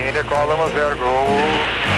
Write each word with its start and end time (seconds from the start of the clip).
Decola 0.00 0.56
10 0.56 0.72
Gol 0.98 1.26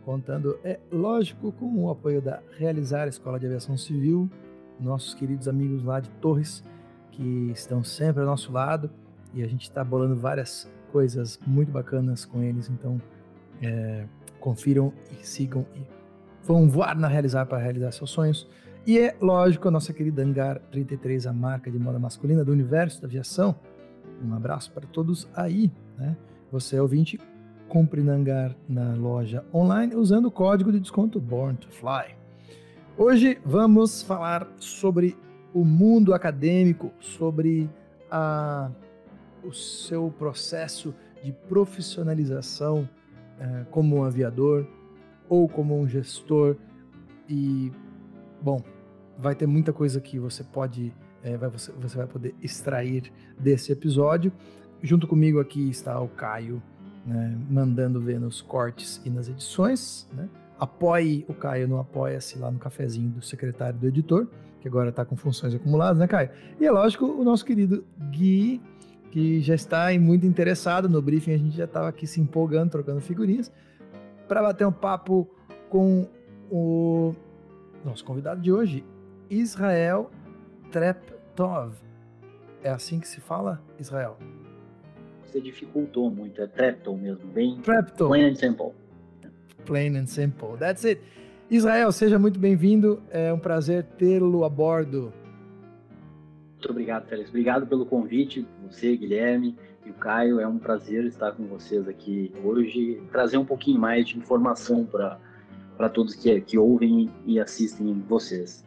contando, 0.03 0.59
é 0.65 0.81
lógico, 0.91 1.53
com 1.53 1.85
o 1.85 1.91
apoio 1.91 2.23
da 2.23 2.41
Realizar 2.59 3.07
Escola 3.07 3.39
de 3.39 3.47
Aviação 3.47 3.77
Civil, 3.77 4.31
nossos 4.81 5.13
queridos 5.13 5.47
amigos 5.47 5.85
lá 5.85 6.01
de 6.01 6.09
Torres, 6.23 6.65
que 7.13 7.51
estão 7.53 7.85
sempre 7.85 8.23
ao 8.23 8.27
nosso 8.27 8.51
lado 8.51 8.91
e 9.35 9.43
a 9.43 9.47
gente 9.47 9.63
está 9.63 9.85
bolando 9.85 10.17
várias 10.17 10.67
coisas 10.91 11.39
muito 11.47 11.71
bacanas 11.71 12.25
com 12.25 12.43
eles, 12.43 12.69
então 12.69 13.01
é, 13.63 14.05
confiram 14.39 14.93
e 15.13 15.27
sigam 15.27 15.67
e 15.75 15.81
vão 16.45 16.69
voar 16.69 16.97
na 16.97 17.09
Realizar 17.09 17.47
para 17.47 17.59
realizar 17.59 17.93
seus 17.93 18.11
sonhos. 18.11 18.49
E 18.87 18.99
é 18.99 19.15
lógico, 19.21 19.69
a 19.69 19.71
nossa 19.71 19.93
querida 19.93 20.23
Hangar 20.23 20.59
33, 20.71 21.27
a 21.27 21.33
marca 21.33 21.71
de 21.71 21.79
moda 21.79 21.99
masculina 21.99 22.45
do 22.45 22.51
universo 22.51 23.01
da 23.01 23.07
aviação. 23.07 23.55
Um 24.25 24.35
abraço 24.35 24.73
para 24.73 24.87
todos 24.87 25.29
aí, 25.35 25.71
né? 25.99 26.17
Você 26.51 26.77
é 26.77 26.83
ouvinte, 26.83 27.19
compre 27.69 28.03
na 28.03 28.15
Hangar 28.15 28.57
na 28.69 28.95
loja 28.95 29.45
online 29.53 29.95
usando 29.95 30.27
o 30.27 30.31
código 30.31 30.73
de 30.73 30.81
desconto 30.81 31.21
Born 31.21 31.57
to 31.59 31.71
Fly. 31.71 32.17
Hoje 32.97 33.39
vamos 33.45 34.03
falar 34.03 34.49
sobre 34.59 35.17
o 35.55 35.65
mundo 35.65 36.13
acadêmico, 36.15 36.91
sobre 37.01 37.71
a, 38.11 38.71
o 39.45 39.53
seu 39.53 40.13
processo 40.19 40.95
de 41.23 41.33
profissionalização 41.33 42.89
eh, 43.39 43.67
como 43.71 43.97
um 43.97 44.05
aviador 44.05 44.67
ou 45.29 45.49
como 45.49 45.79
um 45.79 45.89
gestor 45.89 46.57
e 47.29 47.71
Bom, 48.43 48.63
vai 49.19 49.35
ter 49.35 49.47
muita 49.47 49.73
coisa 49.73 50.01
que 50.01 50.19
você 50.19 50.43
pode, 50.43 50.95
é, 51.23 51.37
vai, 51.37 51.51
você, 51.51 51.71
você 51.73 51.97
vai 51.97 52.07
poder 52.07 52.35
extrair 52.41 53.13
desse 53.39 53.71
episódio. 53.71 54.33
Junto 54.83 55.07
comigo 55.07 55.39
aqui 55.41 55.69
está 55.69 56.01
o 56.01 56.09
Caio, 56.09 56.63
né, 57.05 57.37
mandando 57.51 58.01
ver 58.01 58.19
nos 58.19 58.41
cortes 58.41 59.01
e 59.05 59.11
nas 59.11 59.29
edições. 59.29 60.09
Né? 60.15 60.27
Apoie 60.59 61.27
o 61.29 61.35
Caio 61.35 61.69
no 61.69 61.79
Apoia-se 61.79 62.39
lá 62.39 62.51
no 62.51 62.59
cafezinho 62.59 63.11
do 63.11 63.21
secretário 63.21 63.79
do 63.79 63.87
editor, 63.87 64.27
que 64.63 64.69
agora 64.69 64.89
está 64.89 65.05
com 65.05 65.17
funções 65.17 65.55
acumuladas, 65.55 65.99
né, 65.99 66.07
Caio? 66.07 66.31
E 66.59 66.65
é 66.65 66.71
lógico, 66.71 67.05
o 67.05 67.23
nosso 67.23 67.45
querido 67.45 67.85
Gui, 68.11 68.61
que 69.11 69.41
já 69.41 69.55
está 69.55 69.87
muito 69.99 70.25
interessado 70.27 70.89
no 70.89 71.03
briefing, 71.03 71.35
a 71.35 71.39
gente 71.39 71.57
já 71.57 71.65
estava 71.65 71.89
aqui 71.89 72.07
se 72.07 72.21
empolgando, 72.21 72.71
trocando 72.71 73.01
figurinhas, 73.01 73.53
para 74.29 74.43
bater 74.43 74.67
um 74.67 74.73
papo 74.73 75.29
com 75.69 76.09
o 76.51 77.15
nosso 77.85 78.05
convidado 78.05 78.41
de 78.41 78.53
hoje, 78.53 78.85
Israel 79.29 80.11
Treptov. 80.71 81.75
É 82.63 82.71
assim 82.71 83.01
que 83.01 83.09
se 83.09 83.21
fala, 83.21 83.63
Israel? 83.79 84.17
Você 85.25 85.41
dificultou 85.41 86.11
muito, 86.11 86.41
é 86.43 86.47
Trepton 86.47 86.97
mesmo, 86.97 87.27
bem 87.29 87.59
Trepton. 87.61 88.09
plain 88.09 88.31
and 88.31 88.35
simple. 88.35 88.73
Plain 89.65 89.97
and 89.97 90.07
simple, 90.07 90.57
that's 90.59 90.85
it. 90.85 91.01
Israel, 91.51 91.91
seja 91.91 92.19
muito 92.19 92.39
bem-vindo, 92.39 93.03
é 93.11 93.33
um 93.33 93.39
prazer 93.39 93.85
tê-lo 93.99 94.45
a 94.45 94.49
bordo. 94.49 95.13
Muito 96.61 96.73
obrigado, 96.73 97.07
Félix. 97.07 97.31
Obrigado 97.31 97.67
pelo 97.67 97.87
convite, 97.87 98.47
você, 98.63 98.95
Guilherme 98.95 99.57
e 99.87 99.89
o 99.89 99.95
Caio. 99.95 100.39
É 100.41 100.47
um 100.47 100.59
prazer 100.59 101.07
estar 101.07 101.33
com 101.33 101.47
vocês 101.47 101.89
aqui 101.89 102.31
hoje, 102.45 103.03
trazer 103.11 103.39
um 103.39 103.47
pouquinho 103.47 103.81
mais 103.81 104.07
de 104.07 104.19
informação 104.19 104.85
para 104.85 105.89
todos 105.89 106.15
que, 106.15 106.39
que 106.43 106.59
ouvem 106.59 107.09
e 107.25 107.41
assistem 107.41 108.05
vocês. 108.07 108.63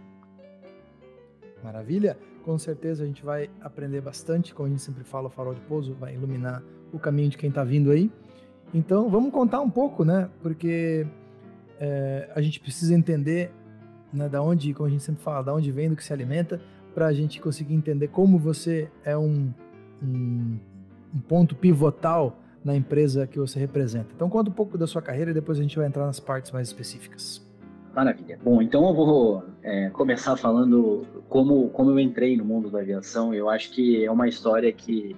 Maravilha! 1.63 2.17
Com 2.43 2.57
certeza 2.57 3.03
a 3.03 3.05
gente 3.05 3.23
vai 3.23 3.47
aprender 3.61 4.01
bastante, 4.01 4.55
como 4.55 4.65
a 4.65 4.71
gente 4.71 4.81
sempre 4.81 5.03
fala, 5.03 5.27
o 5.27 5.29
farol 5.29 5.53
de 5.53 5.61
pouso 5.61 5.93
vai 5.93 6.15
iluminar 6.15 6.63
o 6.91 6.97
caminho 6.97 7.29
de 7.29 7.37
quem 7.37 7.49
está 7.49 7.63
vindo 7.63 7.91
aí. 7.91 8.11
Então 8.73 9.07
vamos 9.07 9.31
contar 9.31 9.61
um 9.61 9.69
pouco, 9.69 10.03
né? 10.03 10.31
Porque 10.41 11.05
é, 11.79 12.27
a 12.33 12.41
gente 12.41 12.59
precisa 12.59 12.95
entender 12.95 13.51
né, 14.11 14.27
da 14.27 14.41
onde, 14.41 14.73
como 14.73 14.87
a 14.87 14.89
gente 14.89 15.03
sempre 15.03 15.21
fala, 15.21 15.43
da 15.43 15.53
onde 15.53 15.71
vem, 15.71 15.89
do 15.89 15.95
que 15.95 16.03
se 16.03 16.11
alimenta, 16.11 16.59
para 16.93 17.07
a 17.07 17.13
gente 17.13 17.41
conseguir 17.41 17.73
entender 17.73 18.07
como 18.07 18.37
você 18.37 18.89
é 19.03 19.17
um, 19.17 19.51
um, 20.01 20.57
um 21.13 21.19
ponto 21.19 21.55
pivotal 21.55 22.39
na 22.63 22.75
empresa 22.75 23.27
que 23.27 23.37
você 23.37 23.59
representa. 23.59 24.07
Então 24.15 24.29
conta 24.29 24.49
um 24.49 24.53
pouco 24.53 24.77
da 24.77 24.87
sua 24.87 25.01
carreira 25.01 25.31
e 25.31 25.33
depois 25.33 25.59
a 25.59 25.61
gente 25.61 25.77
vai 25.77 25.87
entrar 25.87 26.05
nas 26.05 26.19
partes 26.19 26.51
mais 26.51 26.67
específicas. 26.67 27.45
Maravilha. 27.93 28.39
Bom, 28.43 28.61
então 28.61 28.87
eu 28.87 28.93
vou 28.93 29.43
é, 29.61 29.89
começar 29.89 30.35
falando 30.35 31.05
como, 31.29 31.69
como 31.69 31.91
eu 31.91 31.99
entrei 31.99 32.35
no 32.35 32.43
mundo 32.43 32.71
da 32.71 32.79
aviação. 32.79 33.33
Eu 33.33 33.49
acho 33.49 33.71
que 33.71 34.03
é 34.03 34.09
uma 34.09 34.27
história 34.27 34.71
que, 34.71 35.15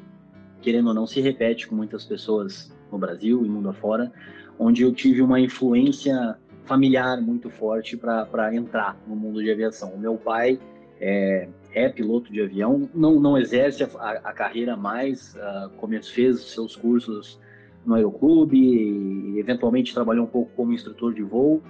querendo 0.62 0.88
ou 0.88 0.94
não, 0.94 1.08
se 1.08 1.22
repete 1.22 1.68
com 1.68 1.76
muitas 1.76 2.04
pessoas 2.04 2.74
no 2.92 2.98
Brasil 2.98 3.46
e 3.46 3.50
mundo 3.50 3.70
afora, 3.70 4.12
onde 4.60 4.82
eu 4.82 4.94
tive 4.94 5.22
uma 5.22 5.40
influência 5.40 6.38
familiar 6.66 7.22
muito 7.22 7.50
forte 7.50 7.96
para 7.96 8.54
entrar 8.54 8.98
no 9.08 9.16
mundo 9.16 9.42
de 9.42 9.50
aviação. 9.50 9.94
O 9.94 10.00
meu 10.00 10.18
pai 10.18 10.60
é, 11.00 11.48
é 11.76 11.90
piloto 11.90 12.32
de 12.32 12.42
avião, 12.42 12.90
não, 12.96 13.20
não 13.20 13.38
exerce 13.38 13.84
a, 13.84 13.88
a 14.24 14.34
carreira 14.34 14.78
mais, 14.78 15.36
uh, 15.36 15.70
como 15.78 16.02
fez 16.02 16.40
seus 16.40 16.76
cursos 16.76 17.38
no 17.86 17.94
aeroclube, 17.94 18.58
e 18.58 19.40
eventualmente 19.40 19.94
trabalhou 19.94 20.24
um 20.24 20.30
pouco 20.30 20.50
como 20.56 20.74
instrutor 20.74 21.14
de 21.14 21.22
voo, 21.22 21.62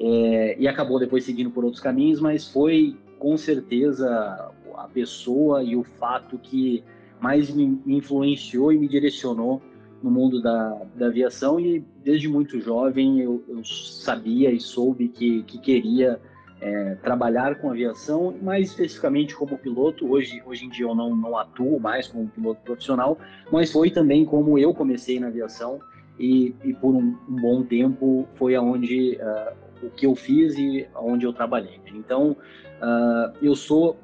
é, 0.00 0.56
e 0.58 0.66
acabou 0.66 0.98
depois 0.98 1.24
seguindo 1.24 1.50
por 1.50 1.62
outros 1.62 1.82
caminhos, 1.82 2.20
mas 2.20 2.48
foi 2.50 2.96
com 3.18 3.36
certeza 3.36 4.50
a 4.74 4.88
pessoa 4.88 5.62
e 5.62 5.76
o 5.76 5.84
fato 5.84 6.38
que 6.38 6.82
mais 7.20 7.50
me, 7.54 7.78
influenciou 7.86 8.72
e 8.72 8.78
me 8.78 8.88
direcionou 8.88 9.60
no 10.02 10.10
mundo 10.10 10.40
da, 10.40 10.80
da 10.96 11.06
aviação 11.06 11.60
e 11.60 11.84
desde 12.02 12.26
muito 12.26 12.58
jovem 12.58 13.20
eu, 13.20 13.44
eu 13.46 13.62
sabia 13.62 14.50
e 14.50 14.58
soube 14.58 15.08
que, 15.08 15.42
que 15.42 15.58
queria 15.58 16.18
é, 16.60 16.94
trabalhar 16.96 17.56
com 17.56 17.70
aviação, 17.70 18.34
mais 18.42 18.68
especificamente 18.68 19.34
como 19.34 19.56
piloto. 19.56 20.10
Hoje, 20.10 20.42
hoje 20.44 20.66
em 20.66 20.68
dia 20.68 20.84
eu 20.84 20.94
não, 20.94 21.16
não 21.16 21.36
atuo 21.36 21.80
mais 21.80 22.06
como 22.06 22.28
piloto 22.28 22.60
profissional, 22.62 23.18
mas 23.50 23.72
foi 23.72 23.90
também 23.90 24.24
como 24.24 24.58
eu 24.58 24.74
comecei 24.74 25.18
na 25.18 25.28
aviação 25.28 25.80
e, 26.18 26.54
e 26.62 26.74
por 26.74 26.94
um, 26.94 27.16
um, 27.28 27.36
bom 27.36 27.62
tempo 27.62 28.28
foi 28.34 28.54
aonde 28.54 29.18
uh, 29.22 29.86
o 29.86 29.90
que 29.90 30.04
eu 30.04 30.14
fiz 30.14 30.54
e 30.58 30.86
aonde 30.94 31.24
eu 31.24 31.32
trabalhei. 31.32 31.80
Então, 31.94 32.32
uh, 32.32 33.32
eu 33.40 33.56
sou 33.56 33.96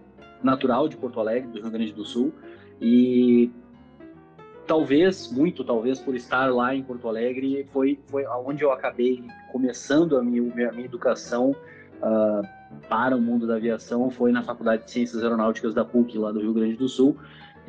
natural 0.42 0.88
de 0.88 0.96
Porto 0.96 1.20
Alegre, 1.20 1.50
do 1.50 1.60
Rio 1.60 1.70
Grande 1.70 1.92
do 1.92 2.04
Sul, 2.04 2.32
e 2.80 3.50
talvez, 4.66 5.30
muito 5.30 5.62
talvez, 5.62 6.00
por 6.00 6.14
estar 6.14 6.52
lá 6.52 6.74
em 6.74 6.82
Porto 6.82 7.08
Alegre, 7.08 7.66
foi, 7.70 7.98
foi 8.06 8.26
onde 8.26 8.62
eu 8.62 8.72
acabei 8.72 9.22
começando 9.52 10.16
a 10.16 10.22
minha, 10.22 10.68
a 10.68 10.72
minha 10.72 10.84
educação 10.84 11.54
uh, 12.02 12.46
para 12.88 13.16
o 13.16 13.20
mundo 13.20 13.46
da 13.46 13.56
aviação 13.56 14.10
foi 14.10 14.32
na 14.32 14.42
Faculdade 14.42 14.84
de 14.84 14.90
Ciências 14.90 15.22
Aeronáuticas 15.22 15.74
da 15.74 15.84
PUC, 15.84 16.18
lá 16.18 16.32
do 16.32 16.40
Rio 16.40 16.52
Grande 16.52 16.76
do 16.76 16.88
Sul. 16.88 17.16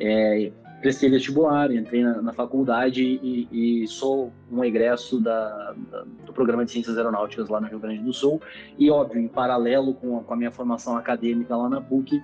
É, 0.00 0.52
prestei 0.80 1.10
vestibular, 1.10 1.72
entrei 1.72 2.04
na, 2.04 2.22
na 2.22 2.32
faculdade 2.32 3.02
e, 3.02 3.48
e, 3.82 3.88
sou 3.88 4.32
um 4.50 4.62
egresso 4.62 5.20
da, 5.20 5.74
da, 5.90 6.04
do 6.24 6.32
programa 6.32 6.64
de 6.64 6.70
Ciências 6.70 6.96
Aeronáuticas 6.96 7.48
lá 7.48 7.60
no 7.60 7.66
Rio 7.66 7.78
Grande 7.78 8.02
do 8.02 8.12
Sul. 8.12 8.40
E, 8.78 8.90
óbvio, 8.90 9.20
em 9.20 9.28
paralelo 9.28 9.94
com 9.94 10.18
a, 10.18 10.22
com 10.22 10.34
a 10.34 10.36
minha 10.36 10.52
formação 10.52 10.96
acadêmica 10.96 11.56
lá 11.56 11.68
na 11.68 11.80
PUC, 11.80 12.22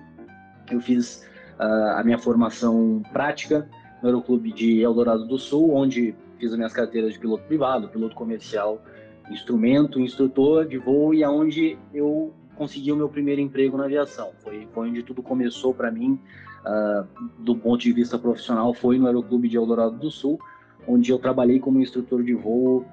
eu 0.71 0.79
fiz 0.79 1.27
uh, 1.59 1.97
a 1.97 2.03
minha 2.03 2.17
formação 2.17 3.03
prática 3.11 3.69
no 4.01 4.07
Aeroclube 4.07 4.51
de 4.51 4.81
Eldorado 4.81 5.25
do 5.25 5.37
Sul, 5.37 5.73
onde 5.73 6.15
fiz 6.39 6.51
as 6.51 6.57
minhas 6.57 6.73
carteiras 6.73 7.13
de 7.13 7.19
piloto 7.19 7.43
privado, 7.43 7.89
piloto 7.89 8.15
comercial 8.15 8.81
instrumento, 9.29 9.99
instrutor 9.99 10.65
de 10.65 10.77
voo 10.77 11.13
e 11.13 11.23
aonde 11.23 11.77
eu 11.93 12.33
consegui 12.55 12.91
o 12.91 12.95
meu 12.95 13.09
primeiro 13.09 13.41
emprego 13.41 13.77
na 13.77 13.85
aviação. 13.85 14.31
Foi, 14.39 14.67
foi 14.73 14.89
onde 14.89 15.03
tudo 15.03 15.21
começou 15.21 15.73
para 15.73 15.91
mim, 15.91 16.19
uh, 16.65 17.07
do 17.39 17.55
ponto 17.55 17.81
de 17.81 17.91
vista 17.91 18.17
profissional, 18.17 18.73
foi 18.73 18.97
no 18.97 19.07
Aeroclube 19.07 19.49
de 19.49 19.57
Eldorado 19.57 19.97
do 19.97 20.09
Sul, 20.09 20.39
onde 20.87 21.11
eu 21.11 21.19
trabalhei 21.19 21.59
como 21.59 21.81
instrutor 21.81 22.23
de 22.23 22.33
voo, 22.33 22.85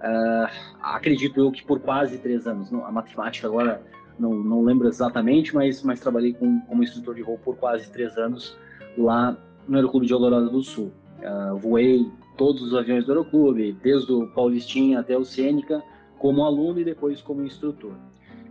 uh, 0.00 0.50
acredito 0.82 1.40
eu 1.40 1.50
que 1.50 1.64
por 1.64 1.80
quase 1.80 2.18
três 2.18 2.46
anos. 2.46 2.72
A 2.72 2.92
matemática 2.92 3.46
agora 3.46 3.82
não, 4.18 4.34
não 4.34 4.62
lembro 4.62 4.86
exatamente, 4.86 5.54
mas, 5.54 5.82
mas 5.82 5.98
trabalhei 5.98 6.34
com, 6.34 6.60
como 6.60 6.82
instrutor 6.82 7.14
de 7.14 7.22
voo 7.22 7.38
por 7.38 7.56
quase 7.56 7.90
três 7.90 8.16
anos 8.16 8.56
lá 8.96 9.36
no 9.66 9.76
Aeroclube 9.76 10.06
de 10.06 10.12
Eldorado 10.12 10.50
do 10.50 10.62
Sul. 10.62 10.92
Uh, 11.20 11.56
voei 11.56 12.10
todos 12.40 12.62
os 12.62 12.74
aviões 12.74 13.04
do 13.04 13.12
Aeroclube, 13.12 13.76
desde 13.82 14.10
o 14.10 14.26
Paulistinha 14.28 15.00
até 15.00 15.14
o 15.14 15.26
Sênica, 15.26 15.82
como 16.18 16.42
aluno 16.42 16.80
e 16.80 16.84
depois 16.84 17.20
como 17.20 17.44
instrutor. 17.44 17.92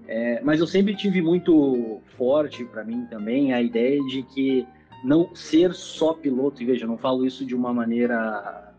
É, 0.08 0.40
mas 0.44 0.60
eu 0.60 0.68
sempre 0.68 0.96
tive 0.96 1.24
muito 1.24 2.00
forte 2.16 2.64
para 2.66 2.84
mim 2.84 3.08
também 3.10 3.52
a 3.52 3.60
ideia 3.60 4.00
de 4.04 4.22
que 4.22 4.68
não 5.04 5.34
ser 5.34 5.74
só 5.74 6.14
piloto, 6.14 6.62
e 6.62 6.68
veja, 6.68 6.86
não 6.86 7.00
falo 7.00 7.26
isso 7.26 7.44
de 7.44 7.56
uma 7.56 7.74
maneira 7.74 8.76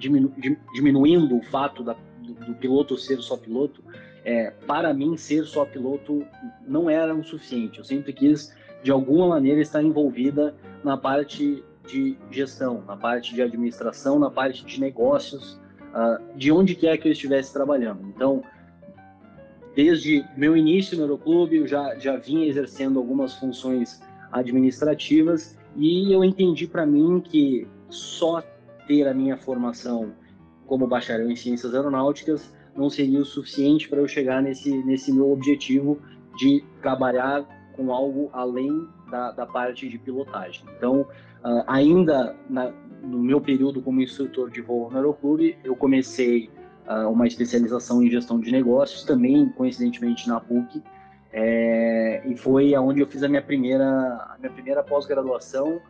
diminu, 0.00 0.34
diminuindo 0.74 1.36
o 1.36 1.42
fato 1.42 1.84
da, 1.84 1.94
do, 2.18 2.34
do, 2.34 2.54
piloto 2.56 2.98
ser 2.98 3.20
só 3.20 3.36
piloto, 3.36 3.80
é, 4.24 4.50
para 4.66 4.92
mim 4.92 5.16
ser 5.16 5.44
só 5.44 5.64
piloto 5.64 6.26
não 6.66 6.90
era 6.90 7.14
o 7.14 7.22
suficiente. 7.22 7.78
Eu 7.78 7.84
sempre 7.84 8.12
quis 8.12 8.52
de 8.82 8.90
alguma 8.90 9.28
maneira 9.28 9.60
estar 9.60 9.84
envolvida 9.84 10.52
na 10.82 10.96
parte 10.96 11.62
de 11.86 12.18
gestão, 12.30 12.82
na 12.86 12.96
parte 12.96 13.34
de 13.34 13.42
administração, 13.42 14.18
na 14.18 14.30
parte 14.30 14.64
de 14.64 14.80
negócios, 14.80 15.60
uh, 15.94 16.36
de 16.36 16.50
onde 16.52 16.74
quer 16.74 16.96
que 16.98 17.08
eu 17.08 17.12
estivesse 17.12 17.52
trabalhando. 17.52 18.06
Então, 18.08 18.42
desde 19.74 20.24
meu 20.36 20.56
início 20.56 20.96
no 20.96 21.04
Aeroclube, 21.04 21.56
eu 21.56 21.66
já, 21.66 21.96
já 21.98 22.16
vinha 22.16 22.46
exercendo 22.46 22.98
algumas 22.98 23.34
funções 23.34 24.00
administrativas 24.32 25.56
e 25.76 26.12
eu 26.12 26.24
entendi 26.24 26.66
para 26.66 26.86
mim 26.86 27.20
que 27.20 27.66
só 27.88 28.42
ter 28.86 29.06
a 29.06 29.14
minha 29.14 29.36
formação 29.36 30.12
como 30.66 30.86
bacharel 30.86 31.30
em 31.30 31.36
ciências 31.36 31.74
aeronáuticas 31.74 32.52
não 32.76 32.90
seria 32.90 33.20
o 33.20 33.24
suficiente 33.24 33.88
para 33.88 34.00
eu 34.00 34.08
chegar 34.08 34.42
nesse, 34.42 34.70
nesse 34.84 35.12
meu 35.12 35.30
objetivo 35.30 35.98
de 36.36 36.62
trabalhar 36.82 37.46
com 37.74 37.92
algo 37.92 38.30
além 38.32 38.86
da, 39.10 39.32
da 39.32 39.46
parte 39.46 39.88
de 39.88 39.98
pilotagem. 39.98 40.64
Então, 40.76 41.06
uh, 41.46 41.62
ainda 41.66 42.34
na, 42.50 42.72
no 43.02 43.18
meu 43.18 43.40
período 43.40 43.80
como 43.80 44.00
instrutor 44.00 44.50
de 44.50 44.60
voo 44.60 44.90
no 44.90 44.96
Aeroclube, 44.96 45.56
eu 45.62 45.76
comecei 45.76 46.50
uh, 46.88 47.08
uma 47.08 47.26
especialização 47.26 48.02
em 48.02 48.10
gestão 48.10 48.40
de 48.40 48.50
negócios, 48.50 49.04
também 49.04 49.48
coincidentemente 49.50 50.28
na 50.28 50.40
PUC, 50.40 50.82
é, 51.32 52.22
e 52.24 52.36
foi 52.36 52.74
aonde 52.74 53.00
eu 53.00 53.06
fiz 53.06 53.22
a 53.22 53.28
minha 53.28 53.42
primeira, 53.42 53.84
a 53.84 54.36
minha 54.38 54.50
primeira 54.50 54.82
pós-graduação 54.82 55.80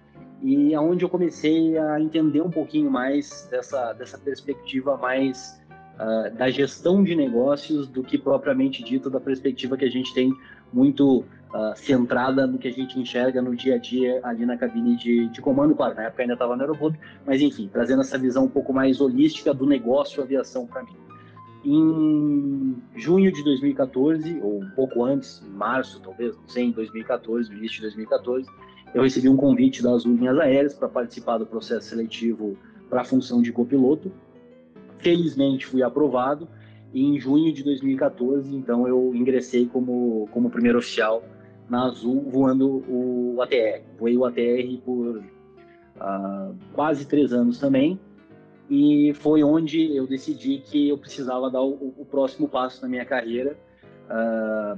e 0.43 0.75
aonde 0.75 1.05
eu 1.05 1.09
comecei 1.09 1.79
a 1.79 2.01
entender 2.01 2.41
um 2.41 2.51
pouquinho 2.51 2.91
mais 2.91 3.47
dessa, 3.51 3.93
dessa 3.93 4.19
perspectiva 4.19 4.97
mais 4.97 5.61
uh, 5.95 6.35
da 6.37 6.51
gestão 6.51 7.03
de 7.05 7.15
negócios 7.15 7.87
do 7.87 8.03
que 8.03 8.19
propriamente 8.19 8.83
dito 8.83 9.09
da 9.09 9.21
perspectiva 9.21 9.77
que 9.77 9.85
a 9.85 9.91
gente 9.91 10.13
tem 10.13 10.33
muito 10.73 11.25
uh, 11.53 11.77
centrada 11.77 12.47
no 12.47 12.59
que 12.59 12.69
a 12.69 12.73
gente 12.73 12.99
enxerga 12.99 13.41
no 13.41 13.55
dia 13.55 13.77
a 13.77 13.79
dia 13.79 14.21
ali 14.23 14.45
na 14.45 14.57
cabine 14.57 14.97
de, 14.97 15.29
de 15.29 15.41
comando. 15.41 15.75
Claro, 15.75 15.95
na 15.95 16.05
época 16.05 16.23
ainda 16.23 16.35
estava 16.35 16.57
no 16.57 16.63
Aeroclube, 16.63 16.99
mas 17.25 17.41
enfim, 17.41 17.69
trazendo 17.73 18.03
essa 18.03 18.19
visão 18.19 18.45
um 18.45 18.49
pouco 18.49 18.73
mais 18.73 19.01
holística 19.01 19.53
do 19.53 19.67
negócio 19.67 20.23
aviação 20.23 20.67
para 20.67 20.83
mim. 20.83 20.97
Em 21.65 22.77
junho 22.95 23.33
de 23.33 23.43
2014, 23.43 24.39
ou 24.41 24.61
um 24.61 24.71
pouco 24.71 25.05
antes, 25.05 25.43
em 25.43 25.51
março 25.51 26.01
talvez, 26.01 26.37
não 26.37 26.49
sei, 26.49 26.65
em 26.65 26.71
2014, 26.71 27.51
no 27.51 27.59
início 27.59 27.77
de 27.77 27.83
2014, 27.83 28.49
eu 28.95 29.03
recebi 29.03 29.29
um 29.29 29.37
convite 29.37 29.83
das 29.83 30.05
linhas 30.05 30.39
aéreas 30.39 30.75
para 30.75 30.89
participar 30.89 31.39
do 31.39 31.47
processo 31.47 31.89
seletivo 31.89 32.57
para 32.89 33.01
a 33.01 33.05
função 33.05 33.43
de 33.43 33.53
copiloto. 33.53 34.13
Felizmente 34.99 35.67
fui 35.67 35.83
aprovado 35.83 36.49
e 36.95 37.03
em 37.03 37.19
junho 37.19 37.53
de 37.53 37.65
2014, 37.65 38.55
então 38.55 38.87
eu 38.87 39.13
ingressei 39.15 39.67
como, 39.67 40.29
como 40.33 40.49
primeiro 40.49 40.79
oficial 40.79 41.23
na 41.69 41.85
Azul 41.85 42.23
voando 42.31 42.85
o 42.89 43.41
ATR. 43.43 43.83
Voei 43.99 44.17
o 44.17 44.25
ATR 44.25 44.79
por 44.85 45.19
uh, 45.19 46.55
quase 46.73 47.07
três 47.07 47.33
anos 47.33 47.59
também 47.59 47.99
e 48.69 49.13
foi 49.15 49.45
onde 49.45 49.95
eu 49.95 50.07
decidi 50.07 50.59
que 50.59 50.89
eu 50.89 50.99
precisava 50.99 51.51
dar 51.51 51.63
o, 51.63 51.95
o 51.97 52.05
próximo 52.05 52.49
passo 52.49 52.83
na 52.83 52.89
minha 52.89 53.05
carreira 53.05 53.57
ah, 54.09 54.77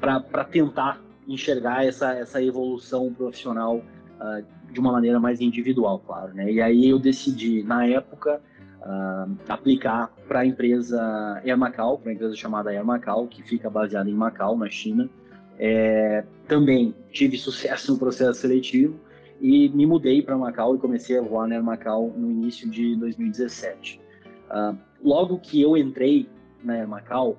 para 0.00 0.44
tentar 0.44 1.00
enxergar 1.26 1.86
essa, 1.86 2.12
essa 2.12 2.42
evolução 2.42 3.12
profissional 3.14 3.78
uh, 3.78 4.44
de 4.70 4.78
uma 4.78 4.92
maneira 4.92 5.18
mais 5.18 5.40
individual, 5.40 5.98
claro. 6.00 6.34
Né? 6.34 6.52
E 6.52 6.60
aí 6.60 6.90
eu 6.90 6.98
decidi, 6.98 7.62
na 7.62 7.86
época, 7.86 8.42
uh, 8.80 9.34
aplicar 9.48 10.12
para 10.28 10.40
a 10.40 10.46
empresa 10.46 11.40
Air 11.42 11.56
Macau, 11.56 11.96
para 11.96 12.10
a 12.10 12.14
empresa 12.14 12.36
chamada 12.36 12.68
Air 12.68 12.84
Macau, 12.84 13.26
que 13.26 13.42
fica 13.42 13.70
baseada 13.70 14.10
em 14.10 14.12
Macau, 14.12 14.58
na 14.58 14.68
China. 14.68 15.08
É, 15.58 16.24
também 16.48 16.94
tive 17.10 17.38
sucesso 17.38 17.92
no 17.92 17.98
processo 17.98 18.40
seletivo 18.40 18.98
e 19.40 19.68
me 19.68 19.86
mudei 19.86 20.22
para 20.22 20.36
Macau 20.36 20.74
e 20.74 20.78
comecei 20.78 21.18
a 21.18 21.22
voar 21.22 21.48
na 21.48 21.56
Air 21.56 21.64
Macau 21.64 22.12
no 22.16 22.30
início 22.30 22.68
de 22.68 22.96
2017. 22.96 24.00
Uh, 24.50 24.76
logo 25.02 25.38
que 25.38 25.60
eu 25.60 25.76
entrei 25.76 26.28
na 26.62 26.74
Air 26.74 26.88
Macau, 26.88 27.36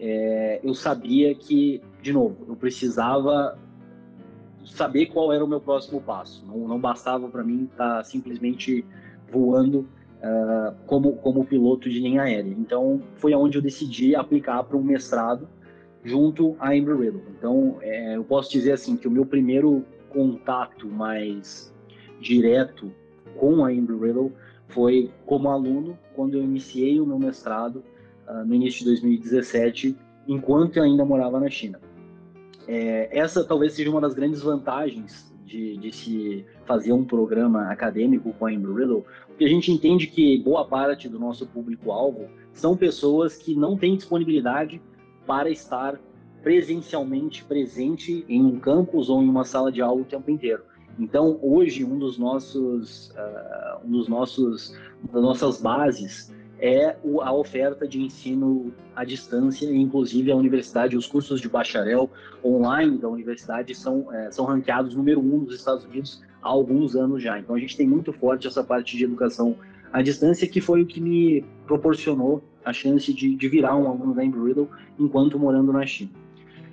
é, 0.00 0.60
eu 0.62 0.74
sabia 0.74 1.34
que, 1.34 1.82
de 2.00 2.12
novo, 2.12 2.44
eu 2.48 2.54
precisava 2.54 3.58
saber 4.64 5.06
qual 5.06 5.32
era 5.32 5.44
o 5.44 5.48
meu 5.48 5.60
próximo 5.60 6.00
passo. 6.00 6.44
Não, 6.46 6.68
não 6.68 6.78
bastava 6.78 7.28
para 7.28 7.42
mim 7.42 7.64
estar 7.64 7.96
tá 7.96 8.04
simplesmente 8.04 8.84
voando 9.30 9.88
uh, 10.18 10.74
como, 10.86 11.14
como 11.16 11.44
piloto 11.44 11.88
de 11.88 11.98
linha 11.98 12.22
aérea. 12.22 12.54
Então, 12.56 13.02
foi 13.16 13.32
aonde 13.32 13.58
eu 13.58 13.62
decidi 13.62 14.14
aplicar 14.14 14.62
para 14.62 14.76
um 14.76 14.82
mestrado 14.82 15.48
junto 16.04 16.56
à 16.58 16.74
Embry-Riddle. 16.76 17.22
Então, 17.36 17.78
é, 17.80 18.16
eu 18.16 18.24
posso 18.24 18.50
dizer 18.50 18.72
assim 18.72 18.96
que 18.96 19.08
o 19.08 19.10
meu 19.10 19.26
primeiro 19.26 19.84
contato 20.08 20.86
mais 20.88 21.74
direto 22.20 22.92
com 23.36 23.64
a 23.64 23.72
Embry-Riddle 23.72 24.32
foi 24.68 25.10
como 25.24 25.48
aluno, 25.48 25.98
quando 26.14 26.34
eu 26.34 26.42
iniciei 26.42 27.00
o 27.00 27.06
meu 27.06 27.18
mestrado 27.18 27.82
uh, 28.28 28.44
no 28.44 28.54
início 28.54 28.80
de 28.80 28.86
2017, 28.86 29.96
enquanto 30.26 30.76
eu 30.76 30.82
ainda 30.82 31.04
morava 31.04 31.40
na 31.40 31.48
China. 31.48 31.80
É, 32.66 33.08
essa 33.16 33.44
talvez 33.44 33.72
seja 33.72 33.90
uma 33.90 34.00
das 34.00 34.12
grandes 34.12 34.42
vantagens 34.42 35.32
de, 35.46 35.78
de 35.78 35.90
se 35.90 36.44
fazer 36.66 36.92
um 36.92 37.02
programa 37.02 37.70
acadêmico 37.70 38.34
com 38.34 38.44
a 38.44 38.52
Embry-Riddle, 38.52 39.06
porque 39.26 39.44
a 39.44 39.48
gente 39.48 39.72
entende 39.72 40.06
que 40.06 40.38
boa 40.38 40.66
parte 40.66 41.08
do 41.08 41.18
nosso 41.18 41.46
público-alvo 41.46 42.28
são 42.52 42.76
pessoas 42.76 43.38
que 43.38 43.54
não 43.54 43.76
têm 43.76 43.96
disponibilidade 43.96 44.82
para 45.28 45.50
estar 45.50 46.00
presencialmente 46.42 47.44
presente 47.44 48.24
em 48.30 48.42
um 48.42 48.58
campus 48.58 49.10
ou 49.10 49.22
em 49.22 49.28
uma 49.28 49.44
sala 49.44 49.70
de 49.70 49.82
aula 49.82 50.00
o 50.00 50.04
tempo 50.04 50.30
inteiro. 50.30 50.62
Então, 50.98 51.38
hoje, 51.42 51.84
um 51.84 51.98
dos 51.98 52.16
nossos, 52.16 53.10
uh, 53.10 53.86
um 53.86 53.90
dos 53.90 54.08
nossos, 54.08 54.74
uma 55.04 55.12
das 55.12 55.22
nossas 55.22 55.60
bases 55.60 56.32
é 56.58 56.96
a 57.22 57.32
oferta 57.32 57.86
de 57.86 58.00
ensino 58.00 58.72
à 58.96 59.04
distância, 59.04 59.66
inclusive 59.70 60.32
a 60.32 60.36
universidade, 60.36 60.96
os 60.96 61.06
cursos 61.06 61.40
de 61.42 61.48
bacharel 61.48 62.10
online 62.42 62.96
da 62.98 63.08
universidade 63.08 63.74
são, 63.74 64.12
é, 64.12 64.30
são 64.30 64.46
ranqueados 64.46 64.94
número 64.94 65.20
um 65.20 65.42
nos 65.42 65.54
Estados 65.54 65.84
Unidos 65.84 66.20
há 66.42 66.48
alguns 66.48 66.96
anos 66.96 67.22
já. 67.22 67.38
Então 67.38 67.54
a 67.54 67.58
gente 67.60 67.76
tem 67.76 67.86
muito 67.86 68.12
forte 68.12 68.48
essa 68.48 68.64
parte 68.64 68.96
de 68.96 69.04
educação 69.04 69.54
à 69.92 70.02
distância, 70.02 70.48
que 70.48 70.60
foi 70.60 70.82
o 70.82 70.86
que 70.86 71.00
me 71.00 71.44
proporcionou 71.64 72.42
a 72.68 72.72
chance 72.72 73.12
de, 73.12 73.34
de 73.34 73.48
virar 73.48 73.76
um 73.76 73.88
aluno 73.88 74.14
da 74.14 74.24
Embry-Riddle 74.24 74.68
enquanto 74.98 75.38
morando 75.38 75.72
na 75.72 75.86
China. 75.86 76.10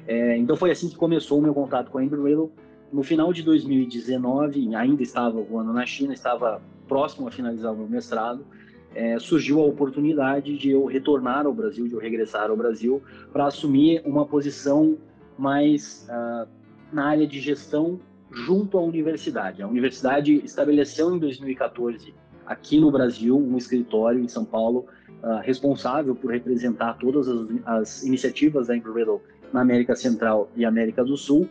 É, 0.08 0.38
então 0.38 0.56
foi 0.56 0.72
assim 0.72 0.90
que 0.90 0.96
começou 0.96 1.40
o 1.40 1.42
meu 1.42 1.54
contato 1.54 1.90
com 1.90 1.98
a 1.98 2.04
Embry-Riddle. 2.04 2.52
No 2.92 3.02
final 3.02 3.32
de 3.32 3.42
2019, 3.44 4.76
ainda 4.76 5.02
estava 5.02 5.42
voando 5.42 5.74
na 5.74 5.86
China, 5.86 6.14
estava 6.14 6.62
próximo 6.88 7.28
a 7.28 7.32
finalizar 7.32 7.74
o 7.74 7.78
meu 7.78 7.88
mestrado, 7.88 8.46
é, 8.94 9.18
surgiu 9.20 9.62
a 9.62 9.66
oportunidade 9.66 10.58
de 10.58 10.70
eu 10.70 10.86
retornar 10.86 11.46
ao 11.46 11.54
Brasil, 11.54 11.88
de 11.88 11.94
eu 11.94 12.00
regressar 12.00 12.50
ao 12.50 12.58
Brasil, 12.58 13.02
para 13.32 13.48
assumir 13.48 14.02
uma 14.06 14.26
posição 14.26 14.98
mais 15.38 16.08
uh, 16.10 16.48
na 16.94 17.06
área 17.06 17.28
de 17.28 17.40
gestão 17.40 18.00
junto 18.32 18.78
à 18.78 18.82
universidade. 18.82 19.62
A 19.62 19.68
universidade 19.68 20.34
estabeleceu 20.46 21.14
em 21.14 21.20
2014 21.20 22.14
aqui 22.46 22.80
no 22.80 22.92
Brasil 22.92 23.38
um 23.38 23.58
escritório 23.58 24.22
em 24.22 24.28
São 24.28 24.46
Paulo 24.46 24.86
uh, 25.26 25.42
responsável 25.42 26.16
por 26.16 26.32
representar 26.32 26.94
todas 27.00 27.28
as, 27.28 27.48
as 27.66 28.04
iniciativas 28.04 28.68
da 28.68 28.78
Embry-Riddle 28.78 29.22
na 29.52 29.62
América 29.62 29.96
Central 29.96 30.50
e 30.56 30.64
América 30.64 31.04
do 31.04 31.18
Sul. 31.18 31.50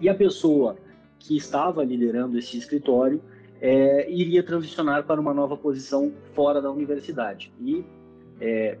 E 0.00 0.08
a 0.08 0.14
pessoa 0.14 0.76
que 1.18 1.36
estava 1.36 1.84
liderando 1.84 2.36
esse 2.38 2.58
escritório 2.58 3.22
é, 3.60 4.10
iria 4.10 4.42
transicionar 4.42 5.04
para 5.04 5.20
uma 5.20 5.32
nova 5.32 5.56
posição 5.56 6.12
fora 6.34 6.60
da 6.60 6.70
universidade. 6.70 7.52
E 7.60 7.84
é, 8.40 8.78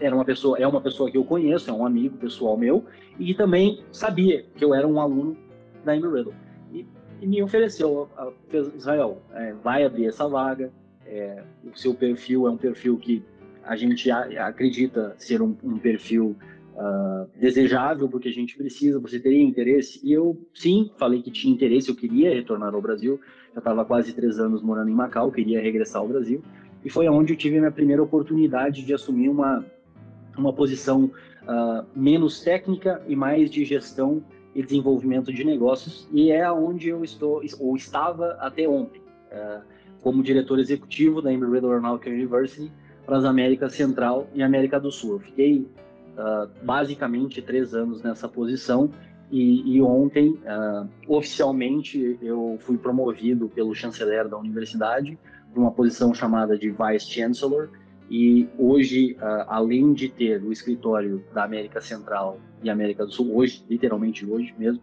era 0.00 0.14
uma 0.14 0.24
pessoa, 0.24 0.58
é 0.58 0.66
uma 0.66 0.80
pessoa 0.80 1.10
que 1.10 1.16
eu 1.16 1.24
conheço, 1.24 1.70
é 1.70 1.72
um 1.72 1.86
amigo 1.86 2.18
pessoal 2.18 2.56
meu, 2.56 2.84
e 3.18 3.32
também 3.34 3.82
sabia 3.92 4.44
que 4.54 4.64
eu 4.64 4.74
era 4.74 4.86
um 4.86 5.00
aluno 5.00 5.36
da 5.84 5.96
Embry-Riddle. 5.96 6.34
E, 6.72 6.84
e, 7.20 7.26
me 7.26 7.42
ofereceu, 7.42 8.08
a, 8.16 8.24
a, 8.24 8.32
Israel, 8.76 9.22
é, 9.32 9.52
vai 9.62 9.84
abrir 9.84 10.06
essa 10.06 10.28
vaga, 10.28 10.70
é, 11.08 11.42
o 11.64 11.76
seu 11.76 11.94
perfil 11.94 12.46
é 12.46 12.50
um 12.50 12.56
perfil 12.56 12.96
que 12.96 13.22
a 13.62 13.76
gente 13.76 14.10
acredita 14.10 15.14
ser 15.18 15.42
um, 15.42 15.56
um 15.62 15.78
perfil 15.78 16.36
uh, 16.74 17.28
desejável, 17.38 18.08
porque 18.08 18.28
a 18.28 18.32
gente 18.32 18.56
precisa, 18.56 19.00
você 19.00 19.18
teria 19.18 19.42
interesse? 19.42 20.00
E 20.04 20.12
eu, 20.12 20.40
sim, 20.54 20.90
falei 20.96 21.20
que 21.20 21.30
tinha 21.30 21.52
interesse, 21.52 21.88
eu 21.88 21.96
queria 21.96 22.32
retornar 22.32 22.74
ao 22.74 22.80
Brasil, 22.80 23.20
já 23.52 23.58
estava 23.58 23.84
quase 23.84 24.12
três 24.12 24.38
anos 24.38 24.62
morando 24.62 24.90
em 24.90 24.94
Macau, 24.94 25.32
queria 25.32 25.60
regressar 25.60 26.00
ao 26.00 26.08
Brasil, 26.08 26.42
e 26.84 26.90
foi 26.90 27.08
onde 27.08 27.32
eu 27.32 27.36
tive 27.36 27.56
a 27.56 27.60
minha 27.60 27.72
primeira 27.72 28.02
oportunidade 28.02 28.84
de 28.84 28.94
assumir 28.94 29.28
uma, 29.28 29.64
uma 30.38 30.52
posição 30.52 31.10
uh, 31.42 31.84
menos 31.94 32.40
técnica 32.40 33.02
e 33.08 33.16
mais 33.16 33.50
de 33.50 33.64
gestão 33.64 34.22
e 34.54 34.62
desenvolvimento 34.62 35.32
de 35.32 35.42
negócios, 35.42 36.08
e 36.12 36.30
é 36.30 36.50
onde 36.52 36.88
eu 36.88 37.02
estou, 37.02 37.42
ou 37.58 37.76
estava 37.76 38.36
até 38.40 38.68
ontem. 38.68 39.00
uh, 39.32 39.75
como 40.06 40.22
diretor 40.22 40.60
executivo 40.60 41.20
da 41.20 41.32
Embry-Riddle 41.32 41.68
Aeronautical 41.68 42.12
University 42.12 42.70
para 43.04 43.16
as 43.16 43.24
Américas 43.24 43.72
Central 43.72 44.30
e 44.32 44.40
América 44.40 44.78
do 44.78 44.88
Sul. 44.88 45.14
Eu 45.14 45.18
fiquei 45.18 45.68
uh, 46.16 46.48
basicamente 46.62 47.42
três 47.42 47.74
anos 47.74 48.04
nessa 48.04 48.28
posição 48.28 48.88
e, 49.32 49.74
e 49.74 49.82
ontem, 49.82 50.38
uh, 50.44 50.88
oficialmente, 51.08 52.16
eu 52.22 52.56
fui 52.60 52.78
promovido 52.78 53.48
pelo 53.48 53.74
chanceler 53.74 54.28
da 54.28 54.38
universidade 54.38 55.18
para 55.52 55.60
uma 55.60 55.72
posição 55.72 56.14
chamada 56.14 56.56
de 56.56 56.70
Vice 56.70 57.10
Chancellor. 57.10 57.68
E 58.08 58.48
hoje, 58.56 59.14
uh, 59.14 59.44
além 59.48 59.92
de 59.92 60.08
ter 60.08 60.40
o 60.40 60.52
escritório 60.52 61.20
da 61.34 61.42
América 61.42 61.80
Central 61.80 62.38
e 62.62 62.70
América 62.70 63.04
do 63.04 63.10
Sul, 63.10 63.36
hoje, 63.36 63.64
literalmente 63.68 64.24
hoje 64.24 64.54
mesmo, 64.56 64.80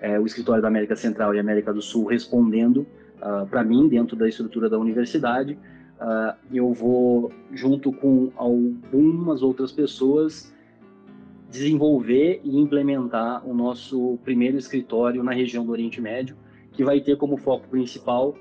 é, 0.00 0.18
o 0.18 0.24
escritório 0.24 0.62
da 0.62 0.68
América 0.68 0.96
Central 0.96 1.34
e 1.34 1.38
América 1.38 1.74
do 1.74 1.82
Sul 1.82 2.06
respondendo 2.06 2.86
uh, 3.22 3.46
para 3.46 3.62
mim 3.62 3.88
dentro 3.88 4.16
da 4.16 4.28
estrutura 4.28 4.68
da 4.68 4.78
universidade, 4.78 5.58
uh, 6.00 6.36
eu 6.52 6.72
vou, 6.72 7.32
junto 7.52 7.92
com 7.92 8.30
algumas 8.36 9.42
outras 9.42 9.70
pessoas, 9.72 10.52
desenvolver 11.48 12.40
e 12.42 12.58
implementar 12.58 13.46
o 13.46 13.54
nosso 13.54 14.18
primeiro 14.24 14.56
escritório 14.56 15.22
na 15.22 15.32
região 15.32 15.64
do 15.64 15.72
Oriente 15.72 16.00
Médio, 16.00 16.36
que 16.72 16.82
vai 16.82 17.00
ter 17.00 17.16
como 17.16 17.36
foco 17.36 17.68
principal 17.68 18.34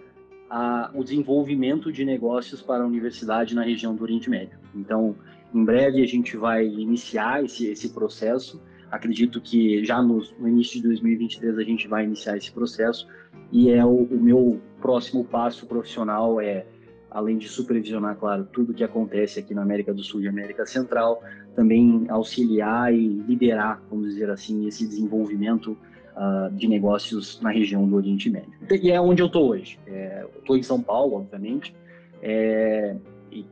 a, 0.49 0.89
o 0.93 1.03
desenvolvimento 1.03 1.91
de 1.91 2.05
negócios 2.05 2.61
para 2.61 2.83
a 2.83 2.87
universidade 2.87 3.53
na 3.53 3.63
região 3.63 3.93
do 3.93 4.01
Oriente 4.01 4.29
Médio. 4.29 4.57
Então, 4.73 5.15
em 5.53 5.63
breve 5.63 6.01
a 6.01 6.07
gente 6.07 6.37
vai 6.37 6.65
iniciar 6.65 7.43
esse, 7.43 7.67
esse 7.67 7.89
processo. 7.89 8.61
Acredito 8.89 9.41
que 9.41 9.83
já 9.83 10.01
no, 10.01 10.21
no 10.39 10.47
início 10.47 10.81
de 10.81 10.87
2023 10.87 11.57
a 11.57 11.63
gente 11.63 11.87
vai 11.87 12.05
iniciar 12.05 12.37
esse 12.37 12.51
processo 12.51 13.07
e 13.51 13.69
é 13.69 13.85
o, 13.85 14.03
o 14.03 14.19
meu 14.21 14.61
próximo 14.81 15.23
passo 15.23 15.65
profissional 15.65 16.41
é 16.41 16.65
além 17.11 17.37
de 17.37 17.47
supervisionar, 17.49 18.15
claro, 18.15 18.47
tudo 18.51 18.73
que 18.73 18.83
acontece 18.83 19.37
aqui 19.39 19.53
na 19.53 19.61
América 19.61 19.93
do 19.93 20.01
Sul 20.01 20.21
e 20.21 20.29
América 20.29 20.65
Central, 20.65 21.21
também 21.53 22.05
auxiliar 22.09 22.93
e 22.93 23.07
liderar, 23.27 23.81
vamos 23.89 24.07
dizer 24.07 24.29
assim, 24.29 24.65
esse 24.65 24.87
desenvolvimento 24.87 25.77
uh, 26.15 26.49
de 26.55 26.69
negócios 26.69 27.39
na 27.41 27.51
região 27.51 27.85
do 27.85 27.97
Oriente 27.97 28.29
Médio. 28.29 28.53
E 28.81 28.89
é 28.89 28.99
onde 28.99 29.21
eu 29.21 29.27
estou 29.27 29.49
hoje. 29.49 29.77
É, 29.85 30.25
estou 30.39 30.55
em 30.55 30.63
São 30.63 30.81
Paulo, 30.81 31.17
obviamente, 31.17 31.75
é, 32.21 32.95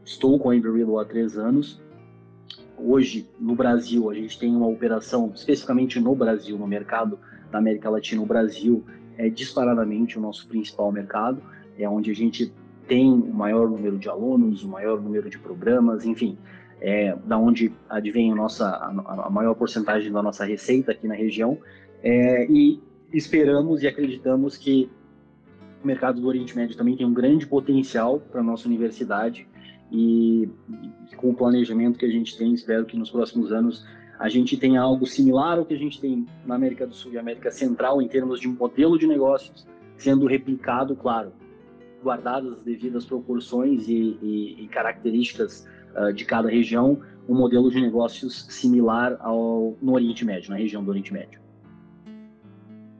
estou 0.06 0.40
com 0.40 0.50
a 0.50 0.56
Embry-Riddle 0.56 0.98
há 0.98 1.04
três 1.04 1.38
anos. 1.38 1.82
Hoje, 2.78 3.30
no 3.38 3.56
Brasil, 3.56 4.10
a 4.10 4.14
gente 4.14 4.40
tem 4.40 4.56
uma 4.56 4.68
operação, 4.68 5.34
especificamente 5.36 6.00
no 6.00 6.16
Brasil, 6.16 6.58
no 6.58 6.66
mercado 6.66 7.20
da 7.52 7.58
América 7.58 7.90
Latina, 7.90 8.22
o 8.22 8.26
Brasil 8.26 8.86
é 9.20 9.28
disparadamente 9.28 10.18
o 10.18 10.22
nosso 10.22 10.48
principal 10.48 10.90
mercado, 10.94 11.42
é 11.78 11.88
onde 11.88 12.10
a 12.10 12.16
gente 12.16 12.54
tem 12.88 13.12
o 13.12 13.34
maior 13.34 13.70
número 13.70 13.98
de 13.98 14.08
alunos, 14.08 14.64
o 14.64 14.70
maior 14.70 15.00
número 15.00 15.30
de 15.30 15.38
programas, 15.38 16.06
enfim, 16.06 16.38
é, 16.80 17.14
da 17.26 17.38
onde 17.38 17.72
advém 17.90 18.32
a, 18.32 18.36
nossa, 18.36 18.66
a, 18.66 19.30
maior 19.30 19.54
porcentagem 19.56 20.10
da 20.10 20.24
nossa 20.24 20.46
receita 20.46 20.94
aqui 20.94 21.06
na 21.06 21.16
região, 21.16 21.58
é, 22.02 22.50
e 22.50 22.82
esperamos 23.12 23.84
e 23.84 23.88
acreditamos 23.88 24.56
que 24.56 24.90
o 25.84 25.88
mercado 25.88 26.22
do 26.22 26.28
Oriente 26.28 26.56
Médio 26.56 26.78
também 26.78 26.96
tem 26.96 27.06
um 27.06 27.14
grande 27.14 27.46
potencial 27.46 28.22
para 28.22 28.40
a 28.40 28.44
nossa 28.44 28.70
universidade, 28.70 29.46
e, 29.92 30.48
e 31.12 31.16
com 31.18 31.32
o 31.32 31.34
planejamento 31.34 32.00
que 32.00 32.06
a 32.06 32.10
gente 32.10 32.38
tem, 32.38 32.54
espero 32.54 32.86
que 32.86 32.98
nos 32.98 33.12
próximos 33.12 33.52
anos 33.52 33.86
a 34.20 34.28
gente 34.28 34.58
tenha 34.58 34.82
algo 34.82 35.08
similar 35.08 35.58
ao 35.58 35.66
que 35.66 35.74
a 35.74 35.78
gente 35.78 36.00
tem 36.00 36.26
na 36.46 36.56
América 36.56 36.86
do 36.86 36.94
Sul 36.94 37.14
e 37.14 37.18
América 37.18 37.50
Central 37.50 38.02
em 38.02 38.08
termos 38.08 38.42
de 38.42 38.50
modelo 38.50 39.00
de 39.00 39.08
negócios, 39.08 39.66
sendo 39.98 40.28
replicado, 40.28 40.94
claro, 40.94 41.32
guardadas 42.04 42.52
as 42.52 42.64
devidas 42.64 43.06
proporções 43.06 43.88
e, 43.88 44.18
e, 44.22 44.64
e 44.64 44.68
características 44.68 45.66
uh, 45.96 46.12
de 46.12 46.26
cada 46.26 46.50
região, 46.50 47.00
um 47.30 47.34
modelo 47.36 47.72
de 47.72 47.80
negócios 47.80 48.46
similar 48.50 49.18
ao 49.22 49.78
no 49.82 49.94
Oriente 49.94 50.26
Médio, 50.26 50.50
na 50.50 50.58
região 50.58 50.84
do 50.84 50.90
Oriente 50.90 51.14
Médio. 51.14 51.40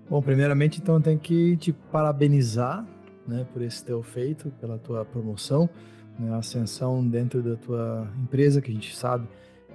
Bom, 0.10 0.22
primeiramente, 0.22 0.80
então, 0.82 0.96
eu 0.96 1.02
tenho 1.02 1.20
que 1.20 1.58
te 1.58 1.74
parabenizar 1.74 2.88
né, 3.28 3.46
por 3.52 3.62
esse 3.62 3.84
teu 3.84 4.02
feito, 4.02 4.52
pela 4.60 4.78
tua 4.78 5.04
promoção, 5.04 5.70
né, 6.18 6.34
ascensão 6.36 7.06
dentro 7.06 7.44
da 7.44 7.56
tua 7.58 8.08
empresa, 8.24 8.62
que 8.62 8.72
a 8.72 8.74
gente 8.74 8.96
sabe 8.96 9.28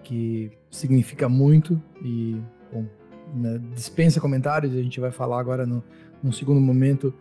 que 0.04 0.52
significa 0.70 1.28
muito 1.28 1.80
e, 2.02 2.36
bom, 2.72 2.86
né, 3.34 3.60
dispensa 3.74 4.20
comentários, 4.20 4.74
a 4.74 4.82
gente 4.82 5.00
vai 5.00 5.10
falar 5.10 5.40
agora 5.40 5.66
no, 5.66 5.82
num 6.22 6.30
segundo 6.30 6.60
momento 6.60 7.12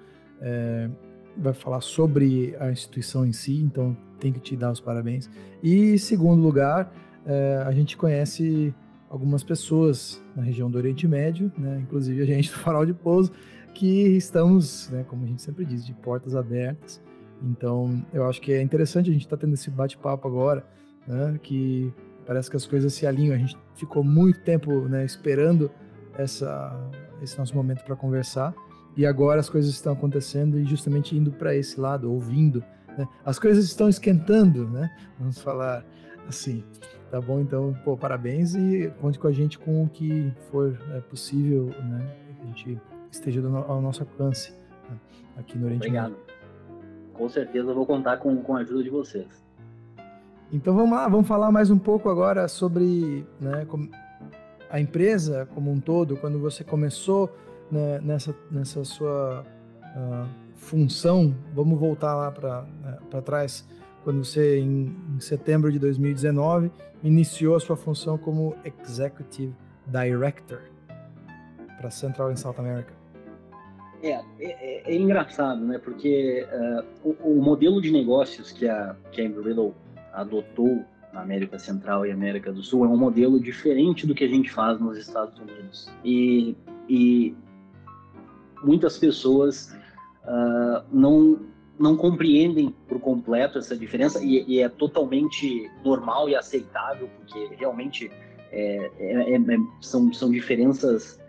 é, 0.41 0.89
vai 1.37 1.53
falar 1.53 1.81
sobre 1.81 2.55
a 2.59 2.69
instituição 2.69 3.25
em 3.25 3.31
si, 3.31 3.59
então 3.61 3.97
tem 4.19 4.31
que 4.31 4.39
te 4.39 4.55
dar 4.55 4.71
os 4.71 4.79
parabéns. 4.79 5.29
E 5.63 5.97
segundo 5.97 6.41
lugar, 6.41 6.93
é, 7.25 7.63
a 7.65 7.71
gente 7.71 7.97
conhece 7.97 8.73
algumas 9.09 9.43
pessoas 9.43 10.21
na 10.35 10.43
região 10.43 10.69
do 10.69 10.77
Oriente 10.77 11.07
Médio, 11.07 11.51
né, 11.57 11.79
inclusive 11.81 12.21
a 12.21 12.25
gente 12.25 12.51
do 12.51 12.57
Farol 12.57 12.85
de 12.85 12.93
Pouso, 12.93 13.31
que 13.73 14.15
estamos, 14.15 14.89
né, 14.91 15.03
como 15.07 15.23
a 15.23 15.27
gente 15.27 15.41
sempre 15.41 15.65
diz, 15.65 15.85
de 15.85 15.93
portas 15.93 16.35
abertas. 16.35 17.01
Então, 17.41 18.05
eu 18.13 18.27
acho 18.27 18.39
que 18.39 18.53
é 18.53 18.61
interessante 18.61 19.09
a 19.09 19.13
gente 19.13 19.23
estar 19.23 19.37
tá 19.37 19.41
tendo 19.41 19.53
esse 19.53 19.69
bate-papo 19.69 20.27
agora, 20.27 20.65
né, 21.07 21.39
que 21.41 21.91
parece 22.25 22.49
que 22.49 22.55
as 22.55 22.65
coisas 22.65 22.93
se 22.93 23.05
alinham. 23.05 23.35
A 23.35 23.37
gente 23.37 23.57
ficou 23.75 24.03
muito 24.03 24.41
tempo 24.41 24.87
né, 24.87 25.05
esperando 25.05 25.71
essa, 26.17 26.75
esse 27.21 27.37
nosso 27.37 27.55
momento 27.55 27.83
para 27.83 27.95
conversar 27.95 28.53
e 28.95 29.05
agora 29.05 29.39
as 29.39 29.49
coisas 29.49 29.71
estão 29.71 29.93
acontecendo 29.93 30.59
e 30.59 30.65
justamente 30.65 31.15
indo 31.17 31.31
para 31.31 31.55
esse 31.55 31.79
lado, 31.79 32.11
ouvindo. 32.11 32.63
Né? 32.97 33.07
As 33.25 33.39
coisas 33.39 33.65
estão 33.65 33.89
esquentando, 33.89 34.67
né? 34.69 34.89
Vamos 35.19 35.39
falar 35.39 35.83
assim. 36.27 36.63
Tá 37.09 37.19
bom? 37.21 37.39
Então, 37.39 37.75
pô, 37.83 37.95
parabéns 37.95 38.55
e 38.55 38.91
conte 38.99 39.19
com 39.19 39.27
a 39.27 39.31
gente 39.31 39.59
com 39.59 39.83
o 39.83 39.89
que 39.89 40.31
for 40.49 40.77
é, 40.93 40.99
possível, 41.01 41.65
né? 41.83 42.15
Que 42.37 42.41
a 42.41 42.45
gente 42.45 42.81
esteja 43.11 43.41
ao 43.67 43.81
nosso 43.81 44.01
alcance 44.01 44.51
né? 44.89 44.97
aqui 45.37 45.57
no 45.57 45.65
Oriente 45.65 45.87
Obrigado. 45.87 46.15
Com 47.13 47.29
certeza 47.29 47.73
vou 47.73 47.85
contar 47.85 48.17
com, 48.17 48.35
com 48.41 48.55
a 48.55 48.59
ajuda 48.59 48.83
de 48.83 48.89
vocês. 48.89 49.42
Então 50.53 50.75
vamos 50.75 50.91
lá, 50.91 51.07
vamos 51.07 51.27
falar 51.27 51.51
mais 51.51 51.71
um 51.71 51.79
pouco 51.79 52.11
agora 52.11 52.47
sobre 52.47 53.25
né, 53.41 53.65
a 54.69 54.79
empresa 54.79 55.47
como 55.55 55.71
um 55.71 55.79
todo, 55.79 56.15
quando 56.15 56.37
você 56.37 56.63
começou 56.63 57.35
né, 57.71 57.99
nessa, 58.03 58.35
nessa 58.51 58.85
sua 58.85 59.43
uh, 59.81 60.29
função, 60.55 61.33
vamos 61.55 61.79
voltar 61.79 62.15
lá 62.15 62.29
para 62.29 62.67
né, 62.83 63.21
trás, 63.25 63.67
quando 64.03 64.23
você, 64.23 64.59
em, 64.59 64.95
em, 65.15 65.19
setembro 65.19 65.71
de 65.71 65.79
2019, 65.79 66.71
iniciou 67.03 67.55
a 67.55 67.59
sua 67.59 67.75
função 67.75 68.15
como 68.15 68.55
Executive 68.63 69.55
Director 69.87 70.59
para 71.79 71.89
Central 71.89 72.29
and 72.29 72.35
South 72.35 72.59
America. 72.59 72.93
É, 74.03 74.11
é, 74.11 74.21
é, 74.39 74.83
é 74.85 74.95
engraçado, 74.95 75.65
né? 75.65 75.79
Porque 75.79 76.45
uh, 76.51 77.09
o, 77.09 77.39
o, 77.39 77.41
modelo 77.41 77.81
de 77.81 77.89
negócios 77.89 78.51
que 78.51 78.67
a, 78.67 78.95
que 79.11 79.21
adotou 80.13 80.85
na 81.11 81.21
América 81.21 81.59
Central 81.59 82.05
e 82.05 82.11
América 82.11 82.51
do 82.51 82.63
Sul 82.63 82.85
é 82.85 82.87
um 82.87 82.97
modelo 82.97 83.39
diferente 83.39 84.07
do 84.07 84.15
que 84.15 84.23
a 84.23 84.27
gente 84.27 84.49
faz 84.51 84.79
nos 84.79 84.97
Estados 84.97 85.37
Unidos. 85.39 85.91
E, 86.03 86.55
e 86.89 87.35
muitas 88.63 88.97
pessoas 88.97 89.75
uh, 90.23 90.83
não 90.91 91.39
não 91.77 91.97
compreendem 91.97 92.73
por 92.87 92.99
completo 92.99 93.57
essa 93.57 93.75
diferença 93.75 94.23
e, 94.23 94.45
e, 94.47 94.59
é 94.59 94.69
totalmente 94.69 95.71
normal 95.83 96.29
e 96.29 96.35
aceitável 96.35 97.09
porque 97.17 97.55
realmente 97.55 98.11
é, 98.51 98.91
é, 98.99 99.35
é, 99.35 99.39
são, 99.81 100.13
são 100.13 100.29
diferenças 100.29 101.19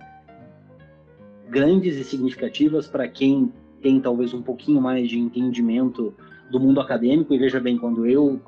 grandes 1.48 1.96
e 1.96 2.04
significativas 2.04 2.86
para 2.86 3.08
quem 3.08 3.50
tem 3.80 3.98
talvez 4.00 4.34
um 4.34 4.42
pouquinho 4.42 4.82
mais 4.82 5.08
de 5.08 5.18
entendimento 5.18 6.14
do 6.50 6.60
mundo 6.60 6.78
acadêmico 6.78 7.32
e 7.32 7.38
veja 7.38 7.58
bem 7.58 7.78
quando 7.78 8.06
eu 8.06 8.38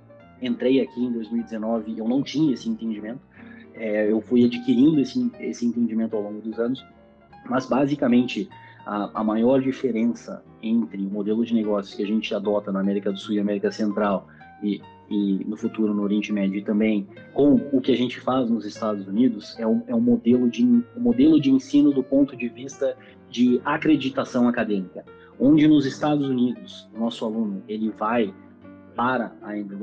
entrei 0.40 0.80
aqui 0.80 1.04
em 1.04 1.12
2019 1.12 1.98
eu 1.98 2.08
não 2.08 2.22
tinha 2.22 2.52
esse 2.54 2.68
entendimento. 2.68 3.20
É, 3.74 4.10
eu 4.10 4.20
fui 4.22 4.44
adquirindo 4.44 5.00
esse, 5.00 5.30
esse 5.38 5.66
entendimento 5.66 6.16
ao 6.16 6.22
longo 6.22 6.40
dos 6.40 6.58
anos 6.58 6.82
mas 7.48 7.66
basicamente 7.66 8.48
a, 8.84 9.20
a 9.20 9.24
maior 9.24 9.60
diferença 9.60 10.42
entre 10.62 10.98
o 10.98 11.10
modelo 11.10 11.44
de 11.44 11.54
negócios 11.54 11.94
que 11.94 12.02
a 12.02 12.06
gente 12.06 12.34
adota 12.34 12.70
na 12.70 12.80
América 12.80 13.12
do 13.12 13.18
Sul 13.18 13.34
e 13.34 13.40
América 13.40 13.70
Central 13.70 14.28
e, 14.62 14.80
e 15.08 15.44
no 15.44 15.56
futuro 15.56 15.92
no 15.94 16.02
Oriente 16.02 16.32
Médio 16.32 16.58
e 16.58 16.62
também 16.62 17.06
com 17.32 17.54
o 17.72 17.80
que 17.80 17.92
a 17.92 17.96
gente 17.96 18.20
faz 18.20 18.48
nos 18.48 18.64
Estados 18.64 19.06
Unidos 19.06 19.58
é 19.58 19.66
um, 19.66 19.82
é 19.86 19.94
um, 19.94 20.00
modelo, 20.00 20.48
de, 20.48 20.64
um 20.64 20.82
modelo 20.96 21.40
de 21.40 21.50
ensino 21.50 21.92
do 21.92 22.02
ponto 22.02 22.36
de 22.36 22.48
vista 22.48 22.96
de 23.30 23.60
acreditação 23.64 24.48
acadêmica, 24.48 25.04
onde 25.38 25.66
nos 25.66 25.84
Estados 25.84 26.28
Unidos 26.28 26.88
nosso 26.96 27.24
aluno 27.24 27.62
ele 27.68 27.90
vai 27.90 28.32
para 28.94 29.32
a 29.42 29.56
Embry 29.58 29.76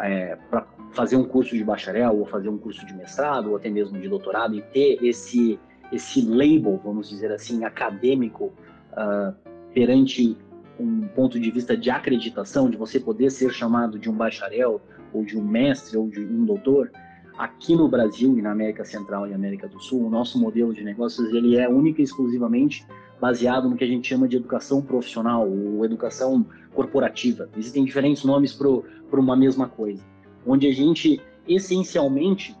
é, 0.00 0.36
para 0.50 0.66
fazer 0.92 1.16
um 1.16 1.24
curso 1.24 1.56
de 1.56 1.64
bacharel 1.64 2.18
ou 2.18 2.26
fazer 2.26 2.48
um 2.48 2.58
curso 2.58 2.84
de 2.86 2.94
mestrado 2.94 3.50
ou 3.50 3.56
até 3.56 3.68
mesmo 3.68 3.98
de 3.98 4.08
doutorado 4.08 4.54
e 4.54 4.62
ter 4.62 4.98
esse 5.02 5.58
esse 5.92 6.20
label, 6.22 6.80
vamos 6.82 7.08
dizer 7.08 7.30
assim, 7.30 7.64
acadêmico 7.64 8.52
uh, 8.92 9.34
perante 9.72 10.36
um, 10.78 11.02
ponto 11.08 11.38
de 11.38 11.50
vista 11.50 11.76
de 11.76 11.90
acreditação, 11.90 12.68
de 12.68 12.76
você 12.76 12.98
poder 12.98 13.30
ser 13.30 13.50
chamado 13.50 13.98
de 13.98 14.10
um 14.10 14.12
bacharel, 14.12 14.80
ou 15.12 15.24
de 15.24 15.38
um 15.38 15.44
mestre, 15.44 15.96
ou 15.96 16.08
de 16.08 16.20
um 16.20 16.44
doutor, 16.44 16.90
aqui 17.38 17.76
no 17.76 17.88
Brasil 17.88 18.38
e 18.38 18.42
na 18.42 18.52
América 18.52 18.84
Central 18.84 19.26
e 19.26 19.34
América 19.34 19.68
do 19.68 19.80
Sul, 19.80 20.06
o 20.06 20.10
nosso 20.10 20.38
modelo 20.38 20.72
de 20.72 20.82
negócios 20.82 21.32
ele 21.32 21.56
é 21.56 21.68
única 21.68 22.00
e 22.00 22.04
exclusivamente 22.04 22.86
baseado 23.20 23.68
no 23.68 23.76
que 23.76 23.84
a 23.84 23.86
gente 23.86 24.08
chama 24.08 24.28
de 24.28 24.36
educação 24.36 24.82
profissional 24.82 25.48
ou 25.48 25.84
educação 25.84 26.44
corporativa. 26.74 27.48
Existem 27.56 27.84
diferentes 27.84 28.24
nomes 28.24 28.52
para 28.52 29.20
uma 29.20 29.36
mesma 29.36 29.68
coisa, 29.68 30.02
onde 30.46 30.66
a 30.66 30.72
gente 30.72 31.20
essencialmente 31.48 32.56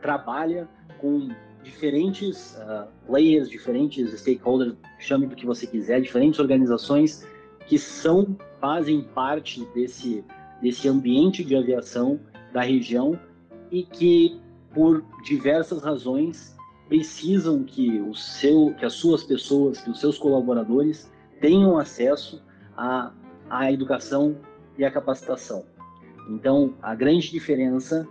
trabalha 0.00 0.68
com 0.98 1.28
diferentes 1.62 2.56
uh, 2.56 2.88
players, 3.06 3.48
diferentes 3.48 4.12
stakeholders, 4.20 4.74
chame 4.98 5.26
do 5.26 5.36
que 5.36 5.46
você 5.46 5.66
quiser, 5.66 6.00
diferentes 6.00 6.40
organizações 6.40 7.26
que 7.66 7.78
são 7.78 8.36
fazem 8.60 9.02
parte 9.02 9.64
desse 9.74 10.24
desse 10.60 10.88
ambiente 10.88 11.44
de 11.44 11.56
aviação 11.56 12.20
da 12.52 12.62
região 12.62 13.18
e 13.72 13.82
que 13.82 14.38
por 14.72 15.02
diversas 15.24 15.82
razões 15.82 16.54
precisam 16.88 17.64
que 17.64 17.98
o 18.00 18.14
seu 18.14 18.74
que 18.78 18.84
as 18.84 18.92
suas 18.92 19.24
pessoas, 19.24 19.80
que 19.80 19.90
os 19.90 19.98
seus 19.98 20.18
colaboradores 20.18 21.10
tenham 21.40 21.78
acesso 21.78 22.42
à, 22.76 23.12
à 23.48 23.72
educação 23.72 24.36
e 24.78 24.84
à 24.84 24.90
capacitação. 24.90 25.64
Então, 26.28 26.74
a 26.80 26.94
grande 26.94 27.30
diferença 27.30 28.06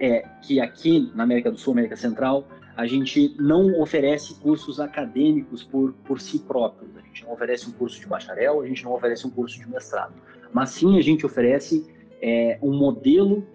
é 0.00 0.26
que 0.42 0.60
aqui 0.60 1.12
na 1.14 1.22
América 1.22 1.50
do 1.50 1.58
Sul, 1.58 1.74
América 1.74 1.96
Central, 1.96 2.48
a 2.76 2.86
gente 2.86 3.36
não 3.38 3.80
oferece 3.80 4.34
cursos 4.40 4.80
acadêmicos 4.80 5.62
por, 5.62 5.92
por 6.04 6.20
si 6.20 6.40
próprios. 6.40 6.96
A 6.96 7.00
gente 7.00 7.24
não 7.24 7.32
oferece 7.32 7.68
um 7.68 7.72
curso 7.72 8.00
de 8.00 8.06
bacharel, 8.06 8.62
a 8.62 8.66
gente 8.66 8.82
não 8.82 8.92
oferece 8.92 9.26
um 9.26 9.30
curso 9.30 9.58
de 9.58 9.68
mestrado. 9.68 10.14
Mas 10.52 10.70
sim 10.70 10.98
a 10.98 11.02
gente 11.02 11.24
oferece 11.24 11.86
é, 12.20 12.58
um 12.60 12.76
modelo 12.76 13.46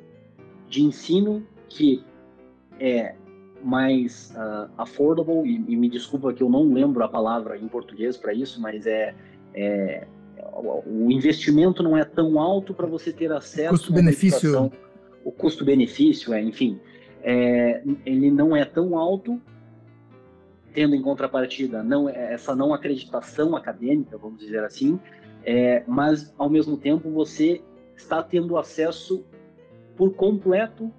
de 0.69 0.83
ensino 0.83 1.45
que 1.67 2.03
é 2.79 3.15
mais 3.61 4.33
uh, 4.35 4.71
affordable, 4.77 5.45
e, 5.45 5.55
e, 5.67 5.75
me 5.75 5.89
desculpa 5.89 6.33
que 6.33 6.41
eu 6.41 6.49
não 6.49 6.71
lembro 6.71 7.03
a 7.03 7.09
palavra 7.09 7.57
em 7.57 7.67
português 7.67 8.15
para 8.15 8.33
isso, 8.33 8.61
mas 8.61 8.87
é, 8.87 9.13
é, 9.53 10.07
o 10.85 11.11
investimento 11.11 11.83
não 11.83 11.97
é 11.97 12.05
tão 12.05 12.39
alto 12.39 12.73
para 12.73 12.87
você 12.87 13.11
ter 13.11 13.31
acesso 13.31 13.71
custo-benefício. 13.71 14.71
o 15.23 15.31
custo-benefício 15.31 16.33
é 16.33 16.41
enfim 16.41 16.79
é, 17.21 17.83
ele 18.05 18.31
não 18.31 18.55
é 18.55 18.63
tão 18.63 18.97
alto 18.97 19.41
tendo 20.73 20.95
em 20.95 21.01
contrapartida 21.01 21.83
não 21.83 22.07
essa 22.07 22.55
não 22.55 22.73
acreditação 22.73 23.55
acadêmica 23.55 24.17
vamos 24.17 24.39
dizer 24.39 24.63
assim 24.63 24.99
é, 25.43 25.83
mas 25.87 26.33
ao 26.37 26.49
mesmo 26.49 26.77
tempo 26.77 27.09
você 27.09 27.61
está 27.95 28.23
tendo 28.23 28.57
acesso 28.57 29.25
por 29.99 30.15
completo 30.15 30.89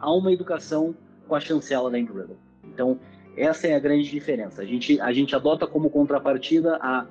a 0.00 0.10
uma 0.10 0.32
educação 0.32 0.96
com 1.28 1.36
a 1.36 1.40
chancela 1.40 1.90
da 1.90 1.98
Embry 1.98 2.36
então 2.64 2.98
essa 3.36 3.68
é 3.68 3.76
a 3.76 3.78
grande 3.78 4.10
diferença 4.10 4.62
a 4.62 4.64
gente 4.64 4.98
a 5.00 5.12
gente 5.12 5.36
adota 5.36 5.66
como 5.66 5.90
contrapartida 5.90 6.78
a 6.80 7.06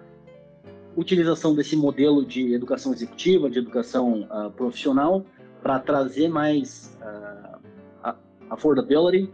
utilização 0.95 1.53
desse 1.53 1.75
modelo 1.75 2.25
de 2.25 2.53
educação 2.53 2.93
executiva, 2.93 3.49
de 3.49 3.59
educação 3.59 4.27
uh, 4.31 4.49
profissional, 4.51 5.25
para 5.61 5.79
trazer 5.79 6.29
mais 6.29 6.97
uh, 7.01 8.13
affordability. 8.49 9.29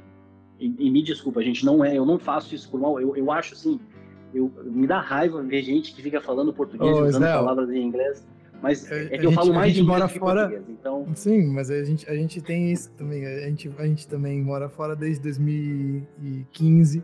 E, 0.60 0.74
e, 0.78 0.90
me 0.90 1.02
desculpa, 1.04 1.40
a 1.40 1.44
gente 1.44 1.66
não 1.66 1.84
é, 1.84 1.98
eu 1.98 2.06
não 2.06 2.20
faço 2.20 2.54
isso 2.56 2.70
por 2.70 2.80
mal. 2.80 3.00
Eu, 3.00 3.16
eu 3.16 3.32
acho 3.32 3.54
assim, 3.54 3.80
eu, 4.34 4.52
me 4.64 4.88
dá 4.88 5.00
raiva 5.00 5.42
ver 5.42 5.64
gente 5.64 5.94
que 5.94 6.02
fica 6.02 6.22
falando 6.22 6.54
português 6.54 6.96
oh, 6.96 7.04
usando 7.04 7.24
palavras 7.24 7.70
em 7.70 7.82
inglês. 7.82 8.26
Mas 8.62 8.90
é, 8.92 9.06
é 9.06 9.08
que 9.10 9.16
eu 9.16 9.30
gente, 9.30 9.36
falo 9.36 9.54
mais 9.54 9.74
de 9.74 9.82
inglês 9.82 10.00
mora 10.00 10.08
fora... 10.08 10.42
português, 10.50 10.70
então... 10.70 11.08
Sim, 11.16 11.48
mas 11.48 11.72
a 11.72 11.84
gente, 11.84 12.08
a 12.10 12.14
gente 12.14 12.42
tem 12.42 12.72
isso 12.72 12.92
também. 12.92 13.26
A 13.26 13.48
gente, 13.48 13.72
a 13.78 13.86
gente 13.88 14.08
também 14.08 14.42
mora 14.42 14.70
fora 14.70 14.96
desde 14.96 15.22
2015 15.24 17.04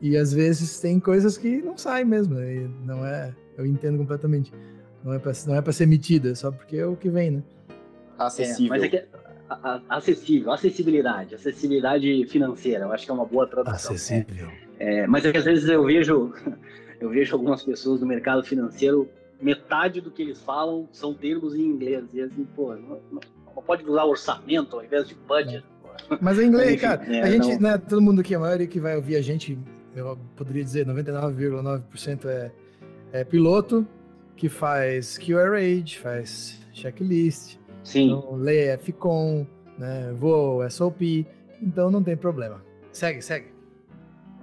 e 0.00 0.16
às 0.16 0.32
vezes 0.32 0.80
tem 0.80 0.98
coisas 0.98 1.36
que 1.36 1.62
não 1.62 1.76
saem 1.76 2.04
mesmo. 2.04 2.36
Não 2.84 3.04
é 3.04 3.34
eu 3.56 3.66
entendo 3.66 3.98
completamente. 3.98 4.52
Não 5.02 5.12
é 5.12 5.18
para 5.18 5.32
não 5.46 5.54
é 5.54 5.62
para 5.62 5.72
ser 5.72 5.86
metida, 5.86 6.34
só 6.34 6.50
porque 6.50 6.76
é 6.76 6.86
o 6.86 6.96
que 6.96 7.08
vem, 7.08 7.30
né? 7.30 7.42
Acessível. 8.18 8.66
É, 8.66 8.68
mas 8.78 8.82
é 8.82 8.88
que 8.88 9.04
a, 9.48 9.54
a, 9.88 9.96
acessível, 9.96 10.52
acessibilidade, 10.52 11.34
acessibilidade 11.34 12.26
financeira, 12.26 12.84
eu 12.84 12.92
acho 12.92 13.04
que 13.04 13.10
é 13.10 13.14
uma 13.14 13.26
boa 13.26 13.46
tradução. 13.46 13.94
Acessível. 13.94 14.48
É, 14.78 15.06
mas 15.06 15.24
é 15.24 15.32
que 15.32 15.38
às 15.38 15.44
vezes 15.44 15.68
eu 15.68 15.84
vejo, 15.84 16.32
eu 17.00 17.10
vejo 17.10 17.34
algumas 17.34 17.62
pessoas 17.62 18.00
do 18.00 18.06
mercado 18.06 18.42
financeiro, 18.42 19.08
metade 19.40 20.00
do 20.00 20.10
que 20.10 20.22
eles 20.22 20.40
falam 20.42 20.88
são 20.92 21.14
termos 21.14 21.54
em 21.54 21.62
inglês. 21.62 22.04
E 22.12 22.20
assim, 22.20 22.44
pô, 22.56 22.74
não, 22.74 23.00
não 23.10 23.62
pode 23.62 23.84
usar 23.84 24.04
orçamento 24.04 24.76
ao 24.76 24.84
invés 24.84 25.08
de 25.08 25.14
budget. 25.14 25.64
É. 26.10 26.18
Mas 26.20 26.38
é 26.38 26.44
inglês, 26.44 26.80
cara. 26.80 27.04
É, 27.04 27.22
a 27.22 27.30
gente, 27.30 27.48
não... 27.54 27.60
né, 27.60 27.78
todo 27.78 28.00
mundo 28.00 28.20
aqui, 28.20 28.34
a 28.34 28.38
maioria 28.38 28.66
que 28.66 28.80
vai 28.80 28.96
ouvir 28.96 29.16
a 29.16 29.22
gente, 29.22 29.58
eu 29.94 30.18
poderia 30.36 30.64
dizer 30.64 30.86
99,9% 30.86 32.26
é 32.26 32.52
é 33.14 33.22
piloto 33.22 33.86
que 34.36 34.48
faz 34.48 35.16
QRH, 35.16 36.00
faz 36.02 36.60
checklist, 36.72 37.56
Sim. 37.84 38.06
Então, 38.06 38.34
lê 38.34 38.76
FCON, 38.76 39.46
né, 39.78 40.12
voo, 40.18 40.68
SOP, 40.68 41.24
então 41.62 41.92
não 41.92 42.02
tem 42.02 42.16
problema. 42.16 42.60
Segue, 42.90 43.22
segue. 43.22 43.52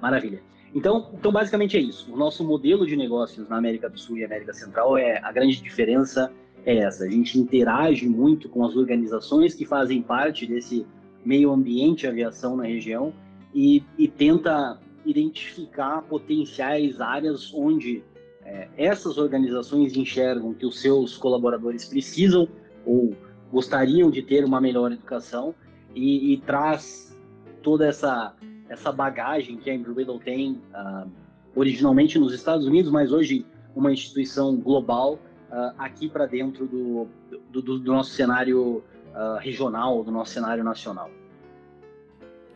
Maravilha. 0.02 0.42
Então, 0.74 1.10
então, 1.14 1.32
basicamente 1.32 1.78
é 1.78 1.80
isso. 1.82 2.12
O 2.14 2.18
nosso 2.18 2.44
modelo 2.44 2.86
de 2.86 2.96
negócios 2.96 3.48
na 3.50 3.58
América 3.58 3.90
do 3.90 4.00
Sul 4.00 4.18
e 4.18 4.24
América 4.24 4.54
Central 4.54 4.98
é 4.98 5.20
a 5.22 5.32
grande 5.32 5.62
diferença 5.62 6.32
é 6.66 6.78
essa. 6.78 7.06
A 7.06 7.10
gente 7.10 7.38
interage 7.40 8.08
muito 8.08 8.48
com 8.48 8.64
as 8.66 8.76
organizações 8.76 9.54
que 9.54 9.66
fazem 9.66 10.02
parte 10.02 10.46
desse 10.46 10.86
meio 11.26 11.52
ambiente 11.52 12.08
aviação 12.08 12.56
na 12.56 12.64
região 12.64 13.14
e, 13.54 13.84
e 13.98 14.08
tenta 14.08 14.80
identificar 15.06 16.02
potenciais 16.04 17.02
áreas 17.02 17.54
onde 17.54 18.04
é, 18.46 18.68
essas 18.78 19.18
organizações 19.18 19.96
enxergam 19.96 20.54
que 20.54 20.66
os 20.66 20.80
seus 20.80 21.18
colaboradores 21.18 21.86
precisam 21.86 22.48
ou 22.86 23.14
gostariam 23.52 24.10
de 24.10 24.22
ter 24.22 24.46
uma 24.46 24.62
melhor 24.62 24.92
educação 24.92 25.54
e, 25.94 26.34
e 26.34 26.38
traz 26.38 27.18
toda 27.62 27.88
essa, 27.88 28.36
essa 28.72 28.90
bagagem 28.90 29.58
que 29.58 29.70
a 29.70 29.76
Embry 29.76 29.94
Riddle 29.94 30.20
tem 30.20 30.54
uh, 30.74 31.12
originalmente 31.54 32.18
nos 32.18 32.34
Estados 32.34 32.66
Unidos, 32.66 32.90
mas 32.90 33.12
hoje 33.12 33.46
uma 33.76 33.92
instituição 33.92 34.56
global 34.56 35.16
uh, 35.16 35.74
aqui 35.78 36.08
para 36.08 36.26
dentro 36.26 36.66
do, 36.66 37.06
do, 37.52 37.62
do, 37.62 37.92
nosso 37.92 38.12
cenário 38.12 38.78
uh, 38.78 39.38
regional, 39.42 40.02
do 40.06 40.12
nosso 40.12 40.32
cenário 40.32 40.64
nacional. 40.64 41.12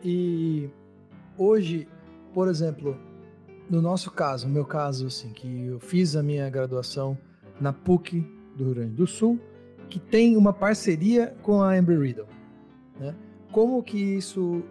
E 0.02 0.70
hoje, 1.36 1.86
por 2.32 2.48
exemplo, 2.48 2.98
no 3.68 3.82
nosso 3.82 4.10
caso, 4.10 4.48
no 4.48 4.54
meu 4.54 4.64
caso, 4.64 5.08
assim, 5.08 5.34
que 5.34 5.66
eu 5.66 5.78
fiz 5.78 6.16
a 6.16 6.22
minha 6.22 6.48
graduação 6.48 7.18
na 7.60 7.74
PUC 7.74 8.20
do 8.56 8.64
Rio 8.64 8.74
Grande 8.74 8.94
do 8.94 9.06
Sul, 9.06 9.38
que 9.90 10.00
tem 10.00 10.34
uma 10.34 10.54
parceria 10.54 11.36
com 11.42 11.62
a 11.62 11.76
Embry 11.76 11.98
Riddle, 11.98 12.26
né? 12.98 13.14
Como 13.52 13.82
que 13.82 13.98
isso 13.98 14.62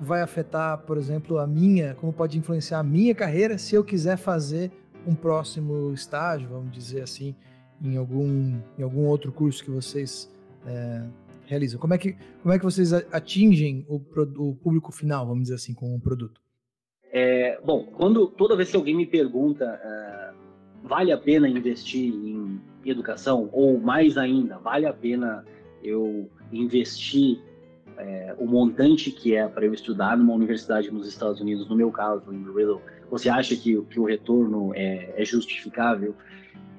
vai 0.00 0.22
afetar, 0.22 0.78
por 0.78 0.96
exemplo, 0.96 1.38
a 1.38 1.46
minha, 1.46 1.94
como 1.94 2.12
pode 2.12 2.38
influenciar 2.38 2.78
a 2.78 2.82
minha 2.82 3.14
carreira 3.14 3.58
se 3.58 3.74
eu 3.74 3.84
quiser 3.84 4.16
fazer 4.16 4.70
um 5.06 5.14
próximo 5.14 5.92
estágio, 5.92 6.48
vamos 6.48 6.70
dizer 6.72 7.02
assim, 7.02 7.34
em 7.82 7.96
algum, 7.96 8.58
em 8.78 8.82
algum 8.82 9.06
outro 9.06 9.32
curso 9.32 9.64
que 9.64 9.70
vocês 9.70 10.30
é, 10.66 11.04
realizam? 11.46 11.80
Como 11.80 11.94
é, 11.94 11.98
que, 11.98 12.16
como 12.42 12.54
é 12.54 12.58
que 12.58 12.64
vocês 12.64 12.92
atingem 12.92 13.84
o, 13.88 13.96
o 13.96 14.54
público 14.56 14.92
final, 14.92 15.26
vamos 15.26 15.44
dizer 15.44 15.54
assim, 15.54 15.74
com 15.74 15.94
o 15.94 16.00
produto? 16.00 16.40
É, 17.10 17.58
bom, 17.64 17.84
quando 17.84 18.26
toda 18.26 18.56
vez 18.56 18.70
que 18.70 18.76
alguém 18.76 18.94
me 18.94 19.06
pergunta 19.06 19.80
uh, 19.82 20.86
vale 20.86 21.10
a 21.10 21.16
pena 21.16 21.48
investir 21.48 22.12
em 22.12 22.60
educação 22.84 23.48
ou 23.52 23.78
mais 23.80 24.16
ainda 24.18 24.58
vale 24.58 24.86
a 24.86 24.92
pena 24.92 25.44
eu 25.82 26.30
investir 26.52 27.40
é, 27.98 28.34
o 28.38 28.46
montante 28.46 29.10
que 29.10 29.34
é 29.34 29.46
para 29.48 29.66
eu 29.66 29.74
estudar 29.74 30.16
numa 30.16 30.32
universidade 30.32 30.90
nos 30.90 31.06
Estados 31.06 31.40
Unidos, 31.40 31.68
no 31.68 31.74
meu 31.74 31.90
caso, 31.90 32.32
em 32.32 32.44
Riddle, 32.44 32.80
você 33.10 33.28
acha 33.28 33.56
que, 33.56 33.80
que 33.82 33.98
o 33.98 34.04
retorno 34.04 34.72
é, 34.74 35.14
é 35.16 35.24
justificável? 35.24 36.14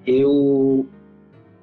Eu 0.06 0.88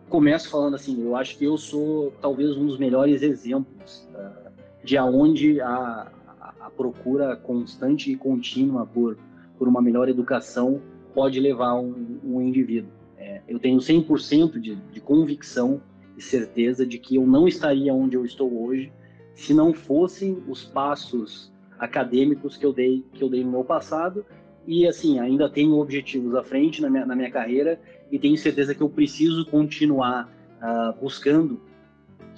começo 0.09 0.51
falando 0.51 0.75
assim, 0.75 1.03
eu 1.03 1.17
acho 1.17 1.37
que 1.39 1.45
eu 1.45 1.57
sou 1.57 2.13
talvez 2.21 2.57
um 2.57 2.67
dos 2.67 2.79
melhores 2.79 3.23
exemplos 3.23 4.09
uh, 4.15 4.51
de 4.85 4.97
aonde 4.97 5.61
a, 5.61 6.13
a 6.61 6.71
procura 6.71 7.35
constante 7.37 8.13
e 8.13 8.17
contínua 8.17 8.87
por, 8.87 9.17
por 9.59 9.67
uma 9.67 9.81
melhor 9.81 10.09
educação 10.09 10.81
pode 11.15 11.41
levar 11.41 11.75
um, 11.75 12.21
um 12.23 12.43
indivíduo. 12.43 12.91
É, 13.17 13.41
eu 13.49 13.59
tenho 13.59 13.79
100% 13.79 14.61
de, 14.61 14.77
de 14.77 15.01
convicção 15.01 15.81
e 16.17 16.23
certeza 16.23 16.85
de 16.87 16.99
que 16.99 17.17
eu 17.17 17.27
não 17.27 17.49
estaria 17.49 17.93
onde 17.95 18.17
eu 18.17 18.25
estou 18.25 18.65
hoje 18.65 18.93
se 19.37 19.55
não 19.55 19.73
fossem 19.73 20.43
os 20.49 20.65
passos 20.65 21.53
acadêmicos 21.79 22.57
que 22.57 22.67
eu 22.67 22.73
dei 22.73 23.05
que 23.13 23.23
eu 23.23 23.29
dei 23.29 23.45
no 23.45 23.53
meu 23.53 23.65
passado 23.65 24.25
e 24.67 24.85
assim, 24.89 25.21
ainda 25.21 25.49
tenho 25.49 25.79
objetivos 25.79 26.35
à 26.35 26.43
frente 26.43 26.83
na 26.83 26.91
minha, 26.91 27.07
na 27.07 27.15
minha 27.15 27.31
carreira 27.31 27.81
e 28.11 28.19
tenho 28.19 28.37
certeza 28.37 28.75
que 28.75 28.81
eu 28.81 28.89
preciso 28.89 29.47
continuar 29.47 30.29
uh, 30.61 31.01
buscando 31.01 31.61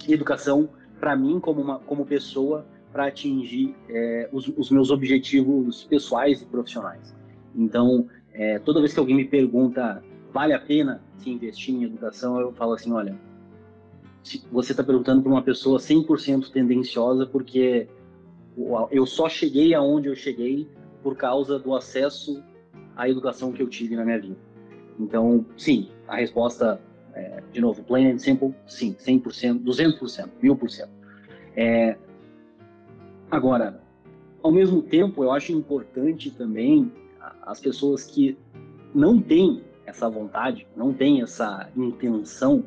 educação 0.07 0.69
para 0.99 1.15
mim 1.15 1.39
como, 1.39 1.61
uma, 1.61 1.79
como 1.79 2.05
pessoa 2.05 2.65
para 2.91 3.07
atingir 3.07 3.75
é, 3.87 4.29
os, 4.31 4.47
os, 4.57 4.71
meus 4.71 4.89
objetivos 4.89 5.83
pessoais 5.83 6.41
e 6.41 6.45
profissionais. 6.45 7.15
Então, 7.55 8.07
é, 8.33 8.59
toda 8.59 8.79
vez 8.79 8.93
que 8.93 8.99
alguém 8.99 9.15
me 9.15 9.25
pergunta 9.25 10.03
vale 10.33 10.53
a 10.53 10.59
pena 10.59 11.01
se 11.17 11.29
investir 11.29 11.75
em 11.75 11.83
educação, 11.83 12.39
eu 12.39 12.51
falo 12.53 12.73
assim, 12.73 12.91
olha, 12.91 13.15
você 14.51 14.71
está 14.73 14.83
perguntando 14.83 15.21
para 15.21 15.31
uma 15.31 15.41
pessoa 15.41 15.79
100% 15.79 16.51
tendenciosa 16.51 17.25
porque 17.25 17.87
eu 18.91 19.05
só 19.05 19.29
cheguei 19.29 19.73
aonde 19.73 20.09
eu 20.09 20.15
cheguei 20.15 20.67
por 21.01 21.15
causa 21.15 21.57
do 21.57 21.75
acesso 21.75 22.43
à 22.95 23.09
educação 23.09 23.51
que 23.51 23.61
eu 23.61 23.67
tive 23.67 23.95
na 23.95 24.03
minha 24.03 24.19
vida. 24.19 24.37
Então, 24.99 25.45
sim, 25.57 25.89
a 26.07 26.17
resposta, 26.17 26.81
é, 27.13 27.41
de 27.53 27.61
novo, 27.61 27.81
plain 27.83 28.11
and 28.11 28.17
simple, 28.17 28.53
sim, 28.67 28.93
100%, 28.93 29.63
200%, 29.63 30.29
1000%. 30.43 30.89
É, 31.55 31.97
agora, 33.31 33.81
ao 34.43 34.51
mesmo 34.51 34.81
tempo, 34.81 35.23
eu 35.23 35.31
acho 35.31 35.53
importante 35.53 36.29
também 36.31 36.91
as 37.43 37.59
pessoas 37.59 38.05
que 38.05 38.37
não 38.93 39.21
têm 39.21 39.63
essa 39.85 40.09
vontade, 40.09 40.67
não 40.75 40.93
têm 40.93 41.21
essa 41.21 41.69
intenção, 41.75 42.63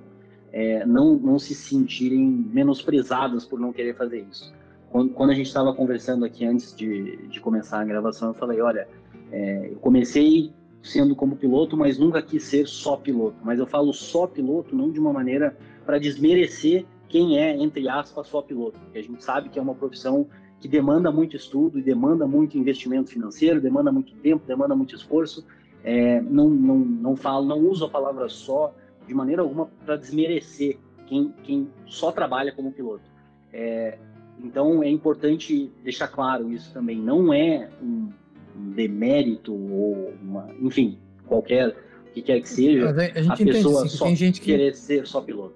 é, 0.53 0.85
não, 0.85 1.17
não 1.17 1.39
se 1.39 1.55
sentirem 1.55 2.21
menosprezadas 2.53 3.45
por 3.45 3.59
não 3.59 3.73
querer 3.73 3.97
fazer 3.97 4.25
isso. 4.31 4.53
Quando, 4.91 5.11
quando 5.15 5.31
a 5.31 5.35
gente 5.35 5.47
estava 5.47 5.75
conversando 5.75 6.25
aqui 6.25 6.45
antes 6.45 6.77
de, 6.77 7.17
de 7.29 7.41
começar 7.41 7.81
a 7.81 7.85
gravação, 7.85 8.29
eu 8.29 8.35
falei: 8.35 8.61
olha, 8.61 8.87
é, 9.31 9.71
eu 9.73 9.77
comecei 9.77 10.53
sendo 10.83 11.17
como 11.17 11.37
piloto, 11.37 11.77
mas 11.77 11.99
nunca 11.99 12.21
quis 12.21 12.43
ser 12.43 12.67
só 12.67 12.97
piloto. 12.97 13.37
Mas 13.43 13.59
eu 13.59 13.67
falo 13.67 13.93
só 13.93 14.27
piloto 14.27 14.77
não 14.77 14.91
de 14.91 15.01
uma 15.01 15.13
maneira 15.13 15.57
para 15.87 15.99
desmerecer 15.99 16.85
quem 17.09 17.39
é, 17.39 17.57
entre 17.57 17.89
aspas, 17.89 18.27
só 18.27 18.43
piloto. 18.43 18.79
Porque 18.81 18.99
a 18.99 19.03
gente 19.03 19.25
sabe 19.25 19.49
que 19.49 19.59
é 19.59 19.63
uma 19.63 19.75
profissão 19.75 20.27
que 20.61 20.69
demanda 20.69 21.11
muito 21.11 21.37
estudo 21.37 21.79
e 21.79 21.83
demanda 21.83 22.27
muito 22.27 22.59
investimento 22.59 23.11
financeiro, 23.11 23.61
demanda 23.61 23.91
muito 23.91 24.15
tempo, 24.17 24.47
demanda 24.47 24.77
muito 24.77 24.95
esforço. 24.95 25.45
É, 25.85 26.21
não, 26.21 26.49
não, 26.49 26.79
não 26.79 27.17
falo, 27.17 27.47
não 27.47 27.59
uso 27.59 27.85
a 27.85 27.89
palavra 27.89 28.29
só 28.29 28.75
de 29.07 29.15
maneira 29.15 29.43
alguma 29.43 29.67
para 29.85 29.97
desmerecer 29.97 30.79
quem, 31.07 31.35
quem 31.43 31.69
só 31.87 32.11
trabalha 32.11 32.53
como 32.53 32.73
piloto. 32.73 33.05
É, 33.53 33.99
então 34.43 34.83
é 34.83 34.89
importante 34.89 35.71
deixar 35.83 36.09
claro 36.09 36.51
isso 36.53 36.73
também. 36.73 36.99
Não 36.99 37.33
é 37.33 37.69
um, 37.83 38.09
um 38.57 38.71
demérito 38.73 39.53
ou 39.53 40.13
uma, 40.23 40.49
enfim, 40.61 40.99
qualquer 41.27 41.75
que 42.13 42.21
quer 42.21 42.41
que 42.41 42.49
seja, 42.49 42.91
a, 42.91 43.33
a 43.33 43.37
pessoa 43.37 43.89
só 43.89 44.05
tem 44.05 44.15
gente 44.15 44.41
que, 44.41 44.47
querer 44.47 44.75
ser 44.75 45.07
só 45.07 45.21
piloto. 45.21 45.55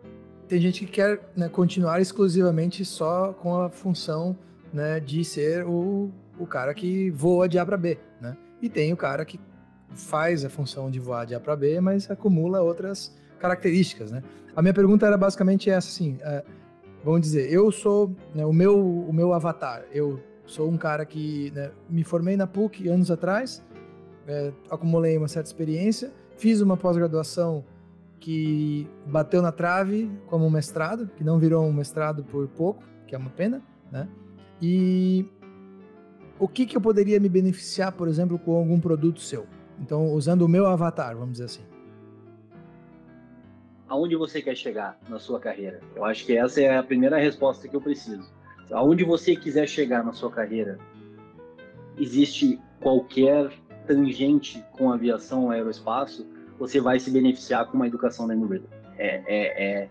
Tem 0.49 0.61
gente 0.61 0.87
que 0.87 0.93
quer 0.93 1.21
né, 1.37 1.49
continuar 1.49 2.01
exclusivamente 2.01 2.85
só 2.85 3.33
com 3.33 3.61
a 3.61 3.69
função 3.69 4.37
né, 4.73 5.01
de 5.01 5.25
ser 5.25 5.67
o, 5.67 6.11
o 6.39 6.47
cara 6.47 6.73
que 6.73 7.11
voa 7.11 7.49
de 7.49 7.59
A 7.59 7.67
para 7.67 7.77
B, 7.77 7.99
né? 8.21 8.37
E 8.63 8.69
tem 8.69 8.93
o 8.93 8.97
cara 8.97 9.25
que 9.25 9.39
faz 9.95 10.45
a 10.45 10.51
função 10.51 10.91
de 10.91 10.99
voar 10.99 11.27
de 11.27 11.35
A 11.35 11.41
para 11.41 11.57
B, 11.57 11.81
mas 11.81 12.11
acumula 12.11 12.63
outras 12.63 13.15
características, 13.39 14.11
né? 14.11 14.23
A 14.55 14.63
minha 14.63 14.75
pergunta 14.75 15.07
era 15.07 15.17
basicamente 15.19 15.69
essa, 15.69 15.89
assim, 15.89 16.15
uh, 16.15 16.43
vamos 17.05 17.21
dizer, 17.21 17.53
eu 17.53 17.71
sou 17.71 18.11
né, 18.35 18.45
o 18.45 18.53
meu 18.53 18.79
o 18.79 19.13
meu 19.13 19.33
avatar. 19.33 19.85
Eu 19.93 20.19
sou 20.47 20.71
um 20.71 20.77
cara 20.77 21.05
que 21.05 21.53
né, 21.55 21.71
me 21.89 22.03
formei 22.03 22.37
na 22.37 22.47
PUC 22.47 22.89
anos 22.89 23.11
atrás, 23.11 23.63
é, 24.27 24.53
acumulei 24.71 25.17
uma 25.17 25.29
certa 25.29 25.49
experiência, 25.49 26.13
fiz 26.37 26.61
uma 26.61 26.77
pós-graduação 26.77 27.65
que 28.19 28.89
bateu 29.07 29.43
na 29.43 29.53
trave 29.53 30.11
como 30.27 30.47
um 30.47 30.51
mestrado, 30.51 31.09
que 31.17 31.23
não 31.23 31.39
virou 31.39 31.65
um 31.65 31.73
mestrado 31.73 32.25
por 32.25 32.49
pouco, 32.49 32.83
que 33.07 33.15
é 33.15 33.19
uma 33.19 33.31
pena, 33.31 33.63
né? 33.93 34.09
E 34.61 35.27
o 36.39 36.49
que, 36.49 36.65
que 36.65 36.77
eu 36.77 36.81
poderia 36.81 37.21
me 37.21 37.29
beneficiar, 37.29 37.93
por 37.93 38.09
exemplo, 38.09 38.39
com 38.39 38.57
algum 38.57 38.81
produto 38.81 39.21
seu? 39.21 39.47
Então, 39.79 40.13
usando 40.13 40.43
o 40.43 40.49
meu 40.49 40.67
avatar, 40.67 41.15
vamos 41.15 41.33
dizer 41.33 41.45
assim 41.45 41.76
aonde 43.89 44.17
você 44.17 44.43
quer 44.43 44.57
chegar 44.57 44.99
na 45.09 45.19
sua 45.19 45.39
carreira? 45.39 45.81
Eu 45.95 46.05
acho 46.05 46.25
que 46.25 46.37
essa 46.37 46.61
é 46.61 46.77
a 46.77 46.83
primeira 46.83 47.19
resposta 47.19 47.69
que 47.69 47.77
eu 47.77 47.81
preciso. 47.81 48.31
Aonde 48.71 49.05
você 49.05 49.37
quiser 49.37 49.69
chegar 49.69 50.05
na 50.05 50.13
sua 50.13 50.31
carreira, 50.31 50.79
existe 51.97 52.61
qualquer 52.81 53.51
tangente 53.87 54.63
com 54.73 54.93
aviação 54.93 55.45
ou 55.45 55.51
aeroespaço, 55.51 56.27
você 56.59 56.81
vai 56.81 56.99
se 56.99 57.11
beneficiar 57.11 57.67
com 57.67 57.77
uma 57.77 57.87
educação 57.87 58.27
da 58.27 58.35
Embreedle. 58.35 58.69
É, 58.99 59.23
é, 59.27 59.65
é, 59.65 59.89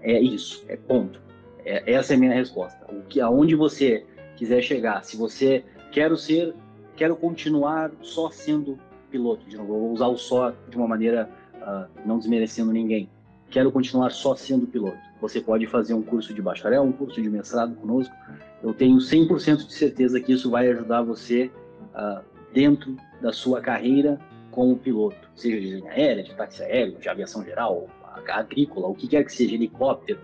é 0.00 0.20
isso, 0.20 0.64
é 0.68 0.76
ponto. 0.76 1.20
É, 1.64 1.92
essa 1.92 2.14
é 2.14 2.16
a 2.16 2.18
minha 2.18 2.32
resposta. 2.32 2.78
O 2.90 3.02
que, 3.02 3.20
aonde 3.20 3.54
você 3.54 4.06
quiser 4.36 4.62
chegar, 4.62 5.04
se 5.04 5.16
você 5.16 5.64
quero 5.92 6.16
ser, 6.16 6.54
quero 6.96 7.14
continuar 7.16 7.90
só 8.00 8.30
sendo 8.30 8.78
piloto, 9.10 9.46
de 9.48 9.56
novo, 9.56 9.78
vou 9.78 9.92
usar 9.92 10.06
o 10.06 10.16
só 10.16 10.54
de 10.68 10.76
uma 10.76 10.86
maneira 10.86 11.28
uh, 11.56 11.88
não 12.06 12.18
desmerecendo 12.18 12.72
ninguém 12.72 13.08
quero 13.50 13.72
continuar 13.72 14.10
só 14.10 14.34
sendo 14.34 14.66
piloto. 14.66 14.98
Você 15.20 15.40
pode 15.40 15.66
fazer 15.66 15.94
um 15.94 16.02
curso 16.02 16.32
de 16.32 16.40
bacharel, 16.40 16.82
um 16.82 16.92
curso 16.92 17.20
de 17.20 17.28
mestrado 17.28 17.74
conosco. 17.76 18.14
Eu 18.62 18.72
tenho 18.72 18.96
100% 18.98 19.66
de 19.66 19.72
certeza 19.72 20.20
que 20.20 20.32
isso 20.32 20.50
vai 20.50 20.68
ajudar 20.68 21.02
você 21.02 21.50
uh, 21.94 22.22
dentro 22.52 22.96
da 23.20 23.32
sua 23.32 23.60
carreira 23.60 24.18
como 24.50 24.76
piloto, 24.76 25.28
seja 25.34 25.60
de 25.60 25.76
linha 25.76 25.90
aérea, 25.90 26.22
de 26.22 26.34
táxi 26.34 26.62
aéreo, 26.62 26.98
de 26.98 27.08
aviação 27.08 27.44
geral, 27.44 27.88
agrícola, 28.28 28.88
o 28.88 28.94
que 28.94 29.06
quer 29.06 29.24
que 29.24 29.32
seja, 29.32 29.54
helicóptero. 29.54 30.18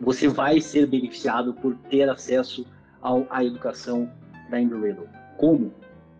Você 0.00 0.28
vai 0.28 0.60
ser 0.60 0.86
beneficiado 0.86 1.54
por 1.54 1.74
ter 1.90 2.08
acesso 2.08 2.66
ao, 3.00 3.26
à 3.30 3.42
educação 3.44 4.10
da 4.50 4.60
Embry-Riddle. 4.60 5.08
Como? 5.38 5.72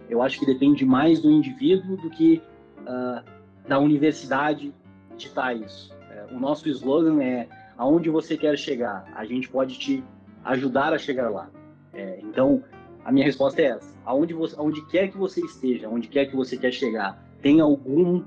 Eu 0.08 0.22
acho 0.22 0.38
que 0.38 0.46
depende 0.46 0.84
mais 0.84 1.20
do 1.20 1.30
indivíduo 1.30 1.96
do 1.96 2.08
que 2.08 2.40
uh, 2.82 3.22
da 3.68 3.78
universidade 3.78 4.72
ditar 5.18 5.54
isso 5.56 5.95
o 6.30 6.38
nosso 6.38 6.68
slogan 6.68 7.22
é 7.22 7.48
aonde 7.76 8.08
você 8.10 8.36
quer 8.36 8.56
chegar, 8.56 9.04
a 9.14 9.24
gente 9.24 9.48
pode 9.48 9.78
te 9.78 10.04
ajudar 10.44 10.92
a 10.92 10.98
chegar 10.98 11.30
lá. 11.30 11.50
É, 11.92 12.20
então, 12.22 12.62
a 13.04 13.12
minha 13.12 13.24
resposta 13.24 13.60
é 13.60 13.66
essa. 13.66 13.94
Aonde, 14.04 14.34
você, 14.34 14.58
aonde 14.58 14.84
quer 14.86 15.08
que 15.08 15.16
você 15.16 15.40
esteja, 15.40 15.86
aonde 15.86 16.08
quer 16.08 16.26
que 16.26 16.36
você 16.36 16.56
quer 16.56 16.72
chegar, 16.72 17.22
tem 17.42 17.60
algum 17.60 18.22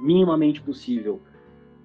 minimamente 0.00 0.60
possível 0.60 1.20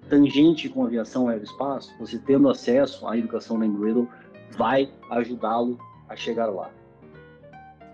tangente 0.08 0.68
com 0.68 0.84
aviação 0.84 1.28
aeroespaço, 1.28 1.90
você 1.98 2.18
tendo 2.18 2.48
acesso 2.48 3.06
à 3.08 3.16
educação 3.16 3.58
da 3.58 3.66
Embreedle 3.66 4.08
vai 4.56 4.92
ajudá-lo 5.10 5.78
a 6.08 6.14
chegar 6.14 6.46
lá. 6.46 6.70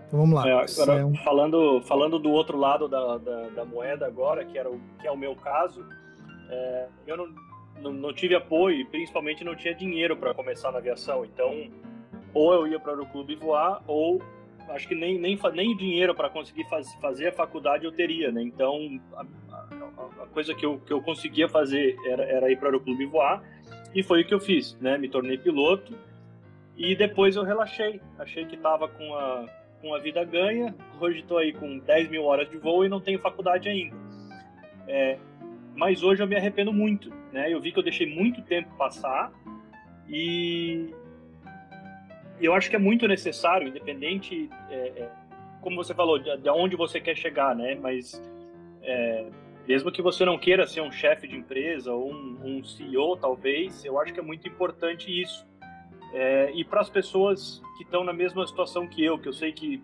Então 0.07 0.19
vamos 0.19 0.35
lá. 0.35 0.47
É, 0.47 0.51
agora, 0.51 1.09
é 1.09 1.23
falando, 1.23 1.81
falando 1.83 2.19
do 2.19 2.29
outro 2.29 2.57
lado 2.57 2.87
da, 2.87 3.17
da, 3.17 3.49
da, 3.49 3.65
moeda 3.65 4.05
agora, 4.05 4.43
que, 4.43 4.57
era 4.57 4.69
o, 4.69 4.79
que 4.99 5.07
é 5.07 5.11
o 5.11 5.17
meu 5.17 5.35
caso, 5.37 5.85
é, 6.49 6.87
eu 7.07 7.15
não, 7.15 7.27
não, 7.81 7.91
não 7.91 8.13
tive 8.13 8.35
apoio 8.35 8.81
e 8.81 8.85
principalmente 8.85 9.43
não 9.43 9.55
tinha 9.55 9.73
dinheiro 9.73 10.15
para 10.15 10.33
começar 10.33 10.71
na 10.71 10.77
aviação. 10.77 11.25
Então, 11.25 11.69
ou 12.33 12.53
eu 12.53 12.67
ia 12.67 12.79
para 12.79 13.01
o 13.01 13.05
clube 13.05 13.35
voar, 13.35 13.81
ou 13.87 14.21
acho 14.69 14.87
que 14.87 14.95
nem, 14.95 15.19
nem, 15.19 15.37
nem 15.53 15.75
dinheiro 15.75 16.15
para 16.15 16.29
conseguir 16.29 16.67
faz, 16.69 16.93
fazer 16.95 17.27
a 17.27 17.33
faculdade 17.33 17.85
eu 17.85 17.91
teria, 17.91 18.31
né? 18.31 18.41
Então, 18.41 18.99
a, 19.13 19.25
a, 19.51 20.23
a, 20.23 20.27
coisa 20.27 20.53
que 20.53 20.65
eu, 20.65 20.79
que 20.79 20.93
eu 20.93 21.01
conseguia 21.01 21.49
fazer 21.49 21.95
era, 22.05 22.23
era 22.23 22.51
ir 22.51 22.57
para 22.57 22.75
o 22.75 22.79
clube 22.79 23.05
voar, 23.05 23.43
e 23.93 24.01
foi 24.01 24.21
o 24.21 24.25
que 24.25 24.33
eu 24.33 24.39
fiz, 24.39 24.77
né? 24.79 24.97
Me 24.97 25.09
tornei 25.09 25.37
piloto, 25.37 25.93
e 26.77 26.95
depois 26.95 27.35
eu 27.35 27.43
relaxei. 27.43 27.99
Achei 28.17 28.45
que 28.45 28.55
estava 28.55 28.87
com 28.87 29.13
a, 29.15 29.45
com 29.81 29.93
a 29.93 29.99
vida 29.99 30.23
ganha, 30.23 30.73
hoje 30.99 31.19
estou 31.19 31.37
aí 31.37 31.51
com 31.51 31.79
10 31.79 32.09
mil 32.09 32.23
horas 32.23 32.49
de 32.49 32.57
voo 32.57 32.85
e 32.85 32.89
não 32.89 33.01
tenho 33.01 33.19
faculdade 33.19 33.67
ainda. 33.67 33.95
É, 34.87 35.17
mas 35.81 36.03
hoje 36.03 36.21
eu 36.21 36.27
me 36.27 36.35
arrependo 36.35 36.71
muito, 36.71 37.11
né? 37.33 37.51
Eu 37.51 37.59
vi 37.59 37.71
que 37.71 37.79
eu 37.79 37.83
deixei 37.83 38.05
muito 38.05 38.39
tempo 38.43 38.69
passar 38.77 39.33
e 40.07 40.93
eu 42.39 42.53
acho 42.53 42.69
que 42.69 42.75
é 42.75 42.79
muito 42.79 43.07
necessário, 43.07 43.67
independente, 43.67 44.47
é, 44.69 44.75
é, 44.75 45.09
como 45.59 45.75
você 45.75 45.91
falou, 45.95 46.19
de, 46.19 46.37
de 46.37 46.49
onde 46.51 46.75
você 46.75 47.01
quer 47.01 47.17
chegar, 47.17 47.55
né? 47.55 47.73
Mas 47.81 48.21
é, 48.83 49.25
mesmo 49.67 49.91
que 49.91 50.03
você 50.03 50.23
não 50.23 50.37
queira 50.37 50.67
ser 50.67 50.81
um 50.81 50.91
chefe 50.91 51.27
de 51.27 51.35
empresa 51.35 51.91
ou 51.91 52.11
um, 52.11 52.37
um, 52.43 52.63
CEO, 52.63 53.17
talvez, 53.17 53.83
eu 53.83 53.99
acho 53.99 54.13
que 54.13 54.19
é 54.19 54.23
muito 54.23 54.47
importante 54.47 55.09
isso. 55.09 55.47
É, 56.13 56.51
e 56.53 56.63
para 56.63 56.81
as 56.81 56.91
pessoas 56.91 57.59
que 57.79 57.85
estão 57.85 58.03
na 58.03 58.13
mesma 58.13 58.45
situação 58.45 58.87
que 58.87 59.03
eu, 59.03 59.17
que 59.17 59.27
eu 59.27 59.33
sei 59.33 59.51
que 59.51 59.81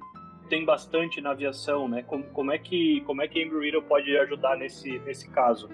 tem 0.47 0.63
bastante 0.63 1.19
na 1.21 1.31
aviação, 1.31 1.87
né? 1.87 2.03
Como, 2.03 2.23
como 2.25 2.51
é 2.51 2.59
que 2.59 3.01
como 3.01 3.23
é 3.23 3.27
que 3.27 3.41
Embry 3.41 3.81
pode 3.81 4.15
ajudar 4.15 4.55
nesse 4.57 4.99
nesse 4.99 5.27
caso? 5.31 5.67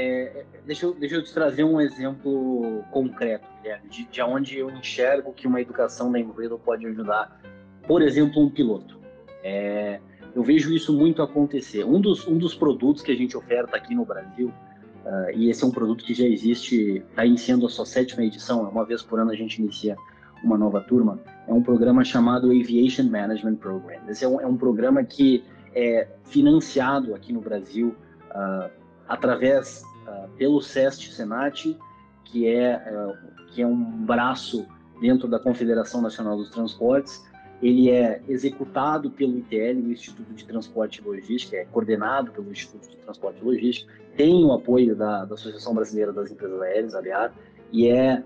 É, 0.00 0.44
deixa, 0.64 0.86
eu, 0.86 0.94
deixa 0.94 1.16
eu 1.16 1.24
te 1.24 1.32
trazer 1.32 1.64
um 1.64 1.80
exemplo 1.80 2.84
concreto, 2.90 3.48
Guilherme, 3.62 3.88
de, 3.88 4.04
de 4.04 4.22
onde 4.22 4.56
eu 4.56 4.70
enxergo 4.70 5.32
que 5.32 5.46
uma 5.46 5.60
educação 5.60 6.12
da 6.12 6.18
Riddle 6.18 6.58
pode 6.58 6.86
ajudar 6.86 7.40
por 7.88 8.02
exemplo, 8.02 8.42
um 8.42 8.50
piloto. 8.50 9.00
É, 9.42 9.98
eu 10.36 10.42
vejo 10.42 10.72
isso 10.72 10.92
muito 10.92 11.22
acontecer. 11.22 11.84
Um 11.84 12.00
dos, 12.00 12.28
um 12.28 12.36
dos 12.36 12.54
produtos 12.54 13.02
que 13.02 13.10
a 13.10 13.16
gente 13.16 13.34
oferta 13.34 13.76
aqui 13.76 13.94
no 13.94 14.04
Brasil, 14.04 14.48
uh, 14.48 15.30
e 15.34 15.48
esse 15.48 15.64
é 15.64 15.66
um 15.66 15.70
produto 15.70 16.04
que 16.04 16.12
já 16.12 16.26
existe, 16.26 17.02
está 17.08 17.24
iniciando 17.24 17.64
a 17.64 17.70
sua 17.70 17.86
sétima 17.86 18.22
edição, 18.22 18.68
uma 18.68 18.84
vez 18.84 19.02
por 19.02 19.18
ano 19.18 19.30
a 19.30 19.34
gente 19.34 19.60
inicia 19.60 19.96
uma 20.44 20.58
nova 20.58 20.80
turma, 20.82 21.18
é 21.48 21.52
um 21.52 21.62
programa 21.62 22.04
chamado 22.04 22.50
Aviation 22.50 23.04
Management 23.04 23.56
Program. 23.56 24.00
Esse 24.06 24.24
é 24.24 24.28
um, 24.28 24.40
é 24.40 24.46
um 24.46 24.56
programa 24.56 25.02
que 25.02 25.42
é 25.74 26.06
financiado 26.24 27.14
aqui 27.14 27.32
no 27.32 27.40
Brasil 27.40 27.96
uh, 28.30 28.70
através 29.08 29.82
uh, 30.06 30.28
pelo 30.36 30.60
SEST 30.60 31.12
Senat, 31.12 31.76
que 32.24 32.46
é, 32.46 32.76
uh, 32.76 33.46
que 33.48 33.62
é 33.62 33.66
um 33.66 33.82
braço 34.04 34.66
dentro 35.00 35.26
da 35.28 35.38
Confederação 35.38 36.02
Nacional 36.02 36.36
dos 36.36 36.50
Transportes. 36.50 37.26
Ele 37.60 37.90
é 37.90 38.22
executado 38.28 39.10
pelo 39.10 39.36
ITL, 39.38 39.80
o 39.80 39.90
Instituto 39.90 40.32
de 40.32 40.44
Transporte 40.44 41.00
e 41.00 41.04
Logística, 41.04 41.56
é 41.56 41.64
coordenado 41.64 42.30
pelo 42.30 42.50
Instituto 42.52 42.88
de 42.88 42.96
Transporte 42.98 43.40
e 43.40 43.44
Logística, 43.44 43.92
tem 44.16 44.44
o 44.44 44.52
apoio 44.52 44.94
da, 44.94 45.24
da 45.24 45.34
Associação 45.34 45.74
Brasileira 45.74 46.12
das 46.12 46.30
Empresas 46.30 46.60
Aéreas, 46.60 46.94
aliás, 46.94 47.32
e 47.72 47.88
é 47.88 48.22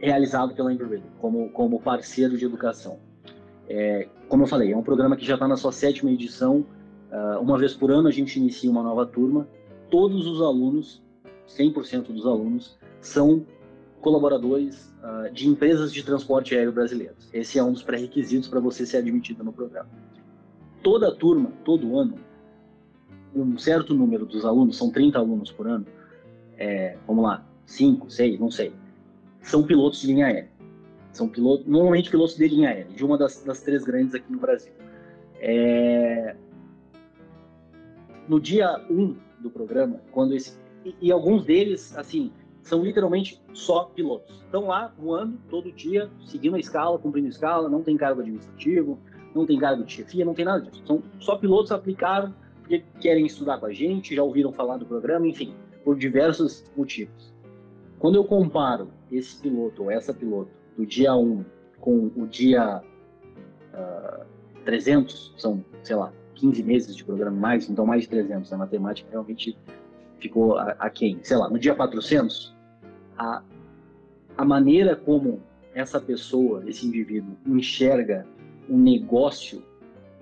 realizado 0.00 0.54
pela 0.54 0.72
Embry 0.72 1.02
como, 1.20 1.50
como 1.50 1.80
parceiro 1.80 2.36
de 2.36 2.44
educação. 2.44 2.98
É, 3.68 4.08
como 4.28 4.44
eu 4.44 4.46
falei, 4.46 4.72
é 4.72 4.76
um 4.76 4.82
programa 4.82 5.16
que 5.16 5.24
já 5.24 5.34
está 5.34 5.46
na 5.46 5.56
sua 5.56 5.72
sétima 5.72 6.10
edição. 6.10 6.64
Uh, 7.10 7.40
uma 7.40 7.58
vez 7.58 7.74
por 7.74 7.90
ano 7.90 8.08
a 8.08 8.10
gente 8.10 8.38
inicia 8.38 8.70
uma 8.70 8.82
nova 8.82 9.04
turma. 9.06 9.48
Todos 9.90 10.26
os 10.26 10.40
alunos, 10.40 11.02
100% 11.48 12.12
dos 12.12 12.26
alunos, 12.26 12.78
são 13.00 13.44
colaboradores 14.00 14.94
uh, 15.02 15.32
de 15.32 15.48
empresas 15.48 15.92
de 15.92 16.02
transporte 16.02 16.54
aéreo 16.54 16.72
brasileiros. 16.72 17.28
Esse 17.32 17.58
é 17.58 17.62
um 17.62 17.72
dos 17.72 17.82
pré-requisitos 17.82 18.48
para 18.48 18.60
você 18.60 18.86
ser 18.86 18.98
admitido 18.98 19.44
no 19.44 19.52
programa. 19.52 19.88
Toda 20.82 21.14
turma, 21.14 21.52
todo 21.64 21.98
ano, 21.98 22.14
um 23.34 23.58
certo 23.58 23.94
número 23.94 24.24
dos 24.24 24.44
alunos, 24.44 24.76
são 24.76 24.90
30 24.90 25.18
alunos 25.18 25.52
por 25.52 25.68
ano, 25.68 25.86
é, 26.56 26.96
vamos 27.06 27.24
lá, 27.24 27.46
5, 27.66 28.10
6, 28.10 28.40
não 28.40 28.50
sei, 28.50 28.72
são 29.42 29.62
pilotos 29.62 30.00
de 30.00 30.08
linha 30.08 30.26
aérea. 30.26 30.50
São 31.12 31.28
pilotos, 31.28 31.66
normalmente 31.66 32.10
pilotos 32.10 32.36
de 32.36 32.46
linha 32.48 32.68
aérea, 32.68 32.92
de 32.94 33.04
uma 33.04 33.18
das, 33.18 33.42
das 33.42 33.60
três 33.60 33.84
grandes 33.84 34.14
aqui 34.14 34.30
no 34.30 34.38
Brasil. 34.38 34.72
É... 35.40 36.36
No 38.30 38.38
dia 38.38 38.80
1 38.88 38.94
um 38.94 39.16
do 39.40 39.50
programa, 39.50 40.00
quando 40.12 40.36
esse. 40.36 40.56
E, 40.84 40.94
e, 41.02 41.10
alguns 41.10 41.44
deles, 41.44 41.98
assim, 41.98 42.30
são 42.62 42.84
literalmente 42.84 43.42
só 43.52 43.86
pilotos. 43.86 44.36
Estão 44.44 44.68
lá 44.68 44.94
voando 44.96 45.36
todo 45.50 45.72
dia, 45.72 46.08
seguindo 46.26 46.54
a 46.54 46.60
escala, 46.60 46.96
cumprindo 46.96 47.26
a 47.26 47.30
escala, 47.30 47.68
não 47.68 47.82
tem 47.82 47.96
cargo 47.96 48.20
administrativo, 48.20 49.00
não 49.34 49.44
tem 49.44 49.58
cargo 49.58 49.82
de 49.82 49.94
chefia, 49.94 50.24
não 50.24 50.32
tem 50.32 50.44
nada 50.44 50.60
disso. 50.60 50.80
São 50.86 51.02
só 51.18 51.34
pilotos 51.38 51.72
aplicaram 51.72 52.32
porque 52.60 52.84
querem 53.00 53.26
estudar 53.26 53.58
com 53.58 53.66
a 53.66 53.72
gente, 53.72 54.14
já 54.14 54.22
ouviram 54.22 54.52
falar 54.52 54.76
do 54.76 54.86
programa, 54.86 55.26
enfim, 55.26 55.52
por 55.82 55.98
diversos 55.98 56.64
motivos. 56.76 57.34
Quando 57.98 58.14
eu 58.14 58.24
comparo 58.24 58.92
esse 59.10 59.42
piloto 59.42 59.82
ou 59.82 59.90
essa 59.90 60.14
piloto 60.14 60.52
do 60.76 60.86
dia 60.86 61.16
1 61.16 61.44
com 61.80 62.12
o 62.14 62.28
dia 62.28 62.80
uh, 63.74 63.76
ah, 63.76 64.26
300, 64.64 65.34
são, 65.36 65.64
sei 65.82 65.96
lá, 65.96 66.12
15 66.40 66.62
meses 66.62 66.96
de 66.96 67.04
programa 67.04 67.36
mais, 67.36 67.68
então 67.68 67.84
mais 67.84 68.02
de 68.02 68.08
300, 68.08 68.52
a 68.52 68.56
matemática 68.56 69.08
realmente 69.10 69.56
ficou 70.18 70.56
a, 70.56 70.74
a 70.78 70.90
quem? 70.90 71.18
Sei 71.22 71.36
lá, 71.36 71.48
no 71.48 71.58
dia 71.58 71.74
400, 71.74 72.54
a, 73.18 73.42
a 74.36 74.44
maneira 74.44 74.96
como 74.96 75.40
essa 75.74 76.00
pessoa, 76.00 76.64
esse 76.66 76.86
indivíduo, 76.86 77.36
enxerga 77.46 78.26
um 78.68 78.78
negócio 78.78 79.62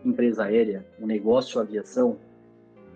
empresa 0.04 0.44
aérea, 0.44 0.86
um 1.00 1.06
negócio 1.06 1.60
aviação, 1.60 2.18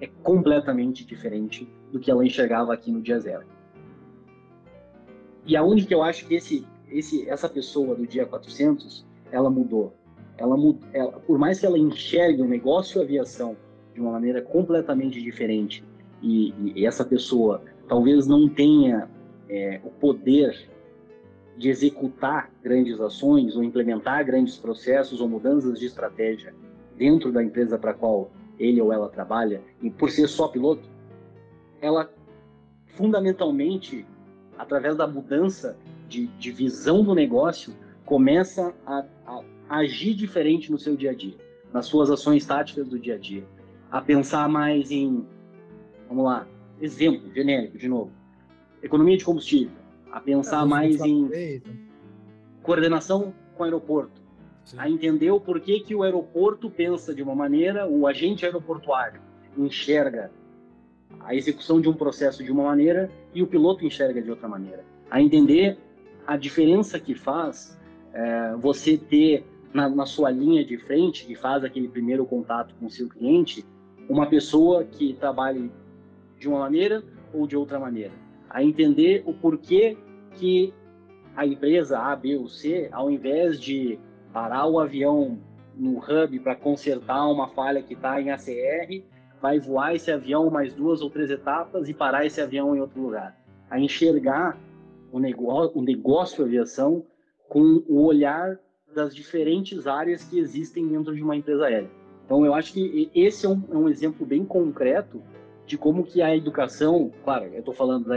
é 0.01 0.09
completamente 0.23 1.05
diferente 1.05 1.69
do 1.93 2.01
que 2.01 2.11
ela 2.11 2.25
enxergava 2.25 2.73
aqui 2.73 2.91
no 2.91 3.01
dia 3.01 3.19
zero. 3.21 3.45
E 5.45 5.57
aonde 5.57 5.87
que 5.87 5.95
eu 5.95 6.03
acho 6.03 6.27
que 6.27 6.35
esse, 6.35 6.67
esse, 6.89 7.29
essa 7.29 7.49
pessoa 7.49 7.95
do 7.95 8.07
dia 8.07 8.27
400, 8.27 9.05
ela 9.31 9.51
mudou. 9.51 9.93
Ela, 10.43 10.57
ela, 10.93 11.13
por 11.21 11.39
mais 11.39 11.61
que 11.61 11.67
ela 11.67 11.79
enxergue 11.79 12.43
o 12.43 12.49
negócio 12.49 12.99
de 12.99 13.05
aviação 13.07 13.57
de 13.95 14.01
uma 14.01 14.11
maneira 14.11 14.43
completamente 14.43 15.23
diferente 15.23 15.85
e, 16.21 16.53
e 16.75 16.85
essa 16.85 17.05
pessoa 17.05 17.63
talvez 17.87 18.27
não 18.27 18.49
tenha 18.49 19.09
é, 19.49 19.81
o 19.85 19.91
poder 19.91 20.69
de 21.57 21.69
executar 21.69 22.51
grandes 22.61 23.01
ações 23.01 23.55
ou 23.55 23.63
implementar 23.63 24.25
grandes 24.27 24.57
processos 24.57 25.21
ou 25.21 25.29
mudanças 25.29 25.79
de 25.79 25.87
estratégia 25.87 26.53
dentro 26.97 27.31
da 27.31 27.41
empresa 27.41 27.79
para 27.79 27.95
qual 27.95 28.33
ele 28.59 28.81
ou 28.81 28.93
ela 28.93 29.09
trabalha 29.09 29.63
e 29.81 29.91
por 29.91 30.11
ser 30.11 30.27
só 30.27 30.49
piloto, 30.49 30.89
ela 31.81 32.11
fundamentalmente 32.87 34.05
através 34.59 34.97
da 34.97 35.07
mudança 35.07 35.77
de, 36.09 36.27
de 36.27 36.51
visão 36.51 37.05
do 37.05 37.15
negócio, 37.15 37.73
começa 38.05 38.75
a, 38.85 39.05
a, 39.27 39.43
agir 39.73 40.13
diferente 40.13 40.71
no 40.71 40.79
seu 40.79 40.95
dia 40.95 41.13
a 41.13 41.15
dia, 41.15 41.35
nas 41.73 41.87
suas 41.87 42.11
ações 42.11 42.45
táticas 42.45 42.87
do 42.87 42.99
dia 42.99 43.15
a 43.15 43.19
dia, 43.19 43.43
a 43.91 44.03
pensar 44.03 44.47
mais 44.47 44.91
em, 44.91 45.27
vamos 46.07 46.27
lá, 46.27 46.47
exemplo 46.79 47.33
genérico 47.33 47.79
de 47.79 47.89
novo, 47.89 48.13
economia 48.83 49.17
de 49.17 49.25
combustível, 49.25 49.75
a 50.11 50.21
pensar 50.21 50.65
é, 50.65 50.67
mais 50.67 51.01
em 51.01 51.63
coordenação 52.63 53.33
com 53.57 53.63
o 53.63 53.65
aeroporto, 53.65 54.21
Sim. 54.67 54.77
a 54.79 54.91
entender 54.91 55.31
o 55.31 55.41
porquê 55.41 55.81
que 55.81 55.95
o 55.95 56.03
aeroporto 56.03 56.69
pensa 56.69 57.15
de 57.15 57.23
uma 57.23 57.35
maneira, 57.35 57.89
o 57.89 58.07
agente 58.07 58.45
aeroportuário 58.45 59.23
enxerga 59.57 60.31
a 61.21 61.35
execução 61.35 61.81
de 61.81 61.89
um 61.89 61.95
processo 61.95 62.45
de 62.45 62.53
uma 62.53 62.65
maneira 62.65 63.11
e 63.35 63.43
o 63.43 63.47
piloto 63.47 63.87
enxerga 63.87 64.21
de 64.21 64.29
outra 64.29 64.49
maneira. 64.49 64.85
A 65.11 65.21
entender 65.21 65.79
a 66.27 66.37
diferença 66.37 67.01
que 67.01 67.15
faz 67.15 67.79
é, 68.13 68.55
você 68.57 68.99
ter 68.99 69.47
na, 69.73 69.89
na, 69.89 70.07
sua 70.07 70.31
linha 70.31 70.65
de 70.65 70.77
frente, 70.77 71.27
que 71.27 71.35
faz 71.35 71.65
aquele 71.65 71.89
primeiro 71.89 72.27
contato 72.27 72.75
com 72.79 72.87
o 72.87 72.91
seu 72.91 73.09
cliente, 73.09 73.65
uma 74.09 74.27
pessoa 74.27 74.85
que 74.85 75.15
trabalhe 75.15 75.71
de 76.39 76.49
uma 76.49 76.61
maneira 76.61 77.03
ou 77.33 77.47
de 77.47 77.57
outra 77.57 77.79
maneira. 77.79 78.13
A 78.51 78.63
entender 78.63 79.23
o 79.27 79.33
porquê 79.33 79.97
que 80.35 80.73
a 81.35 81.47
empresa 81.47 81.99
A, 81.99 82.15
B 82.15 82.37
ou 82.37 82.49
C, 82.49 82.89
ao 82.93 83.11
invés 83.11 83.59
de 83.59 83.99
parar 84.33 84.67
o 84.67 84.79
avião 84.79 85.39
no 85.75 85.99
hub 85.99 86.39
para 86.41 86.55
consertar 86.55 87.27
uma 87.27 87.49
falha 87.49 87.83
que 87.83 87.95
está 87.95 88.21
em 88.21 88.31
ACR, 88.31 89.03
vai 89.41 89.59
voar 89.59 89.95
esse 89.95 90.11
avião 90.11 90.51
mais 90.51 90.75
duas 90.75 91.01
ou 91.01 91.11
três 91.11 91.31
etapas 91.31 91.89
e 91.89 91.95
parar 91.95 92.27
esse 92.27 92.41
avião 92.41 92.77
em 92.77 92.81
outro 92.81 93.01
lugar. 93.01 93.37
A 93.71 93.81
enxergar 93.81 94.59
o 95.11 95.19
negócio, 95.19 95.79
o 95.79 95.83
negócio 95.83 96.45
aviação 96.45 97.05
com 97.49 97.83
o 97.89 98.05
olhar 98.05 98.59
das 98.95 99.15
diferentes 99.15 99.87
áreas 99.87 100.25
que 100.25 100.39
existem 100.39 100.87
dentro 100.87 101.15
de 101.15 101.23
uma 101.23 101.37
empresa 101.37 101.67
aérea. 101.67 101.91
Então, 102.25 102.45
eu 102.47 102.55
acho 102.55 102.73
que 102.73 103.11
esse 103.15 103.47
é 103.47 103.49
um, 103.49 103.63
é 103.71 103.77
um 103.77 103.89
exemplo 103.89 104.25
bem 104.25 104.45
concreto 104.45 105.21
de 105.67 105.77
como 105.77 106.05
que 106.05 106.23
a 106.23 106.37
educação, 106.37 107.11
claro, 107.25 107.47
eu 107.47 107.59
estou 107.59 107.75
falando 107.75 108.09
da 108.09 108.17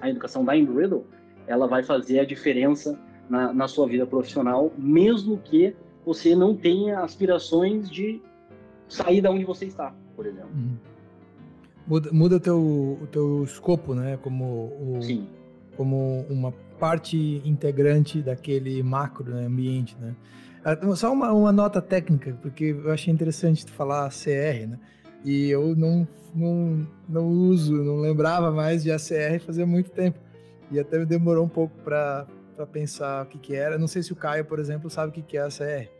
a 0.00 0.08
educação 0.08 0.44
da 0.44 0.56
Embry 0.56 1.02
ela 1.46 1.66
vai 1.66 1.82
fazer 1.82 2.20
a 2.20 2.24
diferença 2.24 2.98
na, 3.28 3.52
na 3.52 3.66
sua 3.66 3.86
vida 3.88 4.06
profissional, 4.06 4.72
mesmo 4.78 5.38
que 5.38 5.74
você 6.04 6.36
não 6.36 6.54
tenha 6.54 7.00
aspirações 7.00 7.90
de 7.90 8.22
sair 8.88 9.20
da 9.20 9.30
onde 9.30 9.44
você 9.44 9.66
está 9.66 9.92
por 10.18 10.26
exemplo. 10.26 10.50
Uhum. 10.52 10.76
Muda, 11.86 12.10
muda 12.12 12.40
teu, 12.40 12.58
o 13.00 13.06
teu 13.12 13.44
escopo, 13.44 13.94
né? 13.94 14.18
Como, 14.20 14.44
o, 14.44 14.98
Sim. 15.00 15.28
como 15.76 16.26
uma 16.28 16.52
parte 16.78 17.42
integrante 17.44 18.22
daquele 18.22 18.82
macro 18.82 19.34
né, 19.34 19.46
ambiente, 19.46 19.96
né? 20.00 20.14
Ah, 20.64 20.72
então, 20.72 20.94
só 20.96 21.12
uma, 21.12 21.32
uma 21.32 21.52
nota 21.52 21.80
técnica, 21.80 22.36
porque 22.42 22.76
eu 22.84 22.90
achei 22.90 23.12
interessante 23.12 23.64
tu 23.64 23.72
falar 23.72 24.08
CR, 24.10 24.66
né? 24.68 24.78
E 25.24 25.48
eu 25.50 25.74
não, 25.76 26.06
não, 26.34 26.86
não 27.08 27.26
uso, 27.26 27.72
não 27.72 27.96
lembrava 27.96 28.50
mais 28.50 28.82
de 28.82 28.90
ACR 28.90 29.40
fazia 29.44 29.66
muito 29.66 29.90
tempo. 29.90 30.18
E 30.70 30.78
até 30.78 31.04
demorou 31.04 31.44
um 31.44 31.48
pouco 31.48 31.74
para 31.82 32.26
pensar 32.72 33.24
o 33.24 33.26
que, 33.26 33.38
que 33.38 33.54
era. 33.54 33.78
Não 33.78 33.86
sei 33.86 34.02
se 34.02 34.12
o 34.12 34.16
Caio, 34.16 34.44
por 34.44 34.58
exemplo, 34.58 34.90
sabe 34.90 35.10
o 35.10 35.12
que, 35.12 35.22
que 35.22 35.36
é 35.36 35.42
ACR. 35.42 35.90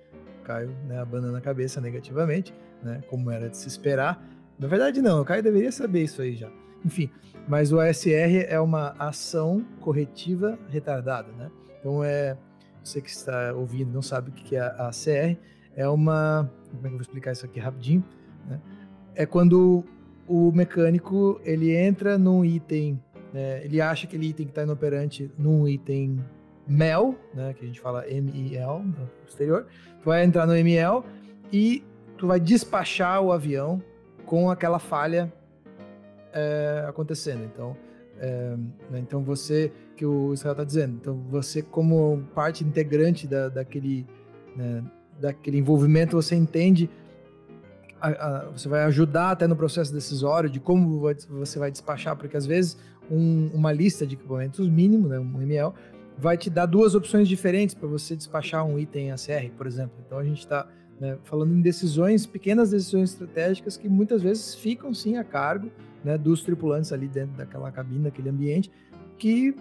O 0.40 0.44
Caio, 0.44 0.70
né, 0.86 1.00
abandona 1.00 1.38
a 1.38 1.40
cabeça 1.40 1.80
negativamente 1.80 2.52
né? 2.82 3.02
Como 3.08 3.30
era 3.30 3.48
de 3.48 3.56
se 3.56 3.68
esperar. 3.68 4.22
Na 4.58 4.66
verdade, 4.66 5.00
não, 5.00 5.20
o 5.20 5.24
Caio 5.24 5.42
deveria 5.42 5.72
saber 5.72 6.04
isso 6.04 6.20
aí 6.22 6.34
já. 6.34 6.50
Enfim, 6.84 7.10
mas 7.48 7.72
o 7.72 7.80
ASR 7.80 8.44
é 8.46 8.60
uma 8.60 8.94
ação 8.98 9.64
corretiva 9.80 10.58
retardada, 10.68 11.32
né? 11.32 11.50
Então 11.80 12.04
é. 12.04 12.36
Você 12.84 13.02
que 13.02 13.10
está 13.10 13.52
ouvindo 13.52 13.92
não 13.92 14.00
sabe 14.00 14.30
o 14.30 14.32
que 14.32 14.56
é 14.56 14.60
a 14.60 14.88
ACR, 14.88 15.36
é 15.76 15.86
uma. 15.88 16.50
Como 16.70 16.78
é 16.78 16.82
que 16.82 16.86
eu 16.86 16.90
vou 16.92 17.00
explicar 17.00 17.32
isso 17.32 17.44
aqui 17.44 17.60
rapidinho? 17.60 18.04
Né? 18.46 18.60
É 19.14 19.26
quando 19.26 19.84
o 20.26 20.52
mecânico 20.52 21.40
ele 21.44 21.74
entra 21.74 22.16
num 22.16 22.44
item, 22.44 23.02
né? 23.32 23.64
ele 23.64 23.80
acha 23.80 24.06
que 24.06 24.16
aquele 24.16 24.30
item 24.30 24.46
que 24.46 24.52
está 24.52 24.62
inoperante 24.62 25.30
num 25.36 25.66
item 25.68 26.18
MEL, 26.66 27.18
né, 27.34 27.54
que 27.54 27.64
a 27.64 27.66
gente 27.66 27.80
fala 27.80 28.06
M-I-L 28.08 28.82
no 28.82 29.08
exterior, 29.26 29.66
tu 30.02 30.04
vai 30.04 30.22
entrar 30.22 30.46
no 30.46 30.54
ML 30.54 31.02
e 31.50 31.82
tu 32.18 32.26
vai 32.26 32.38
despachar 32.38 33.22
o 33.22 33.32
avião 33.32 33.82
com 34.26 34.50
aquela 34.50 34.78
falha 34.78 35.32
é, 36.32 36.84
acontecendo. 36.88 37.44
Então, 37.44 37.76
é, 38.18 38.56
né, 38.90 38.98
então 38.98 39.22
você, 39.22 39.72
que 39.96 40.04
o 40.04 40.32
Israel 40.32 40.52
está 40.52 40.64
dizendo, 40.64 40.96
então 41.00 41.14
você 41.30 41.62
como 41.62 42.24
parte 42.34 42.64
integrante 42.64 43.26
da, 43.26 43.48
daquele, 43.48 44.06
né, 44.56 44.82
daquele 45.20 45.58
envolvimento, 45.58 46.16
você 46.16 46.34
entende, 46.34 46.90
a, 48.00 48.08
a, 48.08 48.44
você 48.50 48.68
vai 48.68 48.84
ajudar 48.84 49.30
até 49.30 49.46
no 49.46 49.56
processo 49.56 49.92
decisório 49.92 50.50
de 50.50 50.58
como 50.58 51.00
você 51.28 51.58
vai 51.58 51.70
despachar, 51.70 52.16
porque 52.16 52.36
às 52.36 52.46
vezes 52.46 52.76
um, 53.10 53.50
uma 53.54 53.72
lista 53.72 54.06
de 54.06 54.14
equipamentos 54.14 54.68
mínimo, 54.68 55.08
né, 55.08 55.18
um 55.18 55.40
ML, 55.40 55.72
vai 56.16 56.36
te 56.36 56.50
dar 56.50 56.66
duas 56.66 56.96
opções 56.96 57.28
diferentes 57.28 57.74
para 57.74 57.88
você 57.88 58.16
despachar 58.16 58.64
um 58.66 58.78
item 58.78 59.12
ACR, 59.12 59.50
por 59.56 59.66
exemplo. 59.66 59.94
Então 60.04 60.18
a 60.18 60.24
gente 60.24 60.40
está 60.40 60.66
né, 61.00 61.18
falando 61.24 61.52
em 61.52 61.60
decisões, 61.60 62.26
pequenas 62.26 62.70
decisões 62.70 63.12
estratégicas 63.12 63.76
que 63.76 63.88
muitas 63.88 64.22
vezes 64.22 64.54
ficam 64.54 64.92
sim 64.92 65.16
a 65.16 65.24
cargo 65.24 65.70
né, 66.04 66.18
dos 66.18 66.42
tripulantes 66.42 66.92
ali 66.92 67.08
dentro 67.08 67.36
daquela 67.36 67.70
cabine, 67.70 68.04
daquele 68.04 68.28
ambiente, 68.28 68.70
que 69.16 69.54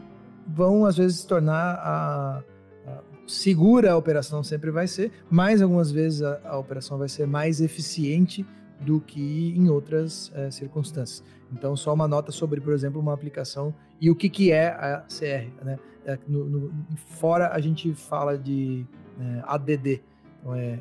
vão 0.47 0.85
às 0.85 0.97
vezes 0.97 1.23
tornar 1.23 1.75
a, 1.75 2.43
a 2.87 3.01
segura 3.27 3.91
a 3.91 3.97
operação 3.97 4.41
sempre 4.41 4.71
vai 4.71 4.87
ser, 4.87 5.11
mas 5.29 5.61
algumas 5.61 5.91
vezes 5.91 6.21
a, 6.21 6.39
a 6.45 6.57
operação 6.57 6.97
vai 6.97 7.09
ser 7.09 7.27
mais 7.27 7.61
eficiente 7.61 8.45
do 8.79 9.01
que 9.01 9.53
em 9.55 9.69
outras 9.69 10.31
é, 10.35 10.51
circunstâncias. 10.51 11.23
Então, 11.51 11.75
só 11.75 11.93
uma 11.93 12.07
nota 12.07 12.31
sobre, 12.31 12.61
por 12.61 12.73
exemplo, 12.73 12.99
uma 12.99 13.13
aplicação 13.13 13.73
e 13.99 14.09
o 14.09 14.15
que, 14.15 14.29
que 14.29 14.51
é 14.51 14.67
a 14.67 15.05
CR. 15.07 15.65
Né? 15.65 15.79
É, 16.05 16.17
no, 16.27 16.45
no, 16.45 16.73
fora 16.95 17.49
a 17.49 17.59
gente 17.59 17.93
fala 17.93 18.37
de 18.37 18.85
é, 19.19 19.41
ADD, 19.45 20.01
então 20.39 20.55
é 20.55 20.79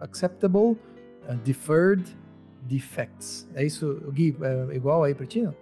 Acceptable 0.00 0.76
uh, 1.28 1.34
Deferred 1.44 2.04
Defects. 2.62 3.48
É 3.54 3.64
isso, 3.64 4.00
Gui? 4.12 4.36
É 4.40 4.76
igual 4.76 5.04
aí 5.04 5.14
para 5.14 5.26
ti? 5.26 5.42
Não? 5.42 5.54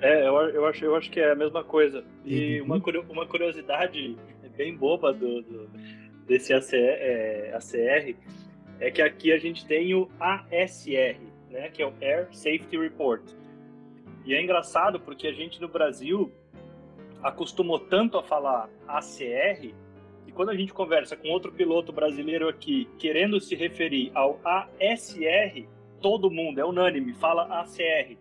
É, 0.00 0.26
eu, 0.26 0.34
eu, 0.48 0.66
acho, 0.66 0.84
eu 0.84 0.96
acho 0.96 1.10
que 1.10 1.20
é 1.20 1.32
a 1.32 1.34
mesma 1.34 1.62
coisa. 1.62 2.04
E 2.24 2.60
uhum. 2.60 2.66
uma, 2.66 2.82
uma 3.10 3.26
curiosidade 3.26 4.16
bem 4.56 4.76
boba 4.76 5.12
do, 5.12 5.42
do 5.42 5.70
desse 6.26 6.52
ACR, 6.52 6.74
é, 6.74 7.52
ACR 7.54 8.14
é 8.78 8.90
que 8.90 9.02
aqui 9.02 9.32
a 9.32 9.38
gente 9.38 9.66
tem 9.66 9.94
o 9.94 10.08
ASR, 10.18 11.18
né, 11.50 11.68
que 11.70 11.82
é 11.82 11.86
o 11.86 11.92
Air 12.00 12.28
Safety 12.30 12.78
Report. 12.78 13.22
E 14.24 14.34
é 14.34 14.42
engraçado 14.42 15.00
porque 15.00 15.26
a 15.26 15.32
gente 15.32 15.60
no 15.60 15.68
Brasil 15.68 16.32
acostumou 17.22 17.78
tanto 17.78 18.16
a 18.16 18.22
falar 18.22 18.70
ACR 18.86 19.74
e 20.26 20.32
quando 20.32 20.50
a 20.50 20.56
gente 20.56 20.72
conversa 20.72 21.16
com 21.16 21.28
outro 21.28 21.52
piloto 21.52 21.92
brasileiro 21.92 22.48
aqui 22.48 22.88
querendo 22.98 23.40
se 23.40 23.54
referir 23.54 24.10
ao 24.14 24.40
ASR, 24.44 25.66
todo 26.00 26.30
mundo 26.30 26.60
é 26.60 26.64
unânime, 26.64 27.12
fala 27.14 27.60
ACR. 27.60 28.16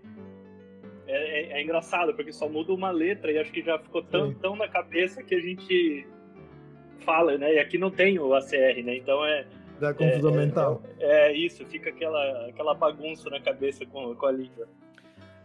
É, 1.07 1.07
é, 1.07 1.59
é, 1.59 1.63
engraçado 1.63 2.13
porque 2.13 2.31
só 2.31 2.47
muda 2.47 2.71
uma 2.71 2.91
letra 2.91 3.31
e 3.31 3.37
acho 3.39 3.51
que 3.51 3.63
já 3.63 3.79
ficou 3.79 4.03
tão, 4.03 4.33
tão 4.33 4.55
na 4.55 4.67
cabeça 4.67 5.23
que 5.23 5.33
a 5.33 5.39
gente 5.39 6.07
fala, 6.99 7.37
né? 7.37 7.55
E 7.55 7.59
aqui 7.59 7.77
não 7.77 7.89
tem 7.89 8.19
o 8.19 8.33
ACR, 8.35 8.83
né? 8.83 8.97
Então 8.97 9.25
é 9.25 9.45
da 9.79 9.93
confusão 9.93 10.31
é, 10.31 10.33
é, 10.33 10.37
mental. 10.37 10.83
É, 10.99 11.29
é, 11.29 11.37
isso, 11.37 11.65
fica 11.65 11.89
aquela, 11.89 12.47
aquela 12.47 12.73
bagunça 12.73 13.29
na 13.29 13.39
cabeça 13.39 13.85
com, 13.85 14.13
com 14.13 14.25
a 14.25 14.31
língua. 14.31 14.67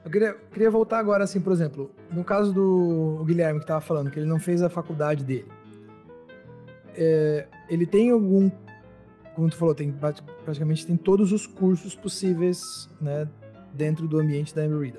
Eu 0.04 0.10
queria, 0.10 0.34
queria 0.52 0.70
voltar 0.70 0.98
agora, 0.98 1.24
assim, 1.24 1.40
por 1.40 1.52
exemplo, 1.52 1.90
no 2.10 2.22
caso 2.24 2.52
do 2.52 3.24
Guilherme 3.24 3.60
que 3.60 3.64
estava 3.64 3.80
falando, 3.80 4.10
que 4.10 4.18
ele 4.18 4.26
não 4.26 4.38
fez 4.38 4.60
a 4.60 4.68
faculdade 4.68 5.24
dele. 5.24 5.46
É, 6.96 7.46
ele 7.68 7.86
tem 7.86 8.10
algum, 8.10 8.50
como 9.34 9.50
tu 9.50 9.56
falou, 9.56 9.74
tem 9.74 9.92
praticamente 10.44 10.86
tem 10.86 10.96
todos 10.96 11.32
os 11.32 11.46
cursos 11.46 11.94
possíveis, 11.94 12.88
né, 13.00 13.28
dentro 13.72 14.06
do 14.06 14.18
ambiente 14.18 14.54
da 14.54 14.64
Embry. 14.64 14.94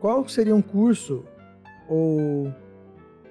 Qual 0.00 0.26
seria 0.28 0.54
um 0.54 0.62
curso 0.62 1.24
ou 1.88 2.46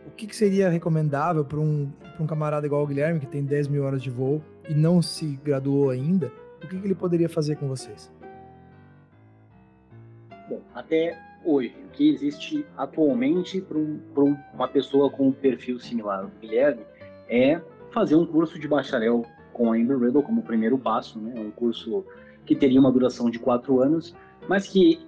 o 0.06 0.12
que, 0.16 0.28
que 0.28 0.36
seria 0.36 0.70
recomendável 0.70 1.44
para 1.44 1.60
um, 1.60 1.92
um 2.20 2.26
camarada 2.26 2.66
igual 2.66 2.84
o 2.84 2.88
Guilherme, 2.88 3.20
que 3.20 3.26
tem 3.26 3.44
10 3.44 3.68
mil 3.68 3.84
horas 3.84 4.02
de 4.02 4.10
voo, 4.10 4.42
e 4.70 4.74
não 4.74 5.02
se 5.02 5.40
graduou 5.44 5.90
ainda, 5.90 6.32
o 6.64 6.68
que, 6.68 6.80
que 6.80 6.86
ele 6.86 6.96
poderia 6.96 7.28
fazer 7.28 7.56
com 7.56 7.68
vocês? 7.68 8.12
Bom, 10.48 10.62
até 10.74 11.18
hoje, 11.44 11.76
o 11.86 11.90
que 11.90 12.10
existe 12.10 12.66
atualmente 12.78 13.62
para 13.62 13.78
um, 13.78 14.38
uma 14.54 14.68
pessoa 14.68 15.10
com 15.10 15.30
um 15.30 15.32
perfil 15.32 15.80
similar 15.80 16.22
ao 16.22 16.32
Guilherme 16.42 16.84
é 17.28 17.62
fazer 17.92 18.16
um 18.16 18.26
curso 18.26 18.60
de 18.60 18.68
bacharel 18.68 19.26
com 19.54 19.72
a 19.72 19.76
Amber 19.76 19.98
Riddle 19.98 20.24
como 20.24 20.42
primeiro 20.42 20.78
passo, 20.78 21.20
né? 21.20 21.34
um 21.38 21.52
curso 21.52 22.06
que 22.46 22.56
teria 22.56 22.80
uma 22.80 22.92
duração 22.92 23.30
de 23.30 23.38
quatro 23.38 23.82
anos, 23.82 24.16
mas 24.48 24.68
que 24.68 25.00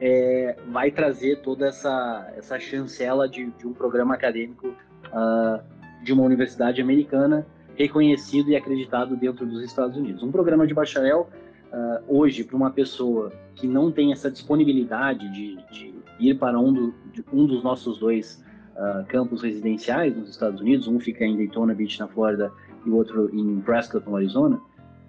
é, 0.00 0.56
vai 0.70 0.90
trazer 0.90 1.40
toda 1.42 1.66
essa, 1.66 2.32
essa 2.36 2.58
chancela 2.58 3.28
de, 3.28 3.50
de 3.52 3.66
um 3.66 3.72
programa 3.72 4.14
acadêmico 4.14 4.68
uh, 4.68 5.62
de 6.02 6.12
uma 6.12 6.22
universidade 6.22 6.80
americana 6.80 7.46
reconhecido 7.76 8.50
e 8.50 8.56
acreditado 8.56 9.16
dentro 9.16 9.46
dos 9.46 9.62
Estados 9.62 9.96
Unidos. 9.96 10.22
Um 10.22 10.30
programa 10.30 10.66
de 10.66 10.74
bacharel, 10.74 11.28
uh, 11.72 12.04
hoje, 12.06 12.44
para 12.44 12.56
uma 12.56 12.70
pessoa 12.70 13.32
que 13.54 13.66
não 13.66 13.90
tem 13.90 14.12
essa 14.12 14.30
disponibilidade 14.30 15.28
de, 15.32 15.56
de 15.70 15.94
ir 16.18 16.34
para 16.34 16.58
um, 16.58 16.72
do, 16.72 16.94
de, 17.12 17.24
um, 17.32 17.46
dos 17.46 17.62
nossos 17.62 17.98
dois 17.98 18.44
uh, 18.82 19.04
campos 19.06 19.42
residenciais 19.42 20.16
nos 20.16 20.28
Estados 20.28 20.60
Unidos, 20.60 20.88
um 20.88 20.98
fica 20.98 21.24
em 21.24 21.36
Daytona 21.36 21.74
Beach, 21.74 22.00
na 22.00 22.08
Flórida, 22.08 22.52
e 22.84 22.90
o 22.90 22.96
outro 22.96 23.30
em 23.32 23.60
Prescott, 23.60 24.04
no 24.08 24.16
Arizona, 24.16 24.60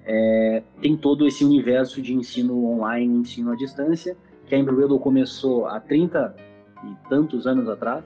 é, 0.05 0.61
tem 0.81 0.97
todo 0.97 1.25
esse 1.25 1.43
universo 1.43 2.01
de 2.01 2.13
ensino 2.13 2.65
online, 2.65 3.19
ensino 3.19 3.51
à 3.51 3.55
distância, 3.55 4.15
que 4.45 4.53
a 4.53 4.59
Embry 4.59 4.87
começou 4.99 5.65
há 5.65 5.79
30 5.79 6.35
e 6.83 7.09
tantos 7.09 7.47
anos 7.47 7.67
atrás, 7.69 8.03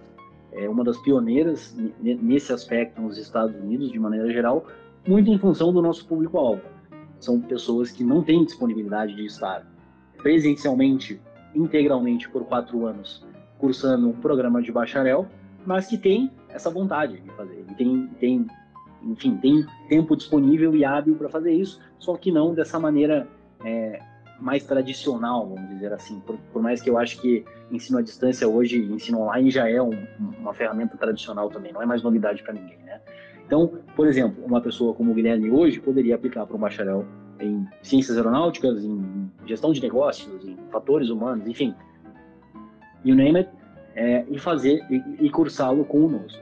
é 0.52 0.70
uma 0.70 0.84
das 0.84 0.98
pioneiras 1.00 1.76
nesse 2.02 2.54
aspecto 2.54 3.02
nos 3.02 3.18
Estados 3.18 3.56
Unidos, 3.56 3.92
de 3.92 4.00
maneira 4.00 4.32
geral, 4.32 4.66
muito 5.08 5.30
em 5.30 5.38
função 5.38 5.74
do 5.74 5.82
nosso 5.82 6.08
público-alvo. 6.08 6.62
São 7.20 7.40
pessoas 7.42 7.92
que 7.92 8.04
não 8.04 8.24
têm 8.24 8.46
disponibilidade 8.46 9.16
de 9.16 9.26
estar 9.26 9.66
presencialmente, 10.18 11.20
integralmente 11.54 12.30
por 12.30 12.46
quatro 12.46 12.86
anos, 12.86 13.26
cursando 13.58 14.10
um 14.10 14.14
programa 14.14 14.62
de 14.62 14.72
bacharel, 14.72 15.28
mas 15.68 15.86
que 15.86 15.98
têm 15.98 16.32
essa 16.48 16.70
vontade 16.70 17.20
de 17.20 17.30
fazer. 17.32 17.66
E 17.70 17.76
tem, 17.76 18.08
tem, 18.22 18.48
enfim, 19.04 19.36
tem 19.36 19.66
tempo 19.90 20.16
disponível 20.16 20.74
e 20.74 20.86
hábil 20.86 21.16
para 21.16 21.28
fazer 21.28 21.52
isso, 21.52 21.82
só 22.00 22.16
que 22.16 22.32
não 22.32 22.54
dessa 22.54 22.80
maneira 22.80 23.28
é, 23.66 24.00
mais 24.40 24.64
tradicional, 24.64 25.46
vamos 25.46 25.70
dizer 25.70 25.92
assim. 25.92 26.22
Por, 26.22 26.38
por, 26.54 26.62
mais 26.62 26.82
que 26.82 26.90
eu 26.90 26.98
acho 26.98 27.20
que 27.20 27.44
ensino 27.70 28.00
à 28.00 28.02
distância 28.02 28.48
hoje, 28.48 28.82
ensino 28.82 29.20
online 29.20 29.52
já 29.52 29.70
é 29.70 29.82
um, 29.82 29.92
uma 30.40 30.54
ferramenta 30.54 30.96
tradicional 30.96 31.50
também, 31.50 31.74
não 31.74 31.82
é 31.82 31.86
mais 31.86 32.02
novidade 32.02 32.42
para 32.44 32.54
ninguém, 32.54 32.78
né? 32.86 33.02
Então, 33.46 33.74
por 33.94 34.08
exemplo, 34.08 34.46
uma 34.46 34.62
pessoa 34.62 34.94
como 34.94 35.12
o 35.12 35.14
Guilherme 35.14 35.52
hoje 35.52 35.82
poderia 35.82 36.16
aplicar 36.16 36.46
para 36.46 36.56
um 36.56 36.60
bacharel 36.60 37.06
em 37.42 37.68
ciências 37.84 38.16
aeronáuticas, 38.16 38.86
em 38.86 39.30
gestão 39.46 39.74
de 39.74 39.82
negócios, 39.82 40.46
em 40.46 40.56
fatores 40.72 41.10
humanos, 41.10 41.46
enfim, 41.46 41.76
you 43.04 43.16
name 43.16 43.38
it, 43.38 43.50
é, 43.98 44.24
e 44.30 44.38
fazer 44.38 44.86
e, 44.92 45.26
e 45.26 45.30
cursá-lo 45.32 45.84
conosco. 45.84 46.42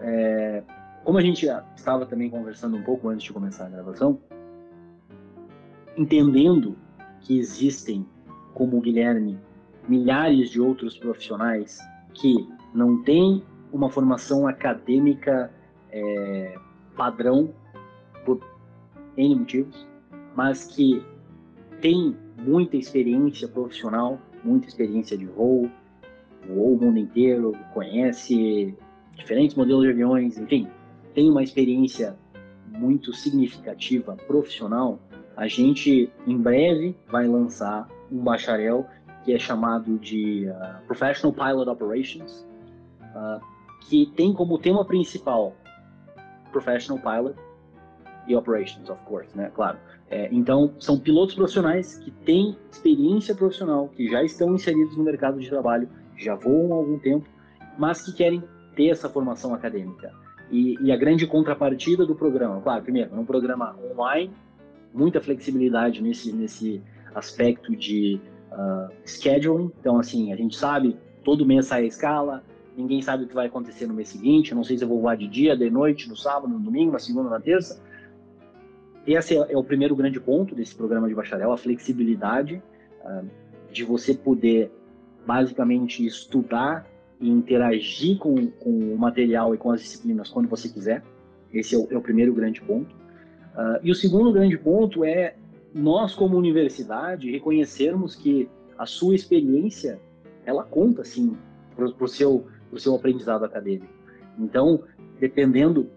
É, 0.00 0.62
como 1.04 1.18
a 1.18 1.20
gente 1.20 1.46
estava 1.76 2.04
também 2.04 2.28
conversando 2.28 2.76
um 2.76 2.82
pouco 2.82 3.08
antes 3.08 3.24
de 3.24 3.32
começar 3.32 3.66
a 3.66 3.70
gravação, 3.70 4.18
entendendo 5.96 6.76
que 7.20 7.38
existem, 7.38 8.04
como 8.52 8.76
o 8.76 8.80
Guilherme, 8.80 9.38
milhares 9.88 10.50
de 10.50 10.60
outros 10.60 10.98
profissionais 10.98 11.78
que 12.12 12.34
não 12.74 13.00
têm 13.04 13.44
uma 13.72 13.88
formação 13.88 14.48
acadêmica 14.48 15.52
é, 15.92 16.58
padrão 16.96 17.54
por 18.24 18.40
N 19.16 19.36
motivos, 19.36 19.86
mas 20.34 20.64
que 20.64 21.04
têm 21.80 22.16
muita 22.36 22.76
experiência 22.76 23.46
profissional, 23.46 24.18
muita 24.42 24.66
experiência 24.66 25.16
de 25.16 25.26
voo, 25.26 25.70
voou 26.48 26.74
o 26.74 26.80
mundo 26.80 26.98
inteiro, 26.98 27.52
conhece 27.74 28.74
diferentes 29.14 29.56
modelos 29.56 29.84
de 29.84 29.90
aviões, 29.90 30.38
enfim, 30.38 30.68
tem 31.14 31.30
uma 31.30 31.42
experiência 31.42 32.16
muito 32.68 33.12
significativa 33.12 34.16
profissional 34.26 35.00
a 35.36 35.46
gente 35.46 36.10
em 36.26 36.38
breve 36.38 36.96
vai 37.08 37.28
lançar 37.28 37.86
um 38.10 38.18
bacharel 38.18 38.86
que 39.22 39.34
é 39.34 39.38
chamado 39.38 39.98
de 39.98 40.48
uh, 40.48 40.86
Professional 40.86 41.32
Pilot 41.32 41.68
Operations, 41.68 42.46
uh, 43.02 43.40
que 43.82 44.06
tem 44.16 44.32
como 44.32 44.58
tema 44.58 44.84
principal 44.84 45.52
Professional 46.50 47.02
Pilot 47.02 47.38
e 48.26 48.34
Operations, 48.34 48.88
of 48.88 49.00
course, 49.04 49.36
né? 49.36 49.50
Claro. 49.54 49.78
É, 50.08 50.28
então, 50.32 50.72
são 50.78 50.98
pilotos 50.98 51.34
profissionais 51.34 51.98
que 51.98 52.10
têm 52.10 52.56
experiência 52.70 53.34
profissional, 53.34 53.88
que 53.88 54.08
já 54.08 54.22
estão 54.22 54.54
inseridos 54.54 54.96
no 54.96 55.04
mercado 55.04 55.38
de 55.38 55.48
trabalho, 55.48 55.88
já 56.16 56.34
voam 56.34 56.72
há 56.72 56.76
algum 56.76 56.98
tempo, 56.98 57.26
mas 57.78 58.02
que 58.02 58.12
querem 58.12 58.42
ter 58.74 58.88
essa 58.88 59.08
formação 59.08 59.54
acadêmica. 59.54 60.12
E, 60.50 60.76
e, 60.80 60.92
a 60.92 60.96
grande 60.96 61.26
contrapartida 61.26 62.06
do 62.06 62.14
programa, 62.14 62.60
claro, 62.60 62.82
primeiro, 62.82 63.10
é 63.12 63.18
um 63.18 63.24
programa 63.24 63.76
online, 63.92 64.32
muita 64.94 65.20
flexibilidade 65.20 66.00
nesse, 66.00 66.32
nesse 66.32 66.80
aspecto 67.14 67.74
de 67.74 68.20
uh, 68.52 68.92
scheduling. 69.04 69.72
Então, 69.80 69.98
assim, 69.98 70.32
a 70.32 70.36
gente 70.36 70.56
sabe, 70.56 70.96
todo 71.24 71.44
mês 71.44 71.66
sai 71.66 71.82
a 71.82 71.86
escala, 71.86 72.44
ninguém 72.76 73.02
sabe 73.02 73.24
o 73.24 73.26
que 73.26 73.34
vai 73.34 73.46
acontecer 73.46 73.86
no 73.86 73.94
mês 73.94 74.08
seguinte. 74.08 74.54
Não 74.54 74.62
sei 74.62 74.78
se 74.78 74.84
eu 74.84 74.88
vou 74.88 75.00
voar 75.00 75.16
de 75.16 75.26
dia, 75.26 75.56
de 75.56 75.68
noite, 75.68 76.08
no 76.08 76.16
sábado, 76.16 76.48
no 76.48 76.60
domingo, 76.60 76.92
na 76.92 76.98
segunda, 77.00 77.28
na 77.28 77.40
terça. 77.40 77.82
Esse 79.04 79.36
é, 79.36 79.52
é 79.52 79.56
o 79.56 79.64
primeiro 79.64 79.96
grande 79.96 80.20
ponto 80.20 80.54
desse 80.54 80.74
programa 80.74 81.08
de 81.08 81.14
bacharel, 81.14 81.52
a 81.52 81.56
flexibilidade 81.56 82.62
uh, 83.04 83.26
de 83.72 83.84
você 83.84 84.14
poder 84.14 84.70
basicamente 85.26 86.06
estudar 86.06 86.86
e 87.20 87.28
interagir 87.28 88.18
com, 88.18 88.46
com 88.46 88.70
o 88.70 88.98
material 88.98 89.54
e 89.54 89.58
com 89.58 89.70
as 89.70 89.80
disciplinas 89.80 90.30
quando 90.30 90.48
você 90.48 90.68
quiser. 90.68 91.02
Esse 91.52 91.74
é 91.74 91.78
o, 91.78 91.88
é 91.90 91.96
o 91.96 92.00
primeiro 92.00 92.32
grande 92.32 92.60
ponto. 92.60 92.94
Uh, 92.94 93.80
e 93.82 93.90
o 93.90 93.94
segundo 93.94 94.32
grande 94.32 94.56
ponto 94.56 95.04
é 95.04 95.34
nós, 95.74 96.14
como 96.14 96.36
universidade, 96.36 97.30
reconhecermos 97.30 98.14
que 98.14 98.48
a 98.78 98.86
sua 98.86 99.14
experiência 99.14 99.98
ela 100.44 100.62
conta, 100.62 101.04
sim, 101.04 101.36
para 101.74 101.86
o 101.86 102.08
seu, 102.08 102.46
seu 102.76 102.94
aprendizado 102.94 103.44
acadêmico. 103.44 103.92
Então, 104.38 104.82
dependendo 105.18 105.90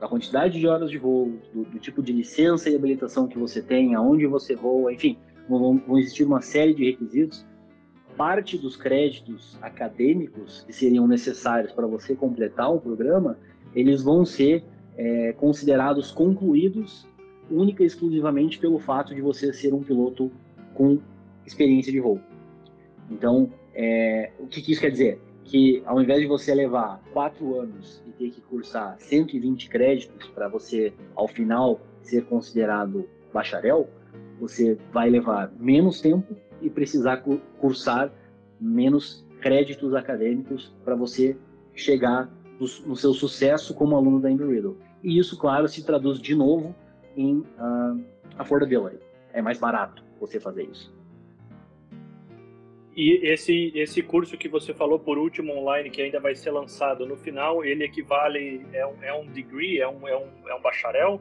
da 0.00 0.08
quantidade 0.08 0.58
de 0.58 0.66
horas 0.66 0.90
de 0.90 0.98
voo, 0.98 1.38
do, 1.52 1.64
do, 1.64 1.78
tipo 1.78 2.02
de 2.02 2.12
licença 2.12 2.70
e 2.70 2.74
habilitação 2.74 3.28
que 3.28 3.38
você 3.38 3.60
tem, 3.60 3.94
aonde 3.94 4.26
você 4.26 4.56
voa, 4.56 4.92
enfim, 4.92 5.18
vão, 5.48 5.78
vão 5.78 5.98
existir 5.98 6.24
uma 6.24 6.40
série 6.40 6.74
de 6.74 6.84
requisitos 6.84 7.46
parte 8.16 8.58
dos 8.58 8.76
créditos 8.76 9.58
acadêmicos 9.62 10.64
que 10.66 10.72
seriam 10.72 11.06
necessários 11.06 11.72
para 11.72 11.86
você 11.86 12.14
completar 12.14 12.72
o 12.72 12.80
programa, 12.80 13.38
eles 13.74 14.02
vão 14.02 14.24
ser 14.24 14.64
é, 14.96 15.32
considerados 15.32 16.10
concluídos 16.10 17.08
única 17.50 17.82
e 17.82 17.86
exclusivamente 17.86 18.58
pelo 18.58 18.78
fato 18.78 19.14
de 19.14 19.20
você 19.20 19.52
ser 19.52 19.74
um 19.74 19.82
piloto 19.82 20.30
com 20.74 20.98
experiência 21.44 21.90
de 21.90 22.00
voo. 22.00 22.20
Então, 23.10 23.50
é, 23.74 24.30
o 24.38 24.46
que, 24.46 24.62
que 24.62 24.72
isso 24.72 24.80
quer 24.80 24.90
dizer? 24.90 25.20
Que 25.44 25.82
ao 25.84 26.00
invés 26.00 26.20
de 26.20 26.26
você 26.26 26.54
levar 26.54 27.02
quatro 27.12 27.58
anos 27.58 28.02
e 28.06 28.12
ter 28.12 28.30
que 28.30 28.40
cursar 28.40 28.96
120 29.00 29.68
créditos 29.68 30.28
para 30.28 30.48
você, 30.48 30.92
ao 31.14 31.26
final, 31.26 31.80
ser 32.02 32.24
considerado 32.26 33.08
bacharel, 33.32 33.88
você 34.38 34.78
vai 34.92 35.10
levar 35.10 35.52
menos 35.58 36.00
tempo 36.00 36.36
e 36.60 36.70
precisar 36.70 37.24
cursar 37.58 38.12
menos 38.60 39.24
créditos 39.40 39.94
acadêmicos 39.94 40.74
para 40.84 40.94
você 40.94 41.36
chegar 41.74 42.30
no, 42.58 42.96
seu 42.96 43.14
sucesso 43.14 43.74
como 43.74 43.96
aluno 43.96 44.20
da 44.20 44.30
Embry-Riddle. 44.30 44.76
E 45.02 45.18
isso, 45.18 45.38
claro, 45.38 45.66
se 45.66 45.84
traduz 45.84 46.20
de 46.20 46.34
novo 46.34 46.74
em 47.16 47.38
uh, 47.38 48.04
affordability. 48.38 49.02
É 49.32 49.40
mais 49.40 49.58
barato 49.58 50.04
você 50.20 50.38
fazer 50.38 50.64
isso. 50.64 50.92
E 52.94 53.26
esse, 53.26 53.72
esse 53.74 54.02
curso 54.02 54.36
que 54.36 54.48
você 54.48 54.74
falou 54.74 54.98
por 54.98 55.16
último 55.16 55.56
online, 55.56 55.88
que 55.88 56.02
ainda 56.02 56.20
vai 56.20 56.34
ser 56.34 56.50
lançado 56.50 57.06
no 57.06 57.16
final, 57.16 57.64
ele 57.64 57.84
equivale, 57.84 58.66
é 58.72 58.86
um, 58.86 59.02
é 59.02 59.14
um 59.14 59.26
degree, 59.26 59.80
é 59.80 59.88
um, 59.88 60.06
é, 60.06 60.16
um, 60.16 60.26
é 60.48 60.54
um 60.54 60.60
bacharel? 60.60 61.20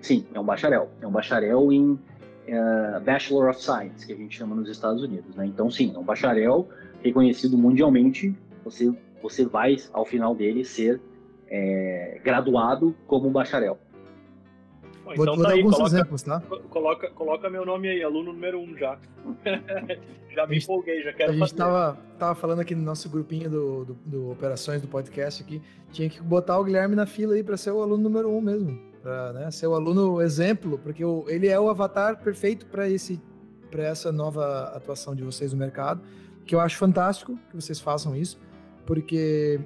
Sim, 0.00 0.26
é 0.34 0.40
um 0.40 0.44
bacharel. 0.44 0.90
É 1.00 1.06
um 1.06 1.12
bacharel 1.12 1.70
em 1.70 1.98
uh, 2.48 3.00
Bachelor 3.00 3.50
of 3.50 3.62
Science, 3.62 4.06
que 4.06 4.12
a 4.12 4.16
gente 4.16 4.36
chama 4.36 4.54
nos 4.54 4.68
Estados 4.68 5.02
Unidos. 5.02 5.34
Né? 5.34 5.46
Então, 5.46 5.70
sim, 5.70 5.92
é 5.94 5.98
um 5.98 6.04
bacharel 6.04 6.68
reconhecido 7.02 7.56
mundialmente. 7.56 8.34
Você, 8.64 8.92
você 9.22 9.44
vai, 9.44 9.76
ao 9.92 10.04
final 10.04 10.34
dele, 10.34 10.64
ser 10.64 11.00
é, 11.48 12.20
graduado 12.24 12.94
como 13.06 13.28
um 13.28 13.32
bacharel. 13.32 13.78
Bom, 15.04 15.12
então 15.12 15.24
vou, 15.24 15.36
vou 15.36 15.36
tá 15.36 15.48
dar 15.50 15.54
aí, 15.54 15.60
alguns 15.60 15.76
coloca, 15.76 15.94
exemplos, 15.94 16.22
tá? 16.22 16.40
Coloca, 16.68 17.10
coloca 17.10 17.50
meu 17.50 17.64
nome 17.64 17.88
aí, 17.88 18.02
aluno 18.02 18.32
número 18.32 18.60
um 18.60 18.76
já. 18.76 18.98
já 20.34 20.46
me 20.48 20.58
empolguei, 20.58 21.02
já 21.02 21.12
quero 21.12 21.30
A 21.30 21.34
gente 21.34 21.54
tava, 21.54 21.96
tava 22.18 22.34
falando 22.34 22.60
aqui 22.60 22.74
no 22.74 22.82
nosso 22.82 23.08
grupinho 23.08 23.48
do, 23.48 23.84
do, 23.84 23.94
do, 24.04 24.30
Operações 24.32 24.82
do 24.82 24.88
podcast 24.88 25.42
aqui, 25.42 25.62
tinha 25.92 26.10
que 26.10 26.20
botar 26.20 26.58
o 26.58 26.64
Guilherme 26.64 26.96
na 26.96 27.06
fila 27.06 27.34
aí 27.34 27.44
para 27.44 27.56
ser 27.56 27.70
o 27.70 27.80
aluno 27.80 28.02
número 28.02 28.28
um 28.28 28.40
mesmo 28.40 28.95
para 29.06 29.32
né, 29.32 29.50
ser 29.52 29.68
o 29.68 29.74
aluno 29.76 30.20
exemplo, 30.20 30.80
porque 30.82 31.04
o, 31.04 31.24
ele 31.28 31.46
é 31.46 31.60
o 31.60 31.70
avatar 31.70 32.20
perfeito 32.20 32.66
para 32.66 32.90
esse 32.90 33.22
para 33.70 33.84
essa 33.84 34.10
nova 34.10 34.72
atuação 34.74 35.14
de 35.14 35.22
vocês 35.22 35.52
no 35.52 35.58
mercado, 35.58 36.02
que 36.44 36.54
eu 36.54 36.60
acho 36.60 36.76
fantástico 36.76 37.38
que 37.48 37.54
vocês 37.54 37.78
façam 37.78 38.16
isso, 38.16 38.40
porque 38.84 39.60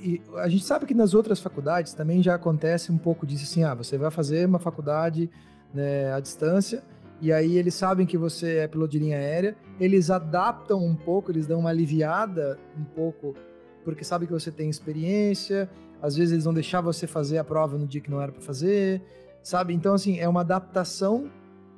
e 0.00 0.20
a 0.38 0.48
gente 0.48 0.64
sabe 0.64 0.86
que 0.86 0.94
nas 0.94 1.14
outras 1.14 1.38
faculdades 1.38 1.94
também 1.94 2.20
já 2.20 2.34
acontece 2.34 2.90
um 2.90 2.98
pouco 2.98 3.24
disso 3.24 3.44
assim, 3.44 3.62
ah, 3.62 3.74
você 3.74 3.96
vai 3.96 4.10
fazer 4.10 4.44
uma 4.44 4.58
faculdade 4.58 5.30
né, 5.72 6.12
à 6.12 6.18
distância 6.18 6.82
e 7.20 7.32
aí 7.32 7.58
eles 7.58 7.74
sabem 7.74 8.06
que 8.06 8.18
você 8.18 8.56
é 8.56 8.66
piloto 8.66 8.90
de 8.90 8.98
linha 8.98 9.18
aérea, 9.18 9.56
eles 9.78 10.10
adaptam 10.10 10.84
um 10.84 10.96
pouco, 10.96 11.30
eles 11.30 11.46
dão 11.46 11.60
uma 11.60 11.70
aliviada 11.70 12.58
um 12.76 12.82
pouco, 12.82 13.36
porque 13.84 14.02
sabem 14.02 14.26
que 14.26 14.32
você 14.32 14.50
tem 14.50 14.68
experiência, 14.68 15.70
às 16.02 16.16
vezes 16.16 16.32
eles 16.32 16.44
vão 16.44 16.54
deixar 16.54 16.80
você 16.80 17.06
fazer 17.06 17.38
a 17.38 17.44
prova 17.44 17.76
no 17.76 17.86
dia 17.86 18.00
que 18.00 18.10
não 18.10 18.20
era 18.20 18.32
para 18.32 18.40
fazer, 18.40 19.02
sabe? 19.42 19.74
Então, 19.74 19.94
assim, 19.94 20.18
é 20.18 20.28
uma 20.28 20.40
adaptação 20.40 21.30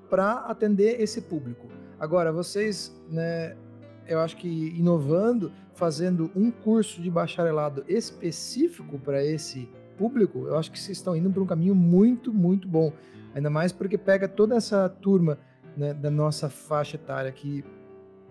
para 0.08 0.34
atender 0.40 1.00
esse 1.00 1.22
público. 1.22 1.68
Agora, 1.98 2.32
vocês, 2.32 2.94
né, 3.08 3.56
eu 4.06 4.20
acho 4.20 4.36
que 4.36 4.48
inovando, 4.76 5.52
fazendo 5.74 6.30
um 6.34 6.50
curso 6.50 7.00
de 7.00 7.10
bacharelado 7.10 7.84
específico 7.88 8.98
para 8.98 9.24
esse 9.24 9.68
público, 9.96 10.46
eu 10.46 10.56
acho 10.56 10.70
que 10.70 10.78
vocês 10.78 10.98
estão 10.98 11.16
indo 11.16 11.30
para 11.30 11.42
um 11.42 11.46
caminho 11.46 11.74
muito, 11.74 12.32
muito 12.32 12.68
bom. 12.68 12.92
Ainda 13.34 13.48
mais 13.48 13.72
porque 13.72 13.96
pega 13.96 14.28
toda 14.28 14.56
essa 14.56 14.88
turma 14.88 15.38
né, 15.76 15.94
da 15.94 16.10
nossa 16.10 16.48
faixa 16.48 16.96
etária 16.96 17.32
que, 17.32 17.64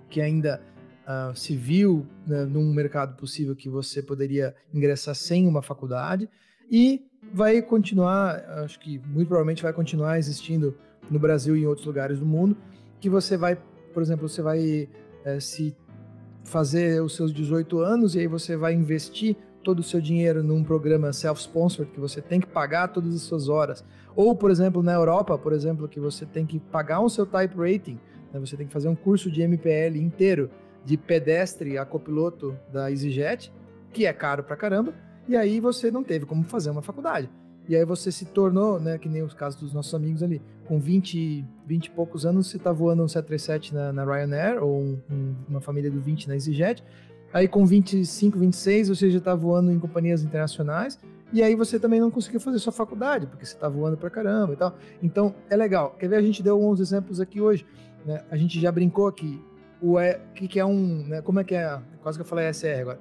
que 0.10 0.22
ainda 0.22 0.62
uh, 1.08 1.58
viu 1.58 2.06
né, 2.26 2.46
num 2.46 2.74
mercado 2.74 3.16
possível 3.16 3.56
que 3.56 3.70
você 3.70 4.02
poderia 4.02 4.56
ingressar 4.74 5.16
sem 5.16 5.48
uma 5.48 5.62
faculdade 5.62 6.30
e 6.70 7.06
vai 7.34 7.62
continuar, 7.62 8.44
acho 8.64 8.80
que 8.80 9.00
muito 9.00 9.28
provavelmente 9.28 9.62
vai 9.62 9.74
continuar 9.74 10.18
existindo 10.18 10.76
no 11.10 11.20
Brasil 11.20 11.56
e 11.56 11.62
em 11.62 11.66
outros 11.68 11.86
lugares 11.86 12.20
do 12.20 12.26
mundo, 12.26 12.56
que 13.00 13.10
você 13.10 13.36
vai, 13.36 13.58
por 13.94 14.02
exemplo, 14.02 14.28
você 14.28 14.42
vai 14.42 14.88
é, 15.26 15.40
se 15.40 15.76
fazer 16.44 17.02
os 17.02 17.16
seus 17.16 17.34
18 17.34 17.80
anos 17.80 18.16
e 18.16 18.20
aí 18.20 18.28
você 18.28 18.56
vai 18.56 18.74
investir 18.74 19.36
todo 19.64 19.80
o 19.80 19.84
seu 19.84 20.02
dinheiro 20.02 20.44
num 20.44 20.64
programa 20.64 21.14
self-sponsored 21.14 21.92
que 21.92 22.00
você 22.00 22.22
tem 22.22 22.40
que 22.40 22.48
pagar 22.48 22.88
todas 22.88 23.14
as 23.14 23.22
suas 23.22 23.48
horas. 23.48 23.84
Ou, 24.16 24.36
por 24.36 24.50
exemplo, 24.50 24.82
na 24.82 24.94
Europa, 24.94 25.38
por 25.38 25.54
exemplo, 25.54 25.88
que 25.88 26.00
você 26.00 26.26
tem 26.26 26.46
que 26.46 26.60
pagar 26.60 27.00
o 27.02 27.10
seu 27.10 27.26
type 27.26 27.56
rating, 27.56 28.00
né? 28.34 28.40
você 28.40 28.58
tem 28.58 28.66
que 28.66 28.74
fazer 28.74 28.90
um 28.90 28.96
curso 28.96 29.30
de 29.30 29.42
MPL 29.42 29.98
inteiro 29.98 30.50
de 30.84 30.98
pedestre 30.98 31.78
a 31.78 31.86
copiloto 31.86 32.58
da 32.72 32.90
EasyJet, 32.90 33.52
que 33.94 34.06
é 34.06 34.14
caro 34.14 34.44
pra 34.44 34.56
caramba, 34.56 34.94
e 35.28 35.36
aí 35.36 35.60
você 35.60 35.92
não 35.92 36.04
teve 36.04 36.26
como 36.26 36.44
fazer 36.44 36.70
uma 36.70 36.82
faculdade. 36.82 37.30
E 37.70 37.76
aí 37.76 37.86
você 37.86 38.12
se 38.12 38.26
tornou, 38.26 38.80
né, 38.80 38.98
que 38.98 39.08
nem 39.08 39.22
os 39.22 39.34
casos 39.34 39.60
dos 39.60 39.74
nossos 39.74 39.94
amigos 39.94 40.24
ali, 40.24 40.42
com 40.66 40.80
20, 40.80 41.46
20 41.66 41.86
e 41.86 41.92
poucos 41.92 42.26
anos 42.26 42.48
você 42.48 42.58
tá 42.58 42.72
voando 42.72 43.04
um 43.04 43.08
737 43.08 43.74
na, 43.74 43.94
na 43.94 44.04
Ryanair, 44.04 44.64
ou 44.64 44.82
um, 44.82 45.00
um, 45.10 45.36
uma 45.48 45.62
família 45.62 45.92
do 45.92 46.02
20 46.02 46.28
na 46.28 46.34
EasyJet, 46.34 46.84
aí 47.32 47.48
com 47.48 47.66
25, 47.66 48.38
26 48.38 48.90
você 48.90 49.12
já 49.12 49.20
tá 49.20 49.36
voando 49.36 49.72
em 49.72 49.80
companhias 49.80 50.24
internacionais, 50.24 51.00
e 51.34 51.42
aí 51.42 51.56
você 51.56 51.80
também 51.80 52.00
não 52.00 52.12
conseguiu 52.12 52.42
fazer 52.42 52.60
sua 52.60 52.74
faculdade, 52.74 53.26
porque 53.26 53.46
você 53.46 53.56
tá 53.56 53.70
voando 53.70 53.96
pra 53.96 54.10
caramba 54.10 54.54
e 54.54 54.56
tal. 54.58 54.76
Então, 55.02 55.34
é 55.50 55.56
legal. 55.56 55.96
Quer 55.98 56.10
ver? 56.10 56.18
A 56.18 56.22
gente 56.22 56.44
deu 56.44 56.56
alguns 56.56 56.82
exemplos 56.82 57.22
aqui 57.22 57.40
hoje. 57.40 57.66
Né? 58.06 58.22
A 58.30 58.36
gente 58.36 58.60
já 58.60 58.70
brincou 58.70 59.08
aqui 59.08 59.42
o 59.82 59.98
que, 60.36 60.48
que 60.48 60.60
é 60.60 60.66
um, 60.66 61.08
né, 61.08 61.22
como 61.22 61.40
é 61.40 61.44
que 61.44 61.56
é, 61.56 61.80
quase 62.04 62.18
que 62.18 62.22
eu 62.22 62.28
falei 62.28 62.48
ACR 62.48 62.82
agora, 62.82 63.00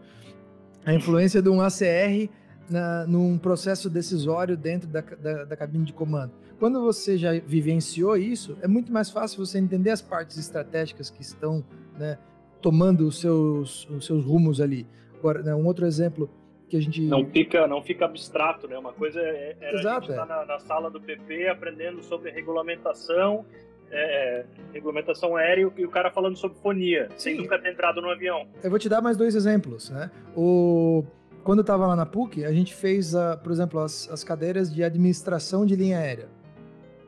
a 0.84 0.94
influência 0.94 1.42
de 1.42 1.48
um 1.48 1.60
ACR 1.60 2.30
na, 2.70 3.06
num 3.06 3.36
processo 3.36 3.90
decisório 3.90 4.56
dentro 4.56 4.88
da, 4.88 5.00
da, 5.00 5.44
da, 5.44 5.56
cabine 5.56 5.84
de 5.84 5.92
comando. 5.92 6.32
Quando 6.58 6.80
você 6.80 7.18
já 7.18 7.32
vivenciou 7.32 8.16
isso, 8.16 8.56
é 8.62 8.68
muito 8.68 8.92
mais 8.92 9.10
fácil 9.10 9.44
você 9.44 9.58
entender 9.58 9.90
as 9.90 10.00
partes 10.00 10.38
estratégicas 10.38 11.10
que 11.10 11.20
estão 11.20 11.64
né, 11.98 12.16
tomando 12.62 13.06
os 13.06 13.20
seus, 13.20 13.88
os 13.90 14.06
seus 14.06 14.24
rumos 14.24 14.60
ali. 14.60 14.86
Agora, 15.18 15.42
né, 15.42 15.54
um 15.54 15.66
outro 15.66 15.86
exemplo 15.86 16.30
que 16.68 16.76
a 16.76 16.80
gente 16.80 17.02
não 17.02 17.26
fica 17.26 17.66
não 17.66 17.82
fica 17.82 18.04
abstrato, 18.04 18.68
né? 18.68 18.78
Uma 18.78 18.92
coisa 18.92 19.20
é, 19.20 19.56
é 19.60 19.74
Exato, 19.74 19.98
a 19.98 20.00
gente 20.00 20.12
é. 20.12 20.14
Tá 20.14 20.24
na, 20.24 20.46
na, 20.46 20.58
sala 20.60 20.88
do 20.88 21.00
PP 21.00 21.48
aprendendo 21.48 22.00
sobre 22.02 22.30
regulamentação 22.30 23.44
é, 23.90 24.44
regulamentação 24.72 25.36
aérea 25.36 25.70
e 25.76 25.84
o 25.84 25.90
cara 25.90 26.10
falando 26.10 26.36
sobre 26.36 26.58
fonia, 26.58 27.08
Sim. 27.10 27.16
sem 27.16 27.36
nunca 27.36 27.58
ter 27.58 27.72
entrado 27.72 28.00
no 28.00 28.10
avião. 28.10 28.46
Eu 28.62 28.70
vou 28.70 28.78
te 28.78 28.88
dar 28.88 29.00
mais 29.00 29.16
dois 29.16 29.34
exemplos, 29.34 29.90
né? 29.90 30.10
O... 30.36 31.04
Quando 31.42 31.60
eu 31.60 31.62
estava 31.62 31.86
lá 31.86 31.96
na 31.96 32.04
PUC, 32.04 32.44
a 32.44 32.52
gente 32.52 32.74
fez, 32.74 33.14
a, 33.14 33.36
por 33.36 33.50
exemplo, 33.50 33.80
as, 33.80 34.10
as 34.10 34.22
cadeiras 34.22 34.72
de 34.72 34.84
administração 34.84 35.64
de 35.64 35.74
linha 35.74 35.98
aérea. 35.98 36.28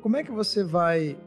Como 0.01 0.17
é 0.17 0.25
que 0.25 0.31
você 0.31 0.65
vai, 0.65 1.19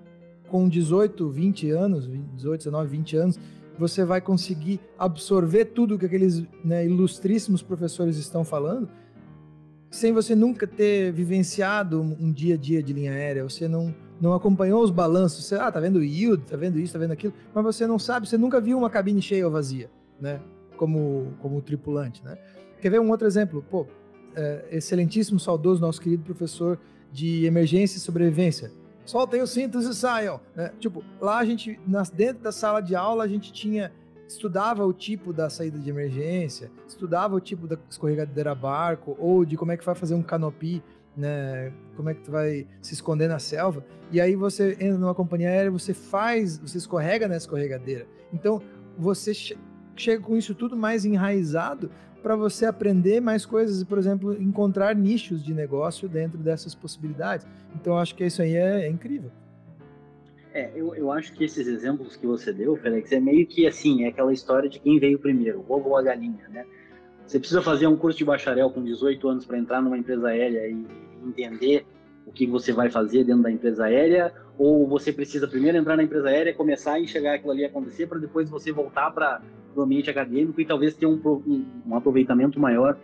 com 0.50 0.68
18, 0.68 1.30
20 1.30 1.70
anos, 1.70 2.08
18, 2.08 2.58
19, 2.58 2.90
20 2.90 3.18
anos, 3.18 3.40
você 3.78 4.04
vai 4.04 4.22
conseguir 4.22 4.80
absorver 4.98 5.66
tudo 5.66 6.00
que 6.00 6.06
aqueles 6.06 6.44
né, 6.64 6.86
ilustríssimos 6.86 7.62
professores 7.62 8.18
estão 8.18 8.44
falando 8.44 8.90
sem 9.96 10.12
você 10.12 10.36
nunca 10.36 10.68
ter 10.68 11.12
vivenciado 11.14 12.02
um 12.02 12.32
dia 12.32 12.56
a 12.56 12.58
dia 12.58 12.84
de 12.84 12.92
linha 12.92 13.14
aérea, 13.14 13.44
você 13.44 13.66
não, 13.66 13.96
não 14.20 14.34
acompanhou 14.34 14.84
os 14.84 14.92
balanços, 14.92 15.46
você, 15.46 15.56
ah, 15.56 15.72
tá 15.72 15.80
vendo 15.80 16.04
yield, 16.04 16.44
tá 16.46 16.56
vendo 16.56 16.80
isso, 16.80 16.94
tá 16.94 17.00
vendo 17.00 17.12
aquilo, 17.12 17.34
mas 17.54 17.64
você 17.64 17.86
não 17.86 18.00
sabe, 18.00 18.28
você 18.28 18.38
nunca 18.38 18.62
viu 18.62 18.78
uma 18.78 18.90
cabine 18.90 19.22
cheia 19.22 19.46
ou 19.46 19.52
vazia, 19.52 19.90
né? 20.20 20.40
Como, 20.78 21.34
como 21.42 21.62
tripulante, 21.62 22.24
né? 22.24 22.38
Quer 22.82 22.90
ver 22.90 23.00
um 23.00 23.10
outro 23.10 23.28
exemplo? 23.28 23.64
Pô, 23.70 23.88
é, 24.36 24.66
excelentíssimo, 24.72 25.40
saudoso, 25.40 25.82
nosso 25.82 26.02
querido 26.02 26.24
professor 26.24 26.80
de 27.12 27.46
emergência 27.46 27.98
e 27.98 28.00
sobrevivência. 28.00 28.72
Soltem 29.06 29.42
os 29.42 29.52
cintos 29.52 29.86
e 29.86 29.94
saiam. 29.94 30.42
Né? 30.56 30.72
Tipo, 30.80 31.04
lá 31.22 31.38
a 31.38 31.46
gente, 31.46 31.80
nas, 31.88 32.10
dentro 32.10 32.44
da 32.44 32.52
sala 32.52 32.82
de 32.82 32.96
aula, 32.96 33.24
a 33.24 33.28
gente 33.28 33.54
tinha 33.54 33.92
estudava 34.28 34.86
o 34.86 34.92
tipo 34.92 35.32
da 35.32 35.50
saída 35.50 35.78
de 35.78 35.90
emergência, 35.90 36.72
estudava 36.88 37.36
o 37.36 37.40
tipo 37.40 37.68
da 37.68 37.78
escorregadeira 37.90 38.56
barco, 38.56 39.16
ou 39.20 39.46
de 39.46 39.56
como 39.56 39.72
é 39.72 39.78
que 39.78 39.86
vai 39.86 39.96
fazer 39.96 40.16
um 40.16 40.24
canopi, 40.24 40.84
né? 41.16 41.72
Como 41.96 42.10
é 42.10 42.14
que 42.14 42.22
tu 42.22 42.32
vai 42.32 42.68
se 42.82 42.94
esconder 42.94 43.28
na 43.28 43.40
selva. 43.40 43.86
E 44.12 44.20
aí 44.20 44.36
você 44.36 44.74
entra 44.74 44.98
numa 44.98 45.16
companhia 45.16 45.50
aérea, 45.50 45.72
você 45.72 45.94
faz, 45.94 46.58
você 46.58 46.78
escorrega 46.78 47.28
na 47.28 47.38
escorregadeira. 47.38 48.06
Então, 48.34 48.62
você 48.98 49.32
chega 49.96 50.22
com 50.22 50.36
isso 50.36 50.54
tudo 50.54 50.76
mais 50.76 51.06
enraizado 51.06 51.90
para 52.22 52.36
você 52.36 52.66
aprender 52.66 53.22
mais 53.22 53.46
coisas 53.46 53.82
e, 53.82 53.86
por 53.86 53.98
exemplo, 53.98 54.34
encontrar 54.42 54.96
nichos 54.96 55.44
de 55.44 55.54
negócio 55.54 56.10
dentro 56.10 56.40
dessas 56.40 56.74
possibilidades. 56.74 57.46
Então, 57.76 57.98
acho 57.98 58.16
que 58.16 58.26
isso 58.26 58.42
aí 58.42 58.56
é, 58.56 58.86
é 58.86 58.90
incrível. 58.90 59.32
É, 60.54 60.72
eu, 60.74 60.96
eu 60.96 61.12
acho 61.12 61.34
que 61.34 61.44
esses 61.44 61.68
exemplos 61.68 62.16
que 62.16 62.26
você 62.26 62.52
deu, 62.54 62.76
Felix, 62.78 63.12
é 63.12 63.20
meio 63.20 63.46
que 63.46 63.68
assim, 63.68 64.06
é 64.06 64.08
aquela 64.08 64.34
história 64.34 64.70
de 64.70 64.80
quem 64.80 64.98
veio 64.98 65.20
primeiro, 65.20 65.60
o 65.68 65.74
ovo 65.74 65.90
ou 65.90 65.98
a 65.98 66.02
galinha, 66.02 66.48
né? 66.50 66.66
Você 67.28 67.40
precisa 67.40 67.62
fazer 67.62 67.88
um 67.88 67.98
curso 67.98 68.18
de 68.18 68.26
bacharel 68.26 68.70
com 68.70 68.84
18 68.84 69.28
anos 69.28 69.46
para 69.46 69.58
entrar 69.58 69.82
numa 69.82 69.98
empresa 69.98 70.28
aérea 70.28 70.68
e 70.68 70.86
entender 71.28 71.86
o 72.26 72.32
que 72.32 72.48
você 72.48 72.74
vai 72.74 72.90
fazer 72.90 73.24
dentro 73.24 73.44
da 73.44 73.52
empresa 73.52 73.86
aérea, 73.86 74.34
ou 74.58 74.88
você 74.88 75.14
precisa 75.14 75.48
primeiro 75.48 75.78
entrar 75.78 75.96
na 75.96 76.04
empresa 76.04 76.30
aérea, 76.30 76.54
começar 76.54 76.94
a 76.94 77.00
enxergar 77.00 77.36
aquilo 77.36 77.52
ali 77.52 77.66
acontecer, 77.66 78.08
para 78.08 78.18
depois 78.18 78.50
você 78.50 78.72
voltar 78.72 79.12
para 79.12 79.42
o 79.76 79.82
ambiente 79.82 80.10
acadêmico 80.10 80.60
e 80.60 80.66
talvez 80.66 80.96
ter 80.96 81.06
um, 81.06 81.20
um, 81.86 81.96
aproveitamento 81.96 82.60
maior 82.60 82.98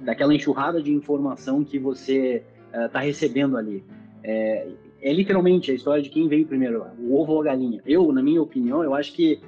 daquela 0.00 0.34
enxurrada 0.34 0.82
de 0.82 0.92
informação 0.92 1.64
que 1.64 1.78
você 1.78 2.44
está 2.72 3.00
uh, 3.00 3.02
recebendo 3.02 3.56
ali. 3.56 3.84
É, 4.22 4.68
é, 5.02 5.12
literalmente 5.12 5.70
a 5.70 5.74
história 5.74 6.02
de 6.02 6.08
quem 6.08 6.28
veio 6.28 6.46
primeiro, 6.46 6.86
o 6.98 7.20
ovo 7.20 7.32
ou 7.32 7.40
a 7.40 7.44
galinha. 7.44 7.82
Eu, 7.84 8.10
na 8.12 8.22
minha 8.22 8.40
opinião, 8.40 8.82
eu 8.82 8.94
acho 8.94 9.12
que 9.12 9.40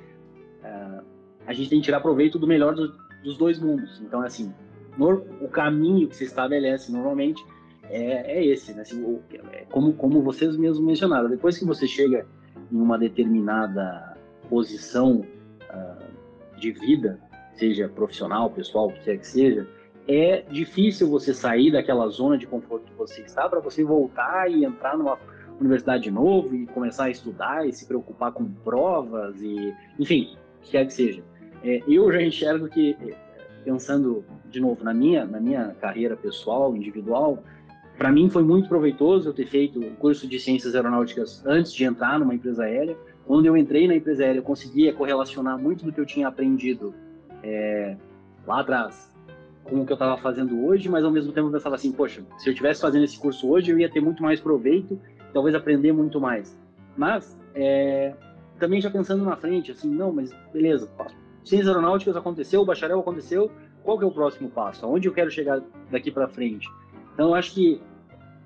uh, 0.63 1.03
a 1.47 1.53
gente 1.53 1.71
tem 1.71 1.79
que 1.79 1.85
tirar 1.85 2.01
proveito 2.01 2.39
do 2.39 2.47
melhor 2.47 2.75
do, 2.75 2.93
dos 3.23 3.39
dois 3.39 3.61
mundos. 3.61 4.03
Então, 4.05 4.21
assim, 4.21 4.53
no, 4.99 5.25
o 5.41 5.49
caminho 5.49 6.09
que 6.09 6.17
se 6.17 6.25
estabelece 6.25 6.91
normalmente 6.91 7.43
é, 7.91 8.39
é 8.39 8.45
esse, 8.45 8.73
né? 8.73 8.83
Assim, 8.83 9.19
é 9.53 9.65
como, 9.71 9.93
como 9.95 10.23
vocês 10.23 10.57
mesmos 10.57 10.81
mencionaram, 10.81 11.29
depois 11.29 11.59
que 11.59 11.65
você 11.65 11.87
chega 11.87 12.27
em 12.71 12.77
uma 12.77 12.99
determinada 12.99 14.17
posição 14.49 15.25
uh, 15.71 16.59
de 16.59 16.73
vida, 16.73 17.19
seja 17.55 17.89
profissional, 17.89 18.51
pessoal, 18.51 18.89
o 18.89 18.93
que 18.93 19.01
quer 19.01 19.19
que 19.19 19.27
seja, 19.27 19.67
é 20.07 20.43
difícil 20.51 21.09
você 21.09 21.33
sair 21.33 21.73
daquela 21.73 22.09
zona 22.09 22.37
de 22.37 22.47
conforto 22.47 22.85
que 22.85 22.95
você 22.95 23.23
está 23.23 23.49
para 23.49 23.61
você 23.61 23.83
voltar 23.83 24.51
e 24.51 24.65
entrar 24.65 24.99
numa 24.99 25.19
universidade 25.61 26.05
de 26.05 26.11
novo 26.11 26.55
e 26.55 26.67
começar 26.67 27.05
a 27.05 27.11
estudar 27.11 27.67
e 27.67 27.73
se 27.73 27.87
preocupar 27.87 28.33
com 28.33 28.45
provas 28.45 29.41
e, 29.41 29.75
enfim, 29.99 30.37
o 30.59 30.63
que 30.63 30.73
quer 30.73 30.87
que 30.87 30.93
seja. 30.93 31.23
É, 31.63 31.83
eu 31.89 32.13
já 32.13 32.21
enxergo 32.21 32.69
que, 32.69 32.97
pensando 33.65 34.25
de 34.51 34.61
novo 34.61 34.85
na 34.85 34.93
minha, 34.93 35.25
na 35.25 35.41
minha 35.41 35.75
carreira 35.81 36.17
pessoal, 36.17 36.77
individual, 36.77 37.43
para 37.97 38.11
mim 38.11 38.29
foi 38.29 38.43
muito 38.43 38.69
proveitoso 38.69 39.29
eu 39.29 39.33
ter 39.33 39.47
feito 39.47 39.81
o 39.81 39.91
curso 39.97 40.27
de 40.27 40.39
ciências 40.39 40.75
aeronáuticas 40.75 41.45
antes 41.47 41.73
de 41.73 41.85
entrar 41.85 42.19
numa 42.19 42.35
empresa 42.35 42.65
aérea. 42.65 42.97
Quando 43.27 43.47
eu 43.47 43.57
entrei 43.57 43.89
na 43.89 43.95
empresa 43.95 44.25
aérea, 44.25 44.41
eu 44.41 44.43
conseguia 44.43 44.93
correlacionar 44.93 45.59
muito 45.59 45.85
do 45.85 45.93
que 45.93 46.01
eu 46.01 46.07
tinha 46.07 46.29
aprendido 46.29 46.95
é, 47.43 47.97
lá 48.47 48.61
atrás 48.61 49.13
com 49.65 49.81
o 49.81 49.87
que 49.87 49.93
eu 49.93 49.95
estava 49.95 50.17
fazendo 50.19 50.67
hoje, 50.67 50.89
mas 50.89 51.05
ao 51.05 51.11
mesmo 51.11 51.33
tempo 51.33 51.49
eu 51.49 51.53
pensava 51.53 51.75
assim, 51.75 51.91
poxa, 51.91 52.23
se 52.39 52.49
eu 52.49 52.53
estivesse 52.53 52.83
fazendo 52.83 53.05
esse 53.05 53.19
curso 53.19 53.49
hoje, 53.49 53.71
eu 53.71 53.79
ia 53.79 53.91
ter 53.91 54.01
muito 54.01 54.23
mais 54.23 54.39
proveito, 54.39 55.01
talvez 55.33 55.55
aprender 55.55 55.91
muito 55.93 56.21
mais. 56.21 56.57
Mas 56.97 57.37
é, 57.55 58.15
também 58.59 58.81
já 58.81 58.91
pensando 58.91 59.25
na 59.25 59.37
frente, 59.37 59.73
assim, 59.73 59.89
não, 59.89 60.13
mas 60.13 60.31
beleza, 60.53 60.89
ciências 61.43 61.69
aeronáuticas 61.69 62.15
aconteceu, 62.15 62.61
o 62.61 62.65
bacharel 62.67 63.01
aconteceu, 63.01 63.51
qual 63.83 63.99
que 63.99 64.05
é 64.05 64.07
o 64.07 64.11
próximo 64.11 64.51
passo? 64.51 64.85
Aonde 64.85 65.09
eu 65.09 65.13
quero 65.13 65.31
chegar 65.31 65.63
daqui 65.91 66.11
para 66.11 66.29
frente? 66.29 66.69
Então, 67.15 67.29
eu 67.29 67.35
acho 67.35 67.55
que, 67.55 67.81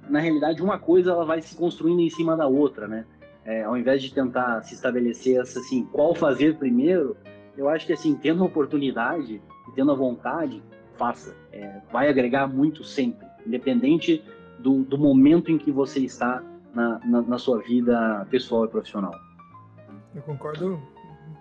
na 0.09 0.21
realidade, 0.21 0.63
uma 0.63 0.79
coisa 0.79 1.11
ela 1.11 1.25
vai 1.25 1.41
se 1.41 1.57
construindo 1.57 2.01
em 2.01 2.11
cima 2.11 2.37
da 2.37 2.47
outra, 2.47 2.87
né? 2.87 3.07
É, 3.45 3.65
ao 3.65 3.77
invés 3.77 4.03
de 4.03 4.13
tentar 4.13 4.63
se 4.63 4.75
estabelecer 4.75 5.41
assim, 5.41 5.87
qual 5.91 6.15
fazer 6.15 6.59
primeiro, 6.59 7.17
eu 7.57 7.69
acho 7.69 7.87
que, 7.87 7.95
assim, 7.95 8.15
tendo 8.15 8.43
a 8.43 8.47
oportunidade 8.47 9.41
e 9.69 9.73
tendo 9.75 9.91
a 9.91 9.95
vontade, 9.95 10.63
faça. 10.99 11.35
É, 11.51 11.81
vai 11.91 12.09
agregar 12.09 12.47
muito 12.47 12.85
sempre, 12.85 13.27
independente 13.47 14.23
do, 14.59 14.83
do 14.83 14.99
momento 14.99 15.51
em 15.51 15.57
que 15.57 15.73
você 15.73 16.01
está 16.01 16.43
na, 16.75 16.99
na, 17.05 17.23
na, 17.23 17.39
sua 17.39 17.59
vida 17.63 18.27
pessoal 18.31 18.67
e 18.67 18.69
profissional. 18.69 19.15
Eu 20.15 20.23
concordo, 20.23 20.79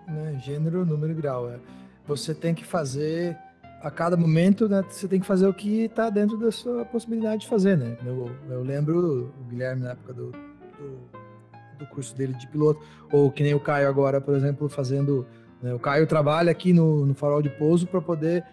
né, 0.06 0.38
gênero, 0.42 0.86
número 0.86 1.12
e 1.12 1.14
grau. 1.14 1.50
É, 1.50 1.58
você 2.06 2.34
tem 2.34 2.54
que 2.54 2.64
fazer 2.64 3.36
a 3.82 3.90
cada 3.90 4.16
momento, 4.16 4.68
né, 4.68 4.82
você 4.88 5.06
tem 5.06 5.20
que 5.20 5.26
fazer 5.26 5.46
o 5.46 5.54
que 5.54 5.84
está 5.84 6.10
dentro 6.10 6.36
da 6.36 6.50
sua 6.50 6.84
possibilidade 6.84 7.42
de 7.42 7.48
fazer, 7.48 7.76
né? 7.76 7.96
Eu, 8.04 8.30
eu 8.50 8.62
lembro 8.62 9.32
o 9.40 9.44
Guilherme 9.44 9.82
na 9.82 9.90
época 9.90 10.12
do, 10.12 10.32
do, 10.32 11.78
do, 11.78 11.86
curso 11.86 12.14
dele 12.16 12.34
de 12.34 12.46
piloto, 12.48 12.80
ou 13.12 13.30
que 13.30 13.42
nem 13.42 13.54
o 13.54 13.60
Caio 13.60 13.88
agora, 13.88 14.20
por 14.20 14.34
exemplo, 14.34 14.68
fazendo. 14.68 15.26
Né, 15.62 15.72
o 15.72 15.78
Caio 15.78 16.06
trabalha 16.06 16.50
aqui 16.50 16.72
no, 16.72 17.06
no 17.06 17.14
farol 17.14 17.40
de 17.40 17.50
pouso 17.50 17.86
para 17.86 18.00
poder 18.00 18.44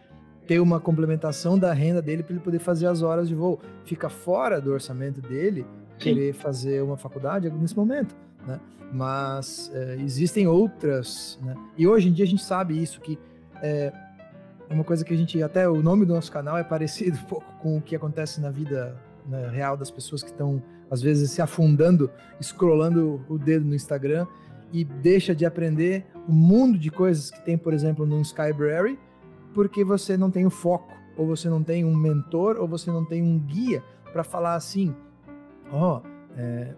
ter 0.45 0.59
uma 0.59 0.79
complementação 0.79 1.57
da 1.57 1.73
renda 1.73 2.03
dele 2.03 2.21
para 2.21 2.33
ele 2.33 2.43
poder 2.43 2.59
fazer 2.59 2.85
as 2.85 3.01
horas 3.01 3.27
de 3.27 3.33
voo. 3.33 3.59
Fica 3.83 4.09
fora 4.09 4.61
do 4.61 4.71
orçamento 4.71 5.21
dele 5.21 5.65
Sim. 5.97 6.13
querer 6.13 6.33
fazer 6.33 6.83
uma 6.83 6.97
faculdade 6.97 7.49
nesse 7.49 7.75
momento, 7.75 8.15
né? 8.45 8.59
Mas 8.93 9.71
é, 9.73 9.95
existem 9.99 10.47
outras, 10.47 11.39
né? 11.41 11.55
E 11.75 11.87
hoje 11.87 12.09
em 12.09 12.13
dia 12.13 12.25
a 12.25 12.27
gente 12.27 12.43
sabe 12.43 12.79
isso 12.79 13.01
que 13.01 13.17
é, 13.61 13.91
uma 14.69 14.83
coisa 14.83 15.03
que 15.05 15.13
a 15.13 15.17
gente, 15.17 15.41
até 15.41 15.67
o 15.67 15.81
nome 15.81 16.05
do 16.05 16.13
nosso 16.13 16.31
canal 16.31 16.57
é 16.57 16.63
parecido 16.63 17.17
um 17.23 17.23
pouco 17.23 17.45
com 17.61 17.77
o 17.77 17.81
que 17.81 17.95
acontece 17.95 18.41
na 18.41 18.49
vida 18.49 18.95
né, 19.27 19.49
real 19.49 19.75
das 19.75 19.91
pessoas 19.91 20.23
que 20.23 20.29
estão, 20.29 20.61
às 20.89 21.01
vezes, 21.01 21.31
se 21.31 21.41
afundando, 21.41 22.09
scrollando 22.41 23.23
o 23.27 23.37
dedo 23.37 23.65
no 23.65 23.75
Instagram 23.75 24.27
e 24.71 24.83
deixa 24.83 25.35
de 25.35 25.45
aprender 25.45 26.05
um 26.27 26.33
mundo 26.33 26.77
de 26.77 26.89
coisas 26.89 27.31
que 27.31 27.43
tem, 27.45 27.57
por 27.57 27.73
exemplo, 27.73 28.05
no 28.05 28.21
Skybrary, 28.21 28.99
porque 29.53 29.83
você 29.83 30.17
não 30.17 30.29
tem 30.29 30.45
o 30.45 30.49
foco, 30.49 30.93
ou 31.17 31.25
você 31.25 31.49
não 31.49 31.63
tem 31.63 31.85
um 31.85 31.95
mentor, 31.95 32.57
ou 32.59 32.67
você 32.67 32.91
não 32.91 33.05
tem 33.05 33.21
um 33.21 33.39
guia 33.39 33.83
para 34.11 34.23
falar 34.23 34.55
assim: 34.55 34.93
ó, 35.71 36.01
oh, 36.01 36.07
é, 36.37 36.73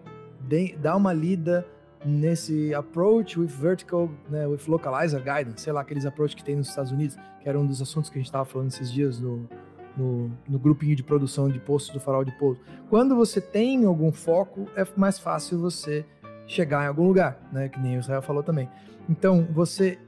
dá 0.80 0.96
uma 0.96 1.12
lida 1.12 1.66
nesse 2.04 2.72
approach 2.74 3.38
with 3.38 3.48
vertical, 3.48 4.10
né, 4.28 4.46
with 4.46 4.60
localizer 4.68 5.20
guidance, 5.20 5.62
sei 5.62 5.72
lá, 5.72 5.80
aqueles 5.80 6.06
approach 6.06 6.36
que 6.36 6.44
tem 6.44 6.56
nos 6.56 6.68
Estados 6.68 6.92
Unidos, 6.92 7.16
que 7.40 7.48
era 7.48 7.58
um 7.58 7.66
dos 7.66 7.82
assuntos 7.82 8.08
que 8.08 8.18
a 8.18 8.20
gente 8.20 8.26
estava 8.26 8.44
falando 8.44 8.68
esses 8.68 8.90
dias 8.90 9.18
no, 9.20 9.48
no, 9.96 10.30
no, 10.48 10.58
grupinho 10.58 10.94
de 10.94 11.02
produção 11.02 11.48
de 11.48 11.58
postos 11.58 11.92
do 11.92 12.00
farol 12.00 12.24
de 12.24 12.32
pouso. 12.32 12.60
Quando 12.88 13.16
você 13.16 13.40
tem 13.40 13.84
algum 13.84 14.12
foco, 14.12 14.68
é 14.76 14.86
mais 14.96 15.18
fácil 15.18 15.58
você 15.58 16.04
chegar 16.46 16.84
em 16.84 16.88
algum 16.88 17.06
lugar, 17.06 17.38
né, 17.52 17.68
que 17.68 17.78
nem 17.80 17.96
o 17.96 18.00
Israel 18.00 18.22
falou 18.22 18.42
também. 18.42 18.68
Então, 19.08 19.46
você 19.50 19.98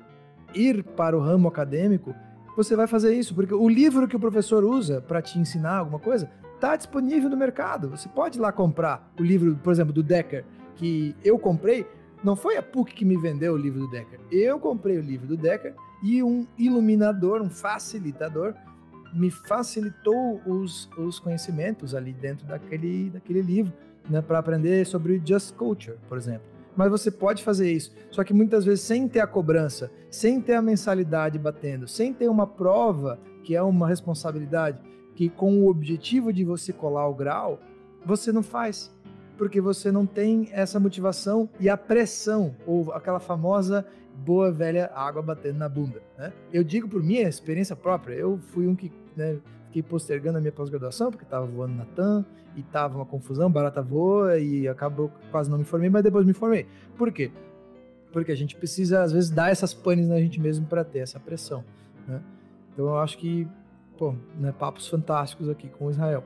ir 0.54 0.82
para 0.82 1.16
o 1.16 1.20
ramo 1.20 1.48
acadêmico, 1.48 2.14
você 2.56 2.76
vai 2.76 2.86
fazer 2.86 3.14
isso, 3.14 3.34
porque 3.34 3.54
o 3.54 3.68
livro 3.68 4.06
que 4.06 4.16
o 4.16 4.20
professor 4.20 4.64
usa 4.64 5.00
para 5.00 5.22
te 5.22 5.38
ensinar 5.38 5.78
alguma 5.78 5.98
coisa 5.98 6.30
está 6.54 6.76
disponível 6.76 7.30
no 7.30 7.36
mercado. 7.36 7.88
Você 7.88 8.08
pode 8.08 8.38
ir 8.38 8.40
lá 8.40 8.52
comprar 8.52 9.10
o 9.18 9.22
livro, 9.22 9.56
por 9.56 9.72
exemplo, 9.72 9.92
do 9.92 10.02
Decker, 10.02 10.44
que 10.80 11.14
eu 11.22 11.38
comprei, 11.38 11.86
não 12.24 12.34
foi 12.34 12.56
a 12.56 12.62
PUC 12.62 12.94
que 12.94 13.04
me 13.04 13.18
vendeu 13.18 13.52
o 13.52 13.56
livro 13.56 13.80
do 13.80 13.90
Decker. 13.90 14.18
Eu 14.32 14.58
comprei 14.58 14.96
o 14.96 15.02
livro 15.02 15.26
do 15.26 15.36
Decker 15.36 15.74
e 16.02 16.22
um 16.22 16.46
iluminador, 16.56 17.42
um 17.42 17.50
facilitador, 17.50 18.54
me 19.12 19.30
facilitou 19.30 20.40
os, 20.46 20.88
os 20.96 21.18
conhecimentos 21.18 21.94
ali 21.94 22.14
dentro 22.14 22.46
daquele, 22.46 23.10
daquele 23.10 23.42
livro, 23.42 23.72
né, 24.08 24.22
para 24.22 24.38
aprender 24.38 24.86
sobre 24.86 25.20
Just 25.22 25.54
Culture, 25.54 25.98
por 26.08 26.16
exemplo. 26.16 26.48
Mas 26.74 26.90
você 26.90 27.10
pode 27.10 27.44
fazer 27.44 27.70
isso, 27.70 27.94
só 28.10 28.24
que 28.24 28.32
muitas 28.32 28.64
vezes 28.64 28.80
sem 28.82 29.06
ter 29.06 29.20
a 29.20 29.26
cobrança, 29.26 29.90
sem 30.08 30.40
ter 30.40 30.54
a 30.54 30.62
mensalidade 30.62 31.38
batendo, 31.38 31.86
sem 31.86 32.14
ter 32.14 32.28
uma 32.28 32.46
prova, 32.46 33.20
que 33.44 33.54
é 33.54 33.60
uma 33.60 33.86
responsabilidade, 33.86 34.80
que 35.14 35.28
com 35.28 35.60
o 35.60 35.68
objetivo 35.68 36.32
de 36.32 36.42
você 36.42 36.72
colar 36.72 37.06
o 37.06 37.14
grau, 37.14 37.60
você 38.06 38.32
não 38.32 38.42
faz 38.42 38.90
porque 39.40 39.58
você 39.58 39.90
não 39.90 40.04
tem 40.04 40.50
essa 40.52 40.78
motivação 40.78 41.48
e 41.58 41.70
a 41.70 41.74
pressão, 41.74 42.54
ou 42.66 42.92
aquela 42.92 43.18
famosa 43.18 43.86
boa 44.14 44.52
velha 44.52 44.90
água 44.94 45.22
batendo 45.22 45.56
na 45.56 45.66
bunda. 45.66 46.02
Né? 46.18 46.30
Eu 46.52 46.62
digo 46.62 46.86
por 46.86 47.02
minha 47.02 47.26
experiência 47.26 47.74
própria, 47.74 48.12
eu 48.12 48.38
fui 48.48 48.66
um 48.66 48.76
que 48.76 48.92
né, 49.16 49.38
fiquei 49.64 49.82
postergando 49.82 50.36
a 50.36 50.42
minha 50.42 50.52
pós-graduação, 50.52 51.10
porque 51.10 51.24
estava 51.24 51.46
voando 51.46 51.74
na 51.74 51.86
TAM, 51.86 52.22
e 52.54 52.60
estava 52.60 52.98
uma 52.98 53.06
confusão, 53.06 53.50
barata 53.50 53.80
voa, 53.80 54.38
e 54.38 54.68
acabou 54.68 55.10
quase 55.30 55.50
não 55.50 55.56
me 55.56 55.64
formei, 55.64 55.88
mas 55.88 56.02
depois 56.02 56.26
me 56.26 56.34
formei. 56.34 56.66
Por 56.98 57.10
quê? 57.10 57.32
Porque 58.12 58.32
a 58.32 58.36
gente 58.36 58.54
precisa, 58.56 59.00
às 59.00 59.10
vezes, 59.10 59.30
dar 59.30 59.50
essas 59.50 59.72
panes 59.72 60.06
na 60.06 60.18
gente 60.18 60.38
mesmo 60.38 60.66
para 60.66 60.84
ter 60.84 60.98
essa 60.98 61.18
pressão. 61.18 61.64
Né? 62.06 62.20
Então 62.74 62.84
eu 62.84 62.98
acho 62.98 63.16
que, 63.16 63.48
pô, 63.96 64.14
né, 64.38 64.52
papos 64.52 64.86
fantásticos 64.86 65.48
aqui 65.48 65.66
com 65.66 65.86
o 65.86 65.90
Israel. 65.90 66.22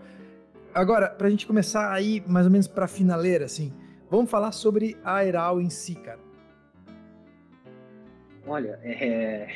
Agora, 0.74 1.08
para 1.08 1.28
a 1.28 1.30
gente 1.30 1.46
começar 1.46 1.92
aí, 1.92 2.20
mais 2.26 2.46
ou 2.46 2.50
menos 2.50 2.66
para 2.66 2.86
a 2.86 2.88
finaleira, 2.88 3.44
assim, 3.44 3.72
vamos 4.10 4.28
falar 4.28 4.50
sobre 4.50 4.96
a 5.04 5.18
Aeral 5.18 5.60
em 5.60 5.70
si, 5.70 5.94
cara. 5.94 6.18
Olha, 8.44 8.80
é, 8.82 9.46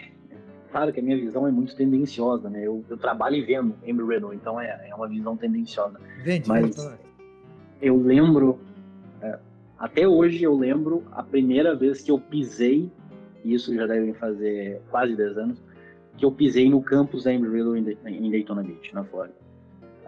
claro 0.70 0.92
que 0.92 1.00
a 1.00 1.02
minha 1.02 1.16
visão 1.16 1.44
é 1.44 1.50
muito 1.50 1.74
tendenciosa, 1.74 2.48
né? 2.48 2.64
Eu, 2.64 2.84
eu 2.88 2.96
trabalho 2.96 3.34
e 3.34 3.42
vendo 3.42 3.74
Embry 3.84 4.06
Riddle, 4.06 4.32
então 4.32 4.60
é, 4.60 4.88
é 4.88 4.94
uma 4.94 5.08
visão 5.08 5.36
tendenciosa. 5.36 5.98
Vende, 6.22 6.48
Mas 6.48 6.88
eu 7.82 7.96
lembro, 7.96 8.60
é, 9.20 9.40
até 9.76 10.06
hoje 10.06 10.44
eu 10.44 10.54
lembro 10.54 11.02
a 11.10 11.24
primeira 11.24 11.74
vez 11.74 12.00
que 12.00 12.12
eu 12.12 12.20
pisei, 12.20 12.92
e 13.44 13.54
isso 13.54 13.74
já 13.74 13.88
devem 13.88 14.14
fazer 14.14 14.80
quase 14.88 15.16
10 15.16 15.36
anos, 15.36 15.62
que 16.16 16.24
eu 16.24 16.30
pisei 16.30 16.70
no 16.70 16.80
campus 16.80 17.24
da 17.24 17.32
Embry 17.32 17.50
Riddle 17.50 17.76
em 17.76 18.30
Daytona 18.30 18.62
Beach, 18.62 18.94
na 18.94 19.02
Flórida. 19.02 19.47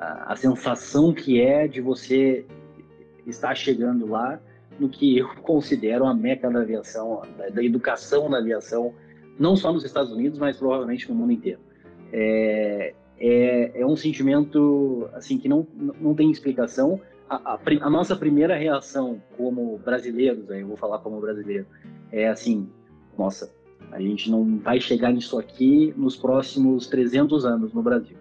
A, 0.00 0.34
sensação 0.34 1.12
que 1.12 1.40
é 1.40 1.68
de 1.68 1.80
você 1.80 2.46
estar 3.26 3.54
chegando 3.54 4.06
lá 4.06 4.40
no 4.78 4.88
que 4.88 5.18
eu 5.18 5.28
considero 5.42 6.06
a 6.06 6.14
meca 6.14 6.50
da 6.50 6.60
aviação, 6.60 7.22
da, 7.36 7.50
da 7.50 7.62
educação 7.62 8.28
na 8.28 8.38
aviação, 8.38 8.94
não 9.38 9.56
só 9.56 9.72
nos 9.72 9.84
Estados 9.84 10.10
Unidos, 10.10 10.38
mas 10.38 10.56
provavelmente 10.56 11.08
no 11.08 11.14
mundo 11.14 11.32
inteiro. 11.32 11.60
É, 12.12 12.94
é, 13.18 13.80
é 13.82 13.86
um 13.86 13.94
sentimento 13.94 15.08
assim 15.12 15.36
que 15.36 15.48
não, 15.48 15.66
não 16.00 16.14
tem 16.14 16.30
explicação. 16.30 16.98
A, 17.28 17.54
a, 17.54 17.60
a, 17.82 17.90
nossa 17.90 18.16
primeira 18.16 18.56
reação 18.56 19.22
como 19.36 19.78
brasileiros, 19.78 20.50
aí 20.50 20.62
eu 20.62 20.68
vou 20.68 20.76
falar 20.76 20.98
como 21.00 21.20
brasileiro, 21.20 21.66
é 22.10 22.26
assim, 22.26 22.68
nossa, 23.16 23.52
a 23.92 24.00
gente 24.00 24.30
não 24.30 24.58
vai 24.58 24.80
chegar 24.80 25.12
nisso 25.12 25.38
aqui 25.38 25.92
nos 25.96 26.16
próximos 26.16 26.86
300 26.86 27.44
anos 27.44 27.72
no 27.74 27.82
Brasil. 27.82 28.16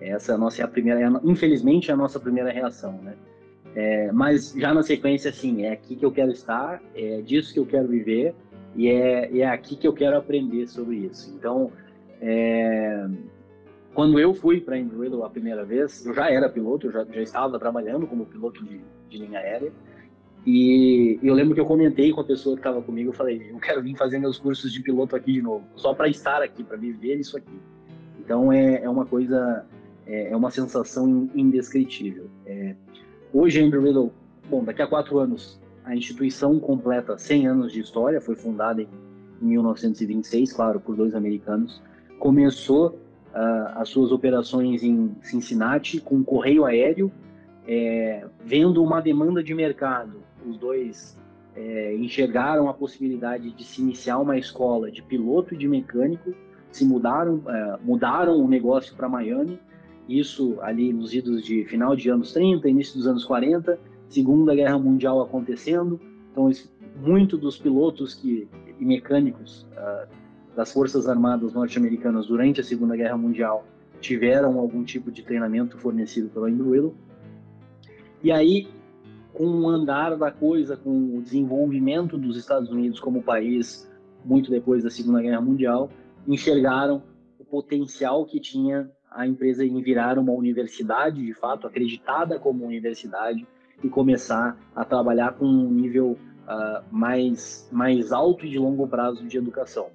Essa 0.00 0.32
é 0.32 0.34
a 0.34 0.38
nossa 0.38 0.62
é 0.62 0.64
a 0.64 0.68
primeira, 0.68 1.00
infelizmente, 1.22 1.90
é 1.90 1.94
a 1.94 1.96
nossa 1.96 2.18
primeira 2.18 2.50
reação, 2.50 2.92
né? 3.02 3.14
É, 3.74 4.10
mas 4.10 4.52
já 4.56 4.74
na 4.74 4.82
sequência, 4.82 5.30
assim, 5.30 5.64
é 5.64 5.72
aqui 5.72 5.94
que 5.94 6.04
eu 6.04 6.10
quero 6.10 6.32
estar, 6.32 6.82
é 6.94 7.20
disso 7.20 7.52
que 7.52 7.60
eu 7.60 7.66
quero 7.66 7.86
viver, 7.86 8.34
e 8.74 8.88
é, 8.88 9.38
é 9.38 9.46
aqui 9.46 9.76
que 9.76 9.86
eu 9.86 9.92
quero 9.92 10.16
aprender 10.16 10.66
sobre 10.66 10.96
isso. 10.96 11.32
Então, 11.36 11.70
é, 12.20 13.06
quando 13.94 14.18
eu 14.18 14.34
fui 14.34 14.60
para 14.60 14.78
Embry-Riddle 14.78 15.24
a 15.24 15.30
primeira 15.30 15.64
vez, 15.64 16.04
eu 16.04 16.14
já 16.14 16.30
era 16.30 16.48
piloto, 16.48 16.86
eu 16.86 16.92
já, 16.92 17.04
já 17.04 17.20
estava 17.20 17.58
trabalhando 17.58 18.06
como 18.06 18.26
piloto 18.26 18.64
de, 18.64 18.80
de 19.08 19.18
linha 19.18 19.38
aérea. 19.38 19.72
E 20.46 21.18
eu 21.22 21.34
lembro 21.34 21.54
que 21.54 21.60
eu 21.60 21.66
comentei 21.66 22.12
com 22.12 22.20
a 22.20 22.24
pessoa 22.24 22.56
que 22.56 22.60
estava 22.60 22.80
comigo, 22.80 23.10
eu 23.10 23.12
falei, 23.12 23.50
eu 23.50 23.58
quero 23.58 23.82
vir 23.82 23.96
fazer 23.96 24.18
meus 24.18 24.38
cursos 24.38 24.72
de 24.72 24.80
piloto 24.80 25.14
aqui 25.14 25.34
de 25.34 25.42
novo, 25.42 25.64
só 25.76 25.92
para 25.92 26.08
estar 26.08 26.42
aqui, 26.42 26.64
para 26.64 26.78
viver 26.78 27.16
isso 27.16 27.36
aqui. 27.36 27.60
Então 28.18 28.50
é, 28.50 28.82
é 28.82 28.88
uma 28.88 29.04
coisa, 29.04 29.66
é, 30.10 30.32
é 30.32 30.36
uma 30.36 30.50
sensação 30.50 31.30
indescritível. 31.34 32.28
É, 32.44 32.74
hoje 33.32 33.60
a 33.60 33.62
Embry-Riddle, 33.62 34.12
bom, 34.50 34.64
daqui 34.64 34.82
a 34.82 34.86
quatro 34.86 35.18
anos 35.18 35.60
a 35.84 35.94
instituição 35.94 36.58
completa 36.58 37.16
100 37.16 37.46
anos 37.46 37.72
de 37.72 37.80
história, 37.80 38.20
foi 38.20 38.34
fundada 38.34 38.82
em 38.82 38.88
1926, 39.40 40.52
claro, 40.52 40.80
por 40.80 40.96
dois 40.96 41.14
americanos. 41.14 41.80
Começou 42.18 42.88
uh, 42.88 43.76
as 43.76 43.88
suas 43.88 44.12
operações 44.12 44.82
em 44.82 45.16
Cincinnati 45.22 46.00
com 46.00 46.22
correio 46.22 46.64
aéreo, 46.64 47.10
é, 47.66 48.26
vendo 48.44 48.82
uma 48.82 49.00
demanda 49.00 49.42
de 49.42 49.54
mercado. 49.54 50.20
Os 50.46 50.58
dois 50.58 51.16
é, 51.54 51.94
enxergaram 51.94 52.68
a 52.68 52.74
possibilidade 52.74 53.50
de 53.50 53.64
se 53.64 53.80
iniciar 53.80 54.18
uma 54.18 54.36
escola 54.36 54.90
de 54.90 55.02
piloto 55.02 55.54
e 55.54 55.56
de 55.56 55.68
mecânico, 55.68 56.34
se 56.70 56.84
mudaram, 56.84 57.42
é, 57.48 57.78
mudaram 57.82 58.36
o 58.38 58.48
negócio 58.48 58.94
para 58.94 59.08
Miami, 59.08 59.58
isso 60.18 60.58
ali 60.60 60.92
nos 60.92 61.14
idos 61.14 61.44
de 61.44 61.64
final 61.64 61.94
de 61.94 62.10
anos 62.10 62.32
30, 62.32 62.68
início 62.68 62.96
dos 62.96 63.06
anos 63.06 63.24
40, 63.24 63.78
Segunda 64.08 64.54
Guerra 64.54 64.78
Mundial 64.78 65.20
acontecendo, 65.22 66.00
então 66.32 66.50
muito 67.00 67.38
dos 67.38 67.56
pilotos 67.56 68.14
que, 68.14 68.48
e 68.78 68.84
mecânicos 68.84 69.66
uh, 69.72 70.08
das 70.56 70.72
Forças 70.72 71.08
Armadas 71.08 71.52
norte-americanas 71.52 72.26
durante 72.26 72.60
a 72.60 72.64
Segunda 72.64 72.96
Guerra 72.96 73.16
Mundial 73.16 73.64
tiveram 74.00 74.58
algum 74.58 74.82
tipo 74.82 75.10
de 75.10 75.22
treinamento 75.22 75.78
fornecido 75.78 76.28
pela 76.30 76.50
Embry-Riddle. 76.50 76.94
E 78.22 78.32
aí, 78.32 78.68
com 79.32 79.46
o 79.46 79.68
andar 79.68 80.16
da 80.16 80.30
coisa, 80.30 80.76
com 80.76 81.16
o 81.16 81.22
desenvolvimento 81.22 82.18
dos 82.18 82.36
Estados 82.36 82.70
Unidos 82.70 82.98
como 82.98 83.22
país, 83.22 83.88
muito 84.24 84.50
depois 84.50 84.82
da 84.82 84.90
Segunda 84.90 85.22
Guerra 85.22 85.40
Mundial, 85.40 85.90
enxergaram 86.26 87.02
o 87.38 87.44
potencial 87.44 88.24
que 88.26 88.40
tinha 88.40 88.90
a 89.10 89.26
empresa 89.26 89.64
em 89.64 89.80
virar 89.82 90.18
uma 90.18 90.32
universidade, 90.32 91.24
de 91.24 91.34
fato, 91.34 91.66
acreditada 91.66 92.38
como 92.38 92.64
universidade, 92.64 93.46
e 93.82 93.88
começar 93.88 94.58
a 94.76 94.84
trabalhar 94.84 95.32
com 95.32 95.46
um 95.46 95.70
nível 95.70 96.18
uh, 96.46 96.84
mais, 96.90 97.68
mais 97.72 98.12
alto 98.12 98.44
e 98.44 98.50
de 98.50 98.58
longo 98.58 98.86
prazo 98.86 99.26
de 99.26 99.38
educação. 99.38 99.88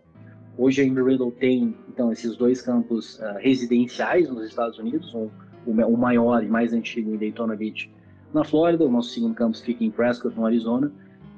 Hoje 0.57 0.82
a 0.82 0.86
Embry-Riddle 0.86 1.32
tem 1.32 1.76
então 1.88 2.11
esses 2.11 2.36
dois 2.36 2.61
campos 2.61 3.20
uh, 3.20 3.38
residenciais 3.38 4.30
nos 4.30 4.47
Estados 4.47 4.80
Unidos, 4.80 5.13
um, 5.13 5.30
o 5.68 5.97
maior 5.97 6.43
e 6.43 6.47
mais 6.47 6.74
antigo 6.74 7.13
em 7.13 7.18
Daytona 7.18 7.55
Beach, 7.55 7.91
na 8.36 8.43
Flórida, 8.43 8.84
o 8.84 8.91
nosso 8.91 9.11
segundo 9.11 9.34
campus 9.34 9.61
fica 9.61 9.82
em 9.84 9.89
Prescott, 9.89 10.36
no 10.36 10.45
Arizona. 10.45 10.91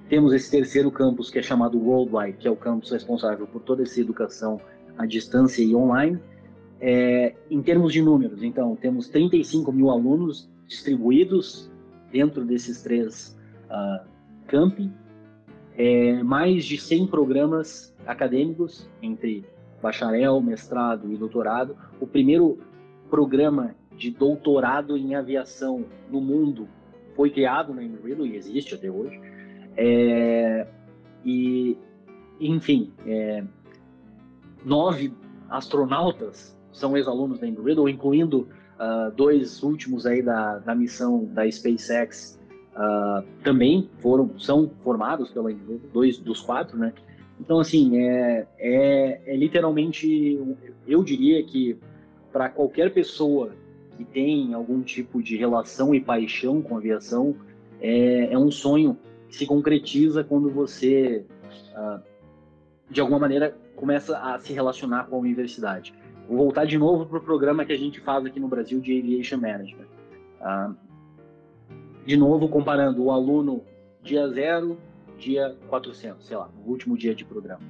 Temos 0.10 0.34
esse 0.34 0.50
terceiro 0.50 0.90
campus 0.90 1.30
que 1.30 1.38
é 1.38 1.44
chamado 1.44 1.78
Worldwide, 1.78 2.38
que 2.40 2.48
é 2.48 2.52
o 2.52 2.56
campus 2.56 2.90
responsável 2.90 3.46
por 3.46 3.62
toda 3.62 3.84
essa 3.84 4.02
educação 4.02 4.60
à 4.98 5.06
distância 5.06 5.62
e 5.62 5.76
online. 5.76 6.20
É, 6.80 7.36
em 7.50 7.62
termos 7.62 7.92
de 7.92 8.02
números, 8.02 8.44
então, 8.44 8.76
temos 8.76 9.08
35 9.10 9.72
mil 9.72 9.90
alunos 9.90 10.50
distribuídos 10.68 11.72
dentro 12.12 12.46
desses 12.46 12.82
três 12.84 13.38
uh, 13.66 14.08
campi, 14.48 14.92
é, 15.76 16.22
mais 16.24 16.66
de 16.66 16.78
100 16.78 17.08
programas 17.08 17.96
acadêmicos 18.06 18.90
entre 19.02 19.46
bacharel, 19.82 20.42
mestrado 20.42 21.12
e 21.12 21.18
doutorado. 21.18 21.76
O 22.00 22.08
primeiro 22.08 22.58
programa 23.10 23.76
de 23.96 24.12
doutorado 24.12 24.98
em 24.98 25.16
aviação 25.16 25.86
no 26.10 26.22
mundo 26.22 26.68
foi 27.16 27.30
criado 27.30 27.74
na 27.74 27.84
Embry-Riddle 27.84 28.28
e 28.28 28.36
existe 28.36 28.76
até 28.76 28.90
hoje. 28.90 29.20
É, 29.76 30.68
e, 31.24 31.78
enfim, 32.40 32.92
é, 33.06 33.44
nove 34.66 35.14
astronautas 35.50 36.57
são 36.78 36.96
ex-alunos 36.96 37.40
da 37.40 37.48
Embry-Riddle, 37.48 37.90
incluindo 37.90 38.48
uh, 38.80 39.12
dois 39.16 39.64
últimos 39.64 40.06
aí 40.06 40.22
da, 40.22 40.60
da 40.60 40.76
missão 40.76 41.26
da 41.26 41.50
SpaceX 41.50 42.40
uh, 42.74 43.26
também 43.44 43.90
foram, 44.00 44.38
são 44.40 44.72
formados 44.84 45.30
pela 45.32 45.52
dois 45.92 46.18
dos 46.18 46.42
quatro, 46.42 46.78
né? 46.78 46.94
Então, 47.40 47.60
assim, 47.60 47.98
é, 47.98 48.48
é, 48.58 49.22
é 49.34 49.36
literalmente, 49.36 50.40
eu 50.88 51.04
diria 51.04 51.44
que 51.44 51.78
para 52.32 52.50
qualquer 52.50 52.94
pessoa 52.94 53.52
que 53.96 54.04
tem 54.04 54.54
algum 54.54 54.82
tipo 54.82 55.22
de 55.22 55.36
relação 55.36 55.94
e 55.94 56.00
paixão 56.00 56.62
com 56.62 56.76
a 56.76 56.78
aviação, 56.80 57.36
é, 57.80 58.34
é 58.34 58.38
um 58.38 58.52
sonho 58.52 58.98
que 59.30 59.36
se 59.36 59.46
concretiza 59.46 60.24
quando 60.24 60.50
você, 60.50 61.26
uh, 61.76 62.02
de 62.90 63.02
alguma 63.02 63.20
maneira, 63.20 63.56
começa 63.76 64.18
a 64.18 64.40
se 64.40 64.54
relacionar 64.54 65.06
com 65.06 65.16
a 65.16 65.20
universidade. 65.20 65.94
Vou 66.28 66.38
voltar 66.38 66.66
de 66.66 66.78
novo 66.78 67.06
para 67.06 67.18
o 67.18 67.22
programa 67.22 67.64
que 67.64 67.72
a 67.72 67.78
gente 67.78 68.02
faz 68.02 68.26
aqui 68.26 68.40
no 68.40 68.48
Brasil 68.48 68.80
de 68.82 69.00
Aviation 69.00 69.38
Management. 69.38 69.88
Ah, 70.42 70.74
de 72.06 72.18
novo, 72.18 72.50
comparando 72.50 73.04
o 73.04 73.12
aluno 73.12 73.64
dia 74.02 74.28
zero, 74.30 74.78
dia 75.18 75.56
400, 75.68 76.26
sei 76.26 76.38
lá, 76.38 76.50
no 76.58 76.70
último 76.70 76.98
dia 76.98 77.16
de 77.16 77.26
programa. 77.26 77.62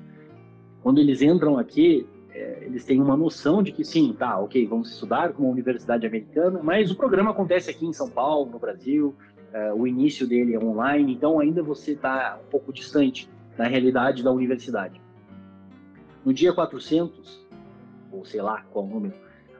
Quando 0.81 0.99
eles 0.99 1.21
entram 1.21 1.57
aqui, 1.57 2.07
é, 2.31 2.63
eles 2.63 2.85
têm 2.85 3.01
uma 3.01 3.17
noção 3.17 3.63
de 3.63 3.71
que 3.71 3.83
sim, 3.83 4.13
tá, 4.13 4.39
ok, 4.39 4.65
vamos 4.67 4.91
estudar 4.91 5.33
com 5.33 5.43
uma 5.43 5.51
universidade 5.51 6.05
americana, 6.05 6.59
mas 6.63 6.91
o 6.91 6.95
programa 6.95 7.31
acontece 7.31 7.69
aqui 7.69 7.85
em 7.85 7.93
São 7.93 8.09
Paulo, 8.09 8.51
no 8.51 8.59
Brasil, 8.59 9.15
é, 9.51 9.73
o 9.73 9.87
início 9.87 10.27
dele 10.27 10.53
é 10.53 10.59
online, 10.59 11.13
então 11.13 11.39
ainda 11.39 11.63
você 11.63 11.93
está 11.93 12.39
um 12.43 12.49
pouco 12.49 12.71
distante 12.71 13.29
da 13.57 13.65
realidade 13.65 14.23
da 14.23 14.31
universidade. 14.31 15.01
No 16.23 16.33
dia 16.33 16.53
400, 16.53 17.46
ou 18.17 18.25
sei 18.25 18.41
lá 18.41 18.63
qual 18.71 18.85
número, 18.85 19.13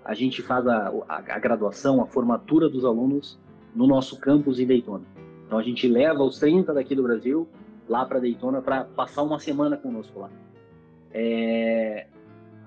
a 0.03 0.13
gente 0.13 0.41
faz 0.41 0.65
a, 0.67 0.89
a, 1.07 1.17
a 1.17 1.39
graduação, 1.39 2.01
a 2.01 2.07
formatura 2.07 2.69
dos 2.69 2.85
alunos 2.85 3.39
no 3.75 3.85
nosso 3.85 4.19
campus 4.19 4.59
em 4.59 4.65
Daytona. 4.65 5.05
Então 5.45 5.57
a 5.57 5.63
gente 5.63 5.87
leva 5.87 6.23
os 6.23 6.39
30 6.39 6.73
daqui 6.73 6.95
do 6.95 7.03
Brasil 7.03 7.47
lá 7.87 8.05
para 8.05 8.19
Daytona 8.19 8.61
para 8.61 8.83
passar 8.83 9.23
uma 9.23 9.39
semana 9.39 9.77
conosco 9.77 10.19
lá. 10.19 10.29
É, 11.13 12.07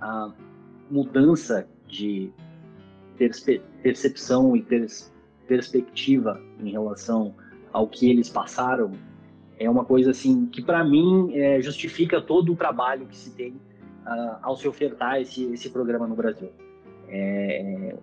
a 0.00 0.32
mudança 0.90 1.68
de 1.86 2.32
percepção 3.82 4.56
e 4.56 4.62
pers 4.62 5.12
perspectiva 5.46 6.40
em 6.60 6.70
relação 6.70 7.34
ao 7.72 7.88
que 7.88 8.08
eles 8.08 8.30
passaram 8.30 8.92
é 9.58 9.68
uma 9.68 9.84
coisa 9.84 10.12
assim 10.12 10.46
que 10.46 10.62
para 10.62 10.84
mim 10.84 11.32
é, 11.34 11.60
justifica 11.60 12.20
todo 12.20 12.52
o 12.52 12.56
trabalho 12.56 13.06
que 13.06 13.16
se 13.16 13.34
tem 13.34 13.60
uh, 14.06 14.38
ao 14.42 14.56
se 14.56 14.66
ofertar 14.68 15.20
esse, 15.20 15.44
esse 15.52 15.70
programa 15.70 16.06
no 16.06 16.14
Brasil. 16.14 16.50
É, 17.08 17.94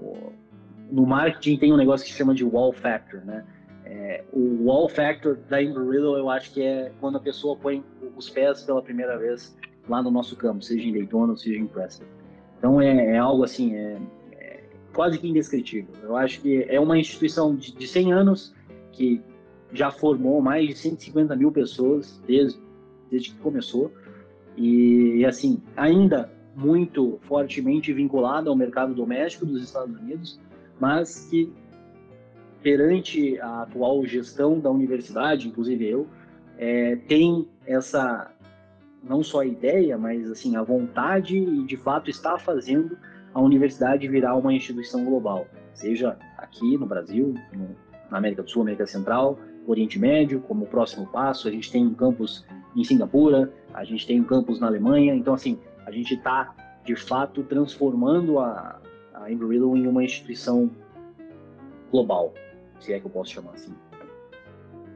no 0.92 1.06
marketing 1.06 1.58
tem 1.58 1.74
um 1.74 1.78
negócio 1.78 2.06
que 2.06 2.12
se 2.12 2.18
chama 2.18 2.34
de 2.34 2.44
wall 2.44 2.74
factor, 2.74 3.22
né? 3.26 3.46
É, 3.86 4.24
o 4.34 4.66
wall 4.66 4.90
factor 4.90 5.38
da 5.50 5.64
Embry-Riddle 5.64 6.18
eu 6.18 6.30
acho 6.30 6.52
que 6.52 6.62
é 6.62 6.92
quando 7.00 7.18
a 7.18 7.22
pessoa 7.22 7.56
põe 7.56 7.82
os 8.18 8.30
pés 8.30 8.64
pela 8.64 8.82
primeira 8.82 9.18
vez 9.18 9.58
lá 9.88 10.04
no 10.04 10.12
nosso 10.12 10.36
campo, 10.36 10.62
seja 10.62 10.86
em 10.86 10.92
Daytona, 10.92 11.38
seja 11.38 11.58
em 11.58 11.68
Preston. 11.68 12.06
Então 12.58 12.82
é, 12.82 13.12
é 13.12 13.18
algo 13.18 13.46
assim, 13.46 13.76
é, 13.76 13.98
é, 14.34 14.64
quase 14.94 15.18
que 15.18 15.28
indescritível. 15.28 15.94
Eu 16.04 16.18
acho 16.18 16.42
que 16.42 16.66
é 16.68 16.80
uma 16.80 16.98
instituição 16.98 17.56
de, 17.56 17.74
de 17.74 17.88
100 17.88 18.12
anos 18.12 18.54
que 18.92 19.22
já 19.72 19.90
formou 19.90 20.42
mais 20.42 20.68
de 20.68 20.76
150 20.76 21.36
mil 21.38 21.52
pessoas 21.52 22.22
desde, 22.28 22.60
desde 23.10 23.32
que 23.32 23.38
começou 23.38 23.92
e, 24.58 25.24
assim 25.26 25.62
ainda 25.76 26.32
muito 26.56 27.20
fortemente 27.22 27.94
vinculada 27.94 28.50
ao 28.50 28.56
mercado 28.56 28.94
doméstico 28.96 29.46
dos 29.46 29.64
Estados 29.64 29.96
Unidos, 29.96 30.40
mas 30.80 31.28
que 31.30 31.54
perante 32.64 33.40
a 33.40 33.62
atual 33.62 34.04
gestão 34.06 34.60
da 34.60 34.72
universidade, 34.72 35.48
inclusive 35.48 35.88
eu, 35.88 36.08
é, 36.58 36.96
tem 36.96 37.48
essa 37.66 38.32
não 39.04 39.24
só 39.24 39.42
a 39.42 39.46
ideia, 39.46 39.98
mas 39.98 40.30
assim 40.30 40.56
a 40.56 40.64
vontade 40.64 41.38
e 41.38 41.64
de 41.64 41.78
fato 41.78 42.10
está 42.10 42.38
fazendo 42.40 42.98
a 43.34 43.40
universidade 43.40 44.08
virar 44.08 44.36
uma 44.36 44.52
instituição 44.52 45.06
global, 45.06 45.48
seja 45.74 46.18
aqui 46.38 46.78
no 46.78 46.88
Brasil, 46.88 47.36
no, 47.54 47.70
na 48.10 48.18
América 48.18 48.42
do 48.42 48.50
Sul, 48.50 48.64
América 48.64 48.88
Central, 48.88 49.38
Oriente 49.68 50.00
Médio, 50.00 50.40
como 50.42 50.66
próximo 50.66 51.06
passo. 51.08 51.48
A 51.48 51.52
gente 51.52 51.72
tem 51.72 51.86
um 51.86 51.94
campus 51.94 52.46
em 52.76 52.84
Singapura, 52.84 53.54
a 53.74 53.84
gente 53.84 54.08
tem 54.08 54.20
um 54.22 54.24
campus 54.24 54.60
na 54.60 54.68
Alemanha. 54.68 55.14
Então, 55.14 55.34
assim, 55.34 55.60
a 55.86 55.92
gente 55.92 56.14
está 56.14 56.56
de 56.84 56.96
fato 56.96 57.44
transformando 57.44 58.40
a, 58.40 58.82
a 59.14 59.32
Embry-Riddle 59.32 59.76
em 59.76 59.88
uma 59.88 60.04
instituição 60.04 60.72
global, 61.92 62.34
se 62.80 62.94
é 62.94 63.00
que 63.00 63.06
eu 63.06 63.12
posso 63.12 63.34
chamar 63.34 63.52
assim. 63.52 63.74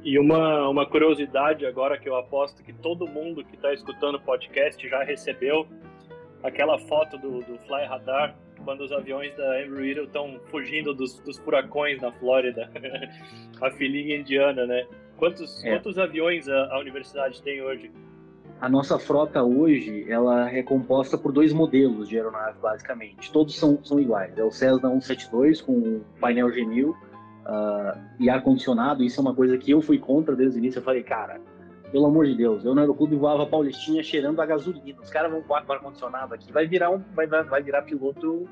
E 0.04 0.18
uma, 0.18 0.68
uma 0.68 0.86
curiosidade 0.86 1.66
agora 1.66 1.98
que 2.00 2.10
eu 2.10 2.16
aposto 2.16 2.64
que 2.64 2.74
todo 2.74 3.08
mundo 3.08 3.44
que 3.44 3.56
está 3.56 3.74
escutando 3.74 4.16
o 4.16 4.22
podcast 4.22 4.88
já 4.90 5.04
recebeu 5.04 5.68
aquela 6.42 6.80
foto 6.80 7.18
do, 7.18 7.40
do 7.42 7.58
Fly 7.68 7.86
Radar 7.86 8.36
quando 8.64 8.82
os 8.82 8.92
aviões 8.92 9.36
da 9.36 9.64
Embry-Riddle 9.64 10.06
estão 10.06 10.40
fugindo 10.50 10.94
dos, 10.94 11.20
dos, 11.20 11.38
furacões 11.38 12.02
na 12.02 12.12
Flórida, 12.12 12.70
a 13.62 13.72
filhinha 13.72 14.18
indiana, 14.18 14.66
né? 14.66 14.86
Quantos, 15.18 15.64
é. 15.64 15.72
quantos 15.72 15.98
aviões 15.98 16.48
a, 16.48 16.74
a, 16.74 16.80
universidade 16.80 17.42
tem 17.42 17.62
hoje? 17.62 17.92
A 18.60 18.70
nossa 18.70 19.00
frota 19.00 19.44
hoje, 19.44 20.06
ela 20.10 20.50
é 20.52 20.62
composta 20.62 21.18
por 21.18 21.32
dois 21.32 21.52
modelos 21.52 22.08
de 22.08 22.18
aeronave, 22.18 22.60
basicamente. 22.60 23.32
Todos 23.32 23.58
são, 23.58 23.84
são 23.84 24.00
iguais. 24.00 24.38
É 24.38 24.44
o 24.44 24.52
Cessna 24.52 24.90
172 24.90 25.62
com 25.62 26.02
painel 26.20 26.48
G1000 26.48 26.90
uh, 26.90 26.96
e 28.20 28.30
ar-condicionado, 28.30 29.04
isso 29.04 29.20
é 29.20 29.22
uma 29.22 29.34
coisa 29.34 29.58
que 29.58 29.72
eu 29.72 29.82
fui 29.82 29.98
contra 29.98 30.36
desde 30.36 30.58
o 30.58 30.60
início. 30.60 30.80
Eu 30.80 30.84
falei, 30.84 31.02
cara, 31.02 31.42
pelo 31.92 32.06
amor 32.06 32.26
de 32.26 32.36
Deus, 32.36 32.64
eu 32.64 32.74
no 32.74 32.82
aeroclube 32.82 33.16
voava 33.16 33.46
Paulistinha 33.46 34.02
cheirando 34.02 34.40
a 34.42 34.46
gasolina. 34.46 35.02
Os 35.02 35.10
caras 35.10 35.32
vão 35.32 35.42
com 35.42 35.54
ar-condicionado 35.54 36.34
aqui, 36.34 36.52
vai 36.52 36.66
virar, 36.66 36.90
um, 36.90 37.02
vai, 37.14 37.28
vai 37.28 37.62
virar 37.62 37.82
piloto 37.82 38.48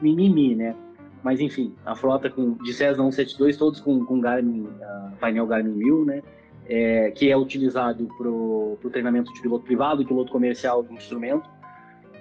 mimimi, 0.00 0.54
né? 0.54 0.74
Mas 1.22 1.40
enfim, 1.40 1.74
a 1.84 1.96
frota 1.96 2.30
com, 2.30 2.54
de 2.54 2.72
Cessna 2.72 3.02
172, 3.02 3.56
todos 3.56 3.80
com, 3.80 4.04
com 4.04 4.20
Garmin, 4.20 4.62
uh, 4.62 5.16
painel 5.18 5.46
Garmin 5.46 5.72
1000, 5.72 6.04
né? 6.04 6.22
É, 6.68 7.10
que 7.12 7.30
é 7.30 7.36
utilizado 7.36 8.08
para 8.18 8.28
o 8.28 8.78
treinamento 8.90 9.32
de 9.32 9.40
piloto 9.40 9.64
privado 9.64 10.04
piloto 10.04 10.32
comercial 10.32 10.82
do 10.82 10.92
instrumento 10.92 11.48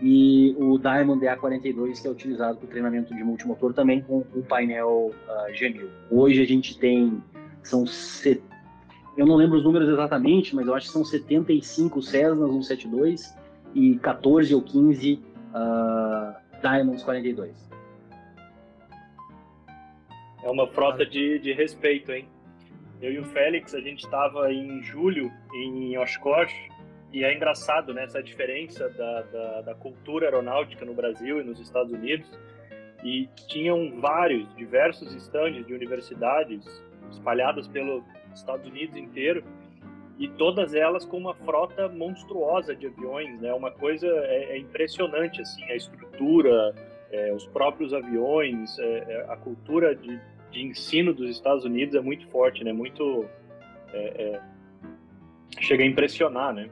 e 0.01 0.55
o 0.59 0.77
Diamond 0.77 1.23
DA42, 1.25 2.01
que 2.01 2.07
é 2.07 2.11
utilizado 2.11 2.57
para 2.57 2.65
o 2.65 2.69
treinamento 2.69 3.15
de 3.15 3.23
multimotor 3.23 3.73
também 3.73 4.01
com 4.01 4.23
o 4.35 4.43
painel 4.43 5.11
uh, 5.27 5.51
G1000. 5.51 5.87
Hoje 6.11 6.41
a 6.41 6.45
gente 6.45 6.77
tem, 6.77 7.21
são, 7.63 7.87
set... 7.87 8.41
eu 9.17 9.25
não 9.25 9.35
lembro 9.35 9.57
os 9.57 9.63
números 9.63 9.87
exatamente, 9.87 10.55
mas 10.55 10.67
eu 10.67 10.75
acho 10.75 10.87
que 10.87 10.93
são 10.93 11.03
75 11.03 12.01
Cessnas 12.01 12.49
172 12.49 13.37
e 13.73 13.95
14 13.99 14.53
ou 14.53 14.61
15 14.61 15.13
uh, 15.13 15.21
ah, 15.53 16.41
Diamonds 16.61 17.03
42. 17.03 17.65
É 20.43 20.49
uma 20.49 20.67
frota 20.67 21.05
de, 21.05 21.39
de 21.39 21.53
respeito, 21.53 22.11
hein? 22.11 22.27
Eu 23.01 23.11
e 23.11 23.19
o 23.19 23.25
Félix, 23.25 23.73
a 23.73 23.81
gente 23.81 24.03
estava 24.03 24.51
em 24.51 24.81
julho 24.81 25.31
em 25.53 25.97
Oshkosh, 25.97 26.53
e 27.11 27.23
é 27.23 27.33
engraçado 27.33 27.93
né, 27.93 28.03
essa 28.03 28.21
diferença 28.21 28.89
da, 28.89 29.21
da, 29.21 29.61
da, 29.61 29.75
cultura 29.75 30.25
aeronáutica 30.25 30.83
no 30.83 30.93
Brasil 30.93 31.39
e 31.39 31.43
nos 31.43 31.59
Estados 31.59 31.91
Unidos. 31.93 32.27
E 33.03 33.29
tinham 33.47 34.01
vários, 34.01 34.53
diversos 34.55 35.13
estandes 35.13 35.65
de 35.65 35.73
universidades 35.73 36.65
espalhadas 37.11 37.67
pelos 37.67 38.03
Estados 38.39 38.67
Unidos 38.67 38.95
inteiro 38.95 39.43
e 40.17 40.27
todas 40.29 40.73
elas 40.73 41.05
com 41.05 41.17
uma 41.17 41.33
frota 41.33 41.89
monstruosa 41.89 42.75
de 42.75 42.87
aviões, 42.87 43.39
né? 43.41 43.53
Uma 43.53 43.71
coisa 43.71 44.07
é, 44.07 44.55
é 44.55 44.57
impressionante 44.57 45.41
assim, 45.41 45.63
a 45.65 45.75
estrutura, 45.75 46.73
é, 47.11 47.33
os 47.33 47.45
próprios 47.47 47.93
aviões, 47.93 48.77
é, 48.79 48.97
é 49.09 49.25
a 49.29 49.35
cultura 49.35 49.93
de, 49.93 50.19
de, 50.51 50.61
ensino 50.61 51.13
dos 51.13 51.29
Estados 51.29 51.65
Unidos 51.65 51.95
é 51.95 52.01
muito 52.01 52.27
forte, 52.27 52.63
né? 52.63 52.71
Muito 52.71 53.25
é, 53.93 53.99
é, 53.99 54.41
chega 55.59 55.83
a 55.83 55.87
impressionar, 55.87 56.53
né? 56.53 56.69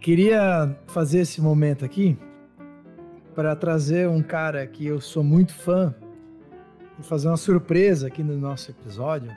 Queria 0.00 0.74
fazer 0.86 1.20
esse 1.20 1.38
momento 1.38 1.84
aqui 1.84 2.16
para 3.38 3.54
trazer 3.54 4.08
um 4.08 4.20
cara 4.20 4.66
que 4.66 4.84
eu 4.84 5.00
sou 5.00 5.22
muito 5.22 5.54
fã 5.54 5.94
e 6.98 7.04
fazer 7.04 7.28
uma 7.28 7.36
surpresa 7.36 8.08
aqui 8.08 8.20
no 8.20 8.36
nosso 8.36 8.72
episódio, 8.72 9.30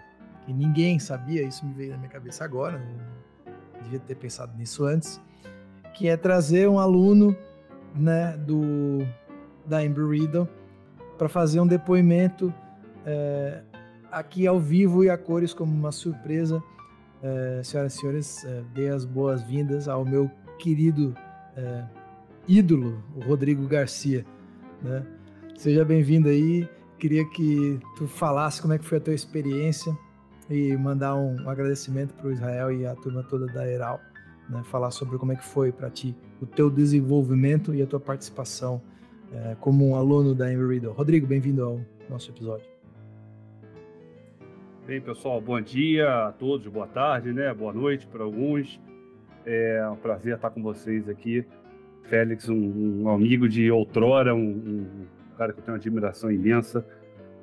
que 0.43 0.51
ninguém 0.51 0.97
sabia, 0.97 1.43
isso 1.43 1.63
me 1.63 1.71
veio 1.71 1.91
na 1.91 1.97
minha 1.97 2.09
cabeça 2.09 2.43
agora, 2.43 2.79
não 2.79 3.83
devia 3.83 3.99
ter 3.99 4.15
pensado 4.15 4.57
nisso 4.57 4.85
antes, 4.85 5.21
que 5.93 6.07
é 6.07 6.17
trazer 6.17 6.67
um 6.67 6.79
aluno 6.79 7.37
né, 7.93 8.35
do, 8.37 9.05
da 9.67 9.85
Embry 9.85 10.21
Riddle 10.21 10.49
para 11.15 11.29
fazer 11.29 11.59
um 11.59 11.67
depoimento 11.67 12.51
é, 13.05 13.61
aqui 14.11 14.47
ao 14.47 14.59
vivo 14.59 15.03
e 15.03 15.11
a 15.11 15.17
cores 15.17 15.53
como 15.53 15.71
uma 15.71 15.91
surpresa. 15.91 16.59
É, 17.21 17.61
senhoras 17.63 17.93
e 17.93 17.97
senhores, 17.99 18.45
é, 18.45 18.63
dê 18.73 18.89
as 18.89 19.05
boas-vindas 19.05 19.87
ao 19.87 20.03
meu 20.03 20.27
querido 20.57 21.15
é, 21.55 22.00
ídolo, 22.47 23.03
o 23.15 23.19
Rodrigo 23.21 23.67
Garcia. 23.67 24.25
Né? 24.81 25.05
Seja 25.55 25.85
bem-vindo 25.85 26.27
aí. 26.27 26.67
Queria 26.97 27.25
que 27.29 27.79
tu 27.97 28.07
falasse 28.07 28.61
como 28.61 28.73
é 28.73 28.77
que 28.77 28.85
foi 28.85 28.97
a 28.97 29.01
tua 29.01 29.13
experiência 29.13 29.95
e 30.49 30.75
mandar 30.75 31.15
um, 31.15 31.49
agradecimento 31.49 32.13
para 32.13 32.27
o 32.27 32.31
Israel 32.31 32.71
e 32.71 32.85
a 32.85 32.95
turma 32.95 33.23
toda 33.23 33.47
da 33.47 33.67
Eral, 33.67 33.99
né? 34.49 34.61
falar 34.65 34.91
sobre 34.91 35.17
como 35.17 35.31
é 35.31 35.35
que 35.35 35.43
foi 35.43 35.71
para 35.71 35.89
ti 35.89 36.15
o 36.41 36.45
teu 36.45 36.69
desenvolvimento 36.69 37.73
e 37.73 37.81
a 37.81 37.87
tua 37.87 37.99
participação 37.99 38.81
é, 39.33 39.55
como 39.59 39.87
um 39.87 39.95
aluno 39.95 40.35
da 40.35 40.51
Embry 40.51 40.75
Riddle. 40.75 40.93
Rodrigo, 40.93 41.25
bem-vindo 41.25 41.63
ao 41.63 41.81
nosso 42.09 42.29
episódio. 42.31 42.65
Bem, 44.85 44.99
pessoal, 44.99 45.39
bom 45.39 45.61
dia 45.61 46.27
a 46.27 46.31
todos, 46.31 46.67
boa 46.67 46.87
tarde, 46.87 47.31
né? 47.31 47.53
Boa 47.53 47.71
noite 47.71 48.05
para 48.07 48.23
alguns. 48.23 48.79
É 49.45 49.87
um 49.89 49.95
prazer 49.95 50.35
estar 50.35 50.49
com 50.49 50.61
vocês 50.61 51.07
aqui. 51.07 51.45
Félix, 52.11 52.49
um, 52.49 53.03
um 53.03 53.09
amigo 53.09 53.47
de 53.47 53.71
outrora, 53.71 54.35
um, 54.35 54.41
um, 54.41 55.05
cara 55.37 55.53
que 55.53 55.59
eu 55.59 55.63
tenho 55.63 55.75
uma 55.75 55.79
admiração 55.79 56.29
imensa. 56.29 56.85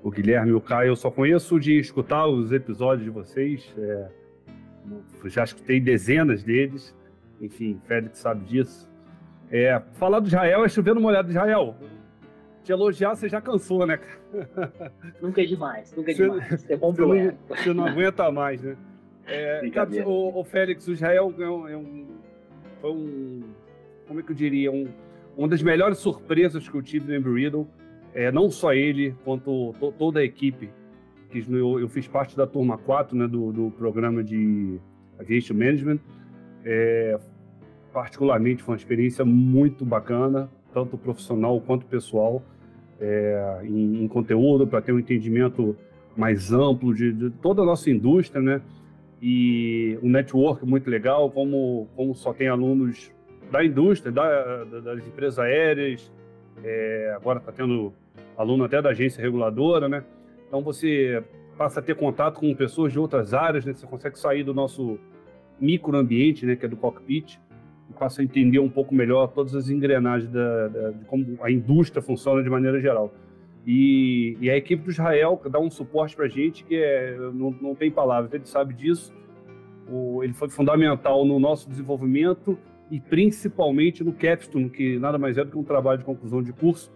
O 0.02 0.10
Guilherme 0.10 0.50
e 0.50 0.52
o 0.52 0.60
Caio, 0.60 0.90
eu 0.90 0.96
só 0.96 1.10
conheço 1.10 1.58
de 1.58 1.78
escutar 1.78 2.26
os 2.26 2.52
episódios 2.52 3.02
de 3.02 3.10
vocês. 3.10 3.74
É, 3.78 4.08
já 5.24 5.42
escutei 5.42 5.80
dezenas 5.80 6.44
deles. 6.44 6.94
Enfim, 7.40 7.80
Félix 7.86 8.18
sabe 8.18 8.44
disso. 8.44 8.86
É, 9.50 9.80
falar 9.94 10.20
do 10.20 10.26
Israel 10.26 10.62
é 10.62 10.68
chover 10.68 10.94
numa 10.94 11.08
olhada 11.08 11.26
de 11.26 11.32
Israel. 11.34 11.74
Te 12.62 12.70
elogiar, 12.70 13.14
você 13.14 13.26
já 13.26 13.40
cansou, 13.40 13.86
né, 13.86 13.98
Nunca 15.22 15.40
é 15.40 15.46
demais, 15.46 15.96
nunca 15.96 16.10
é 16.10 16.14
demais. 16.14 16.70
É 16.70 16.76
bom 16.76 16.92
você, 16.92 17.00
não, 17.00 17.38
você 17.48 17.72
não 17.72 17.86
aguenta 17.86 18.30
mais, 18.30 18.62
né? 18.62 18.76
É, 19.26 19.62
o, 20.04 20.40
o, 20.40 20.44
Félix, 20.44 20.86
o 20.86 20.92
Israel 20.92 21.34
é 21.38 21.48
um, 21.48 21.68
é 21.68 21.76
um, 21.76 22.06
foi 22.82 22.90
um, 22.90 23.42
como 24.08 24.20
é 24.20 24.22
que 24.22 24.32
eu 24.32 24.36
diria, 24.36 24.72
um, 24.72 24.88
uma 25.36 25.46
das 25.46 25.62
melhores 25.62 25.98
surpresas 25.98 26.66
que 26.66 26.74
eu 26.74 26.82
tive 26.82 27.06
no 27.06 27.14
Embry 27.14 27.44
Riddle, 27.44 27.68
é, 28.14 28.32
não 28.32 28.50
só 28.50 28.72
ele, 28.72 29.14
quanto 29.22 29.74
to, 29.78 29.92
toda 29.96 30.20
a 30.20 30.24
equipe, 30.24 30.70
que 31.30 31.44
eu, 31.46 31.78
eu, 31.78 31.88
fiz 31.88 32.08
parte 32.08 32.34
da 32.34 32.46
turma 32.46 32.78
4 32.78 33.14
né, 33.14 33.28
do, 33.28 33.52
do 33.52 33.70
programa 33.72 34.24
de 34.24 34.80
Aviation 35.20 35.54
Management, 35.54 36.00
é, 36.64 37.20
particularmente 37.92 38.62
foi 38.62 38.74
uma 38.74 38.78
experiência 38.78 39.24
muito 39.26 39.84
bacana, 39.84 40.50
tanto 40.72 40.96
profissional 40.96 41.60
quanto 41.60 41.84
pessoal, 41.84 42.42
é, 42.98 43.60
em, 43.64 44.04
em, 44.04 44.08
conteúdo, 44.08 44.66
para 44.66 44.80
ter 44.80 44.92
um 44.92 44.98
entendimento 44.98 45.76
mais 46.16 46.50
amplo 46.50 46.94
de, 46.94 47.12
de, 47.12 47.30
toda 47.30 47.62
a 47.62 47.64
nossa 47.64 47.90
indústria, 47.90 48.40
né? 48.40 48.62
E 49.20 49.98
um 50.02 50.08
network 50.08 50.64
muito 50.64 50.88
legal, 50.88 51.30
como, 51.30 51.88
como 51.94 52.14
só 52.14 52.32
tem 52.32 52.48
alunos 52.48 53.12
da 53.50 53.64
indústria, 53.64 54.12
da, 54.12 54.64
das 54.64 55.06
empresas 55.06 55.38
aéreas, 55.38 56.12
é, 56.62 57.12
agora 57.16 57.38
está 57.38 57.52
tendo 57.52 57.92
aluno 58.36 58.64
até 58.64 58.80
da 58.80 58.90
agência 58.90 59.20
reguladora, 59.22 59.88
né? 59.88 60.04
Então 60.46 60.62
você 60.62 61.22
passa 61.56 61.80
a 61.80 61.82
ter 61.82 61.94
contato 61.96 62.40
com 62.40 62.54
pessoas 62.54 62.92
de 62.92 62.98
outras 62.98 63.34
áreas, 63.34 63.64
né? 63.64 63.72
Você 63.72 63.86
consegue 63.86 64.18
sair 64.18 64.44
do 64.44 64.54
nosso 64.54 64.98
microambiente, 65.60 66.46
né? 66.46 66.56
Que 66.56 66.66
é 66.66 66.68
do 66.68 66.76
cockpit, 66.76 67.38
e 67.90 67.92
passa 67.92 68.20
a 68.20 68.24
entender 68.24 68.58
um 68.58 68.68
pouco 68.68 68.94
melhor 68.94 69.28
todas 69.28 69.54
as 69.54 69.68
engrenagens 69.68 70.30
da, 70.30 70.68
da, 70.68 70.90
de 70.90 71.04
como 71.06 71.38
a 71.42 71.50
indústria 71.50 72.02
funciona 72.02 72.42
de 72.42 72.50
maneira 72.50 72.80
geral. 72.80 73.12
E, 73.66 74.36
e 74.40 74.48
a 74.50 74.56
equipe 74.56 74.84
do 74.84 74.90
Israel 74.90 75.40
dá 75.50 75.58
um 75.58 75.70
suporte 75.70 76.16
para 76.16 76.26
a 76.26 76.28
gente 76.28 76.64
que 76.64 76.76
é, 76.76 77.16
não, 77.34 77.50
não 77.60 77.74
tem 77.74 77.90
palavras, 77.90 78.32
ele 78.32 78.46
sabe 78.46 78.72
disso. 78.72 79.12
O, 79.90 80.22
ele 80.22 80.32
foi 80.32 80.48
fundamental 80.48 81.24
no 81.24 81.38
nosso 81.38 81.68
desenvolvimento 81.68 82.58
e 82.90 83.00
principalmente 83.00 84.02
no 84.02 84.12
Capstone, 84.12 84.70
que 84.70 84.98
nada 84.98 85.18
mais 85.18 85.36
é 85.36 85.44
do 85.44 85.50
que 85.50 85.58
um 85.58 85.64
trabalho 85.64 85.98
de 85.98 86.04
conclusão 86.04 86.42
de 86.42 86.52
curso. 86.52 86.92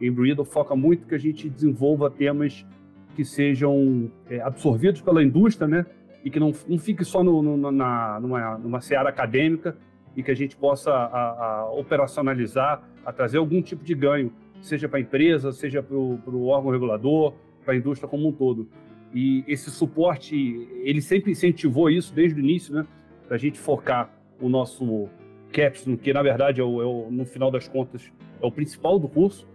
Em 0.00 0.10
Breedle 0.10 0.44
foca 0.44 0.74
muito 0.74 1.06
que 1.06 1.14
a 1.14 1.18
gente 1.18 1.48
desenvolva 1.48 2.10
temas 2.10 2.66
que 3.14 3.24
sejam 3.24 4.10
é, 4.28 4.40
absorvidos 4.40 5.00
pela 5.00 5.22
indústria, 5.22 5.68
né? 5.68 5.86
E 6.24 6.30
que 6.30 6.40
não, 6.40 6.52
não 6.66 6.78
fique 6.78 7.04
só 7.04 7.22
no, 7.22 7.42
no, 7.42 7.70
na, 7.70 8.18
numa, 8.20 8.58
numa 8.58 8.80
seara 8.80 9.10
acadêmica 9.10 9.76
e 10.16 10.22
que 10.22 10.30
a 10.30 10.34
gente 10.34 10.56
possa 10.56 10.90
a, 10.90 11.60
a 11.60 11.70
operacionalizar, 11.72 12.82
a 13.04 13.12
trazer 13.12 13.38
algum 13.38 13.60
tipo 13.60 13.84
de 13.84 13.94
ganho, 13.94 14.32
seja 14.60 14.88
para 14.88 14.98
a 14.98 15.02
empresa, 15.02 15.52
seja 15.52 15.82
para 15.82 15.96
o 15.96 16.46
órgão 16.46 16.72
regulador, 16.72 17.34
para 17.64 17.74
a 17.74 17.76
indústria 17.76 18.08
como 18.08 18.28
um 18.28 18.32
todo. 18.32 18.68
E 19.14 19.44
esse 19.46 19.70
suporte, 19.70 20.34
ele 20.82 21.00
sempre 21.00 21.30
incentivou 21.30 21.88
isso 21.90 22.12
desde 22.12 22.40
o 22.40 22.42
início, 22.42 22.74
né? 22.74 22.86
Para 23.26 23.36
a 23.36 23.38
gente 23.38 23.58
focar 23.58 24.10
o 24.40 24.48
nosso 24.48 25.08
Capstone, 25.54 25.96
que 25.96 26.12
na 26.12 26.22
verdade 26.22 26.60
é 26.60 26.64
o, 26.64 26.82
é 26.82 26.84
o, 26.84 27.08
no 27.10 27.24
final 27.24 27.50
das 27.50 27.68
contas 27.68 28.10
é 28.42 28.46
o 28.46 28.50
principal 28.50 28.98
do 28.98 29.08
curso. 29.08 29.48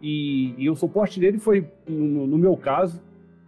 E, 0.00 0.54
e 0.56 0.70
o 0.70 0.76
suporte 0.76 1.18
dele 1.18 1.38
foi, 1.38 1.66
no, 1.88 2.26
no, 2.26 2.38
meu 2.38 2.56
caso, 2.56 3.02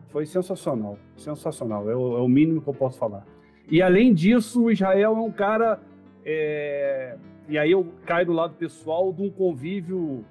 foi 0.09 0.27
sensacional. 0.27 0.99
Sensacional, 1.17 1.89
é 1.89 1.95
o, 1.95 2.17
é 2.17 2.21
o, 2.21 2.29
mínimo 2.29 2.61
que 2.61 2.69
eu 2.69 2.75
posso 2.75 2.99
falar. 2.99 3.25
E 3.71 3.81
além 3.81 4.13
disso, 4.13 4.65
o 4.65 4.71
Israel 4.71 5.17
é 5.17 5.21
um 5.21 5.31
cara. 5.31 5.79
É, 6.25 7.17
e 7.49 7.57
aí 7.57 7.71
eu 7.71 7.87
caio 8.05 8.27
do 8.27 8.33
lado 8.33 8.55
pessoal 8.55 9.13
de 9.13 9.23
um 9.23 9.31
convívio 9.31 10.25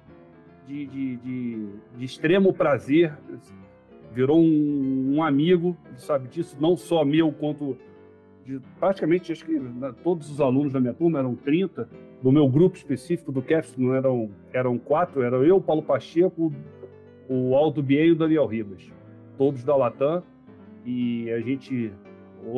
de, 0.66 0.86
de, 0.86 1.16
de, 1.16 1.68
de 1.96 2.04
extremo 2.04 2.52
prazer. 2.52 3.16
Virou 4.12 4.38
um, 4.38 5.16
um 5.16 5.22
amigo, 5.22 5.76
sabe 5.96 6.28
disso, 6.28 6.56
não 6.60 6.76
só 6.76 7.04
meu 7.04 7.32
quanto 7.32 7.76
de 8.48 8.60
praticamente, 8.80 9.30
acho 9.30 9.44
que 9.44 9.58
né, 9.58 9.94
todos 10.02 10.30
os 10.30 10.40
alunos 10.40 10.72
da 10.72 10.80
minha 10.80 10.94
turma 10.94 11.18
eram 11.18 11.34
30, 11.34 11.86
do 12.22 12.32
meu 12.32 12.48
grupo 12.48 12.76
específico 12.76 13.30
do 13.30 13.44
não 13.76 13.94
eram, 13.94 14.30
eram 14.54 14.78
quatro, 14.78 15.22
era 15.22 15.36
eu, 15.36 15.60
Paulo 15.60 15.82
Pacheco, 15.82 16.50
o 17.28 17.54
Aldo 17.54 17.82
Bier 17.82 18.06
e 18.06 18.12
o 18.12 18.16
Daniel 18.16 18.46
Ribas, 18.46 18.90
todos 19.36 19.62
da 19.62 19.76
Latam, 19.76 20.22
e 20.86 21.30
a 21.30 21.40
gente, 21.40 21.92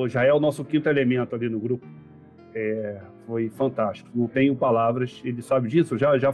já 0.06 0.22
é 0.22 0.32
o 0.32 0.38
nosso 0.38 0.64
quinto 0.64 0.88
elemento 0.88 1.34
ali 1.34 1.48
no 1.48 1.58
grupo, 1.58 1.84
é, 2.54 3.00
foi 3.26 3.48
fantástico, 3.48 4.08
não 4.14 4.28
tenho 4.28 4.54
palavras, 4.54 5.20
ele 5.24 5.42
sabe 5.42 5.68
disso, 5.68 5.98
já, 5.98 6.16
já, 6.18 6.32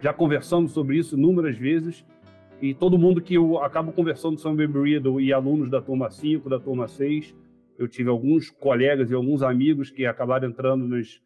já 0.00 0.12
conversamos 0.12 0.72
sobre 0.72 0.98
isso 0.98 1.16
inúmeras 1.16 1.56
vezes, 1.56 2.04
e 2.60 2.74
todo 2.74 2.98
mundo 2.98 3.20
que 3.20 3.34
eu 3.34 3.62
acabo 3.62 3.92
conversando 3.92 4.38
sobre 4.38 4.64
Embreedle 4.64 5.20
e 5.20 5.32
alunos 5.32 5.70
da 5.70 5.80
turma 5.80 6.10
5, 6.10 6.48
da 6.48 6.58
turma 6.58 6.88
6, 6.88 7.34
eu 7.78 7.88
tive 7.88 8.08
alguns 8.08 8.50
colegas 8.50 9.10
e 9.10 9.14
alguns 9.14 9.42
amigos 9.42 9.90
que 9.90 10.06
acabaram 10.06 10.48
entrando 10.48 10.86
nas, 10.86 11.20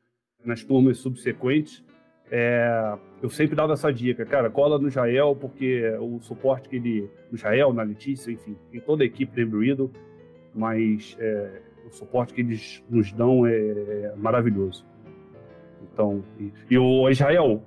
nas 0.45 0.65
turmas 0.65 0.99
subsequentes. 0.99 1.85
É, 2.31 2.97
eu 3.23 3.29
sempre 3.29 3.57
dava 3.57 3.73
essa 3.73 3.93
dica, 3.93 4.25
cara, 4.25 4.49
cola 4.49 4.79
no 4.79 4.89
Jael, 4.89 5.35
porque 5.35 5.83
o 6.01 6.21
suporte 6.21 6.69
que 6.69 6.77
ele. 6.77 7.11
No 7.31 7.37
Jael, 7.37 7.73
na 7.73 7.83
Letícia, 7.83 8.31
enfim, 8.31 8.57
em 8.73 8.81
toda 8.81 9.03
a 9.03 9.07
equipe 9.07 9.35
do 9.35 9.41
Embreedle, 9.41 9.91
mas 10.55 11.17
é, 11.19 11.61
o 11.87 11.91
suporte 11.93 12.33
que 12.33 12.41
eles 12.41 12.83
nos 12.89 13.13
dão 13.13 13.47
é, 13.47 13.53
é 13.53 14.15
maravilhoso. 14.17 14.87
Então, 15.93 16.23
e, 16.39 16.53
e, 16.71 16.79
o 16.79 17.09
Israel, 17.09 17.63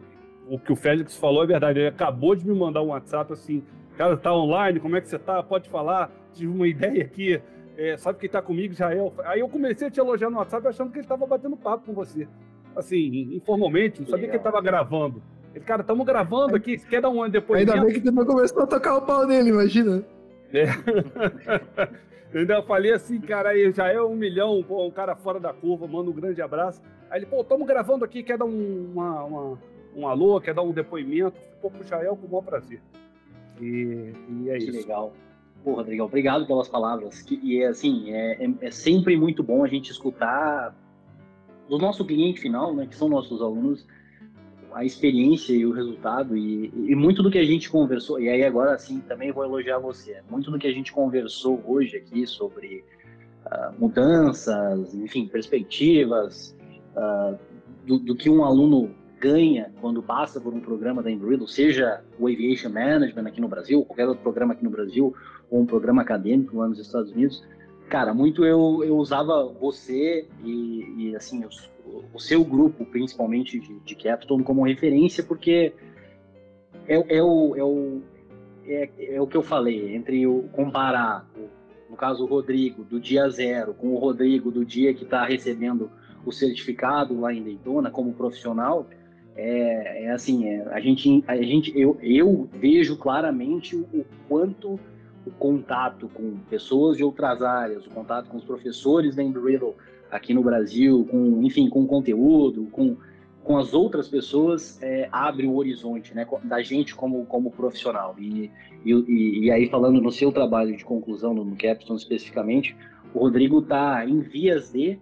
o 0.48 0.58
que 0.58 0.72
o 0.72 0.76
Félix 0.76 1.18
falou 1.18 1.44
é 1.44 1.48
verdade, 1.48 1.80
ele 1.80 1.88
acabou 1.88 2.36
de 2.36 2.48
me 2.48 2.58
mandar 2.58 2.82
um 2.82 2.88
WhatsApp 2.88 3.34
assim, 3.34 3.64
cara, 3.98 4.16
tá 4.16 4.34
online, 4.34 4.80
como 4.80 4.96
é 4.96 5.02
que 5.02 5.10
você 5.10 5.20
tá? 5.20 5.44
Pode 5.44 5.70
falar, 5.70 6.10
tive 6.34 6.52
uma 6.52 6.68
ideia 6.68 7.04
aqui, 7.04 7.42
é, 7.78 7.98
sabe 7.98 8.20
quem 8.20 8.30
tá 8.30 8.42
comigo, 8.42 8.74
Israel? 8.74 9.14
Aí 9.26 9.40
eu 9.40 9.50
comecei 9.50 9.88
a 9.88 9.92
te 9.92 10.00
elogiar 10.00 10.30
no 10.30 10.38
WhatsApp 10.38 10.68
achando 10.68 10.92
que 10.92 10.98
ele 10.98 11.06
estava 11.06 11.26
batendo 11.26 11.58
papo 11.58 11.86
com 11.88 11.94
você. 11.94 12.28
Assim, 12.76 13.36
informalmente, 13.36 14.02
não 14.02 14.08
sabia 14.08 14.28
Legal. 14.28 14.32
que 14.32 14.36
ele 14.38 14.50
estava 14.50 14.62
gravando. 14.62 15.22
Ele, 15.54 15.64
cara, 15.64 15.82
estamos 15.82 16.06
gravando 16.06 16.56
aqui, 16.56 16.78
você 16.78 16.88
quer 16.88 17.02
dar 17.02 17.10
um 17.10 17.30
depois? 17.30 17.60
Ainda 17.60 17.84
bem 17.84 17.94
que 17.94 18.02
você 18.02 18.12
não 18.12 18.26
começou 18.26 18.64
a 18.64 18.68
tocar 18.68 18.98
o 18.98 19.02
pau 19.02 19.28
nele, 19.28 19.50
imagina. 19.50 20.04
É. 20.52 20.66
eu 22.34 22.42
ainda 22.42 22.62
falei 22.64 22.92
assim, 22.92 23.20
cara, 23.22 23.50
aí 23.50 23.72
já 23.72 23.88
é 23.88 24.02
um 24.02 24.16
milhão, 24.16 24.64
pô, 24.64 24.86
um 24.86 24.92
cara 24.92 25.16
fora 25.16 25.40
da 25.40 25.54
curva, 25.54 25.88
manda 25.88 26.10
um 26.10 26.14
grande 26.14 26.42
abraço. 26.42 26.82
Aí 27.10 27.20
ele, 27.20 27.26
pô, 27.28 27.42
estamos 27.42 27.68
gravando 27.68 28.04
aqui, 28.04 28.24
quer 28.24 28.38
dar 28.38 28.46
um, 28.46 28.92
uma, 28.94 29.24
uma, 29.24 29.60
um 29.96 30.08
alô, 30.08 30.42
quer 30.42 30.54
dar 30.54 30.64
um 30.64 30.72
depoimento? 30.72 31.38
Pô, 31.62 31.70
pro 31.70 31.86
Jael 31.88 32.16
com 32.16 32.26
o 32.26 32.30
maior 32.30 32.42
prazer. 32.42 32.82
E, 33.62 34.12
e 34.30 34.50
é 34.50 34.58
que 34.58 34.66
isso. 34.66 34.78
legal. 34.78 35.14
Pô, 35.64 35.76
Rodrigo, 35.76 36.04
obrigado 36.04 36.46
pelas 36.46 36.68
palavras. 36.68 37.22
Que, 37.22 37.40
e 37.42 37.62
é 37.62 37.68
assim, 37.68 38.12
é, 38.12 38.44
é, 38.44 38.54
é, 38.62 38.72
sempre 38.72 39.16
muito 39.16 39.42
bom 39.42 39.64
a 39.64 39.68
gente 39.68 39.92
escutar 39.92 40.76
do 41.70 41.78
nosso 41.78 42.06
cliente 42.06 42.42
final, 42.42 42.76
né, 42.76 42.86
que 42.86 42.96
são 42.96 43.08
nossos 43.08 43.42
alunos, 43.42 43.88
a 44.74 44.84
experiência 44.84 45.54
e 45.54 45.66
o 45.66 45.72
resultado 45.72 46.36
e, 46.36 46.72
e 46.76 46.96
muito 46.96 47.24
do 47.24 47.32
que 47.32 47.38
a 47.38 47.46
gente 47.46 47.70
conversou. 47.70 48.20
E 48.20 48.28
aí 48.28 48.44
agora 48.44 48.78
sim 48.78 49.00
também 49.00 49.32
vou 49.32 49.44
elogiar 49.44 49.80
você. 49.80 50.22
Muito 50.30 50.52
do 50.52 50.60
que 50.60 50.68
a 50.68 50.74
gente 50.74 50.92
conversou 50.92 51.64
hoje 51.66 51.96
aqui 51.96 52.26
sobre 52.28 52.84
uh, 53.46 53.80
mudanças, 53.80 54.94
enfim, 54.96 55.28
perspectivas, 55.28 56.58
uh, 56.98 57.38
do, 57.86 58.00
do 58.00 58.16
que 58.16 58.30
um 58.30 58.44
aluno 58.44 58.94
ganha 59.24 59.72
quando 59.80 60.04
passa 60.04 60.42
por 60.42 60.54
um 60.54 60.60
programa 60.60 61.02
da 61.02 61.10
Embreedle, 61.10 61.48
seja 61.48 62.04
o 62.20 62.28
Aviation 62.28 62.70
Management 62.70 63.26
aqui 63.26 63.40
no 63.40 63.48
Brasil, 63.48 63.86
qualquer 63.86 64.06
outro 64.06 64.22
programa 64.22 64.52
aqui 64.52 64.66
no 64.66 64.70
Brasil, 64.70 65.16
ou 65.50 65.62
um 65.62 65.66
programa 65.66 66.02
acadêmico 66.02 66.58
lá 66.58 66.68
nos 66.68 66.78
Estados 66.78 67.10
Unidos, 67.14 67.42
cara, 67.88 68.14
muito 68.14 68.44
eu, 68.44 68.84
eu 68.84 68.98
usava 68.98 69.46
você 69.46 70.28
e, 70.44 70.86
e 70.98 71.16
assim, 71.16 71.42
o, 71.46 72.04
o, 72.14 72.20
seu 72.20 72.44
grupo, 72.44 72.86
principalmente 72.86 73.58
de, 73.62 73.80
de 73.80 73.96
Capstone, 73.96 74.44
como 74.44 74.66
referência, 74.66 75.24
porque 75.24 75.74
é, 76.86 77.18
é, 77.18 77.24
o, 77.24 77.56
é, 77.56 77.64
o, 77.64 78.02
é, 78.68 78.90
é 79.16 79.22
o 79.22 79.28
que 79.28 79.38
eu 79.38 79.44
falei, 79.44 79.96
entre 79.96 80.28
o 80.28 80.50
comparar, 80.52 81.26
no 81.90 81.96
caso 81.96 82.26
o 82.26 82.28
Rodrigo, 82.28 82.84
do 82.84 83.00
dia 83.00 83.30
zero, 83.30 83.74
com 83.74 83.94
o 83.94 83.98
Rodrigo 83.98 84.52
do 84.52 84.66
dia 84.66 84.94
que 84.94 85.06
está 85.06 85.24
recebendo 85.24 85.90
o 86.26 86.32
certificado 86.32 87.18
lá 87.22 87.34
em 87.34 87.42
Daytona 87.42 87.90
como 87.90 88.14
profissional, 88.14 88.86
é, 89.36 90.06
é 90.06 90.12
assim, 90.12 90.48
é, 90.48 90.68
a 90.72 90.80
gente, 90.80 91.24
a 91.28 91.36
gente 91.38 91.78
eu, 91.78 91.98
eu 92.02 92.48
vejo 92.54 92.98
claramente 92.98 93.76
o, 93.76 94.06
quanto 94.28 94.80
o 95.26 95.32
contato 95.32 96.10
com 96.14 96.38
pessoas 96.50 96.98
de 96.98 97.04
outras 97.04 97.42
áreas, 97.42 97.86
o 97.86 97.90
contato 97.90 98.30
com 98.30 98.38
os 98.38 98.44
professores 98.44 99.16
da 99.16 99.24
Embry-Riddle 99.24 99.76
aqui 100.12 100.34
no 100.34 100.44
Brasil, 100.44 101.08
com, 101.10 101.42
enfim, 101.44 101.70
com 101.70 101.88
conteúdo, 101.88 102.68
com, 102.72 102.98
com 103.44 103.58
as 103.58 103.74
outras 103.74 104.08
pessoas, 104.08 104.82
é, 104.82 105.08
abre 105.12 105.48
o 105.48 105.56
horizonte, 105.56 106.14
né, 106.14 106.28
da 106.44 106.62
gente 106.62 106.94
como, 106.94 107.26
como 107.26 107.50
profissional. 107.50 108.16
E, 108.20 108.52
e, 108.86 109.46
e 109.46 109.52
aí, 109.52 109.68
falando 109.70 110.00
no 110.02 110.12
seu 110.12 110.32
trabalho 110.32 110.76
de 110.76 110.84
conclusão, 110.84 111.34
no 111.34 111.56
Capstone 111.56 111.98
especificamente, 111.98 112.76
o 113.14 113.20
Rodrigo 113.20 113.60
está 113.60 114.06
em 114.06 114.20
vias 114.20 114.72
de 114.72 115.00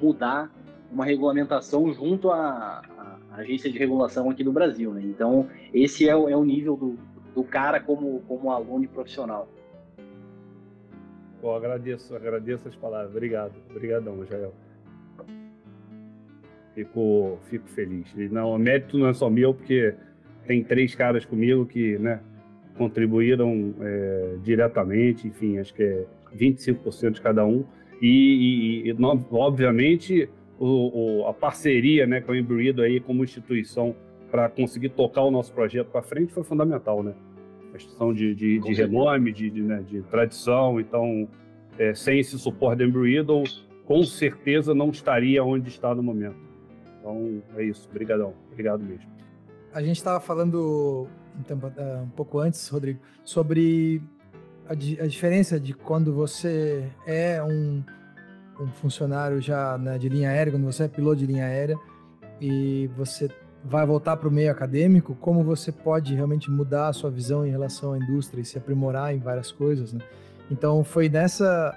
mudar 0.00 0.50
uma 0.90 1.04
regulamentação 1.04 1.92
junto 1.92 2.30
à, 2.30 2.82
agência 3.40 3.70
de 3.70 3.78
regulação 3.78 4.30
aqui 4.30 4.42
do 4.42 4.52
Brasil, 4.52 4.92
né? 4.92 5.02
Então, 5.04 5.48
esse 5.72 6.08
é 6.08 6.14
o, 6.14 6.28
é 6.28 6.36
o 6.36 6.44
nível 6.44 6.76
do, 6.76 6.98
do 7.34 7.44
cara 7.44 7.80
como, 7.80 8.20
como 8.26 8.50
aluno 8.50 8.84
e 8.84 8.88
profissional. 8.88 9.48
Pô, 11.40 11.54
agradeço, 11.54 12.14
agradeço 12.14 12.66
as 12.66 12.74
palavras. 12.74 13.10
Obrigado, 13.10 13.52
obrigadão, 13.70 14.24
Jael. 14.26 14.52
Fico, 16.74 17.38
fico 17.48 17.68
feliz. 17.68 18.12
E 18.16 18.28
não, 18.28 18.50
o 18.50 18.58
mérito 18.58 18.98
não 18.98 19.08
é 19.08 19.14
só 19.14 19.30
meu, 19.30 19.54
porque 19.54 19.94
tem 20.46 20.64
três 20.64 20.94
caras 20.94 21.24
comigo 21.24 21.66
que 21.66 21.98
né, 21.98 22.20
contribuíram 22.76 23.74
é, 23.80 24.36
diretamente, 24.42 25.28
enfim, 25.28 25.58
acho 25.58 25.74
que 25.74 25.82
é 25.82 26.06
25% 26.36 27.12
de 27.12 27.20
cada 27.20 27.44
um. 27.44 27.64
E, 28.00 28.84
e, 28.84 28.90
e 28.90 28.96
obviamente, 29.30 30.28
o, 30.58 31.22
o, 31.22 31.26
a 31.28 31.32
parceria 31.32 32.06
né, 32.06 32.20
com 32.20 32.32
a 32.32 32.38
Embreedo 32.38 32.82
aí 32.82 33.00
como 33.00 33.22
instituição 33.22 33.94
para 34.30 34.48
conseguir 34.48 34.90
tocar 34.90 35.22
o 35.22 35.30
nosso 35.30 35.52
projeto 35.52 35.88
para 35.88 36.02
frente 36.02 36.32
foi 36.32 36.44
fundamental, 36.44 37.02
né? 37.02 37.14
A 37.70 37.72
questão 37.72 38.12
de, 38.12 38.34
de, 38.34 38.58
de 38.58 38.74
renome, 38.74 39.32
de, 39.32 39.48
de, 39.50 39.62
né, 39.62 39.82
de, 39.86 40.02
tradição, 40.02 40.80
então, 40.80 41.28
é, 41.78 41.94
sem 41.94 42.18
esse 42.18 42.38
suporte 42.38 42.78
da 42.78 42.84
Embreedo, 42.84 43.42
com 43.86 44.02
certeza 44.04 44.74
não 44.74 44.90
estaria 44.90 45.42
onde 45.44 45.68
está 45.68 45.94
no 45.94 46.02
momento. 46.02 46.36
Então, 46.98 47.42
é 47.56 47.64
isso. 47.64 47.88
Obrigadão. 47.88 48.34
Obrigado 48.52 48.82
mesmo. 48.82 49.08
A 49.72 49.82
gente 49.82 49.96
estava 49.96 50.20
falando 50.20 51.06
um, 51.36 51.80
é, 51.80 51.96
um 52.02 52.10
pouco 52.10 52.38
antes, 52.38 52.68
Rodrigo, 52.68 53.00
sobre 53.24 54.02
a, 54.66 54.72
a 54.72 55.06
diferença 55.06 55.58
de 55.58 55.72
quando 55.72 56.12
você 56.12 56.90
é 57.06 57.42
um, 57.42 57.82
um 58.60 58.68
funcionário 58.68 59.40
já 59.40 59.78
né, 59.78 59.98
de 59.98 60.08
linha 60.08 60.30
aérea, 60.30 60.52
quando 60.52 60.64
você 60.64 60.84
é 60.84 60.88
piloto 60.88 61.16
de 61.16 61.26
linha 61.26 61.44
aérea 61.44 61.76
e 62.40 62.88
você 62.96 63.28
vai 63.64 63.84
voltar 63.84 64.16
para 64.16 64.28
o 64.28 64.30
meio 64.30 64.50
acadêmico, 64.50 65.14
como 65.16 65.42
você 65.42 65.72
pode 65.72 66.14
realmente 66.14 66.50
mudar 66.50 66.88
a 66.88 66.92
sua 66.92 67.10
visão 67.10 67.46
em 67.46 67.50
relação 67.50 67.92
à 67.92 67.98
indústria 67.98 68.40
e 68.40 68.44
se 68.44 68.56
aprimorar 68.56 69.14
em 69.14 69.18
várias 69.18 69.50
coisas, 69.50 69.92
né? 69.92 70.00
Então 70.50 70.82
foi 70.82 71.08
nessa 71.08 71.76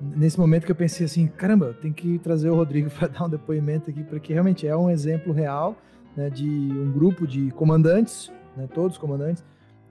nesse 0.00 0.38
momento 0.38 0.66
que 0.66 0.72
eu 0.72 0.76
pensei 0.76 1.06
assim, 1.06 1.28
caramba, 1.28 1.76
tem 1.80 1.92
que 1.92 2.18
trazer 2.18 2.50
o 2.50 2.56
Rodrigo 2.56 2.90
para 2.98 3.06
dar 3.06 3.24
um 3.24 3.28
depoimento 3.28 3.88
aqui, 3.88 4.02
porque 4.02 4.32
realmente 4.32 4.66
é 4.66 4.76
um 4.76 4.90
exemplo 4.90 5.32
real 5.32 5.76
né, 6.16 6.28
de 6.28 6.48
um 6.48 6.90
grupo 6.92 7.26
de 7.26 7.50
comandantes, 7.52 8.30
né, 8.56 8.68
todos 8.74 8.98
comandantes, 8.98 9.44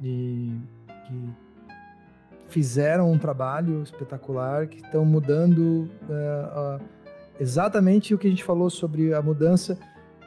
e, 0.03 0.51
que 1.07 1.29
fizeram 2.51 3.09
um 3.09 3.17
trabalho 3.17 3.81
espetacular, 3.81 4.67
que 4.67 4.81
estão 4.81 5.05
mudando 5.05 5.89
uh, 6.09 6.77
uh, 6.77 6.81
exatamente 7.39 8.13
o 8.13 8.17
que 8.17 8.27
a 8.27 8.29
gente 8.29 8.43
falou 8.43 8.69
sobre 8.69 9.13
a 9.13 9.21
mudança 9.21 9.79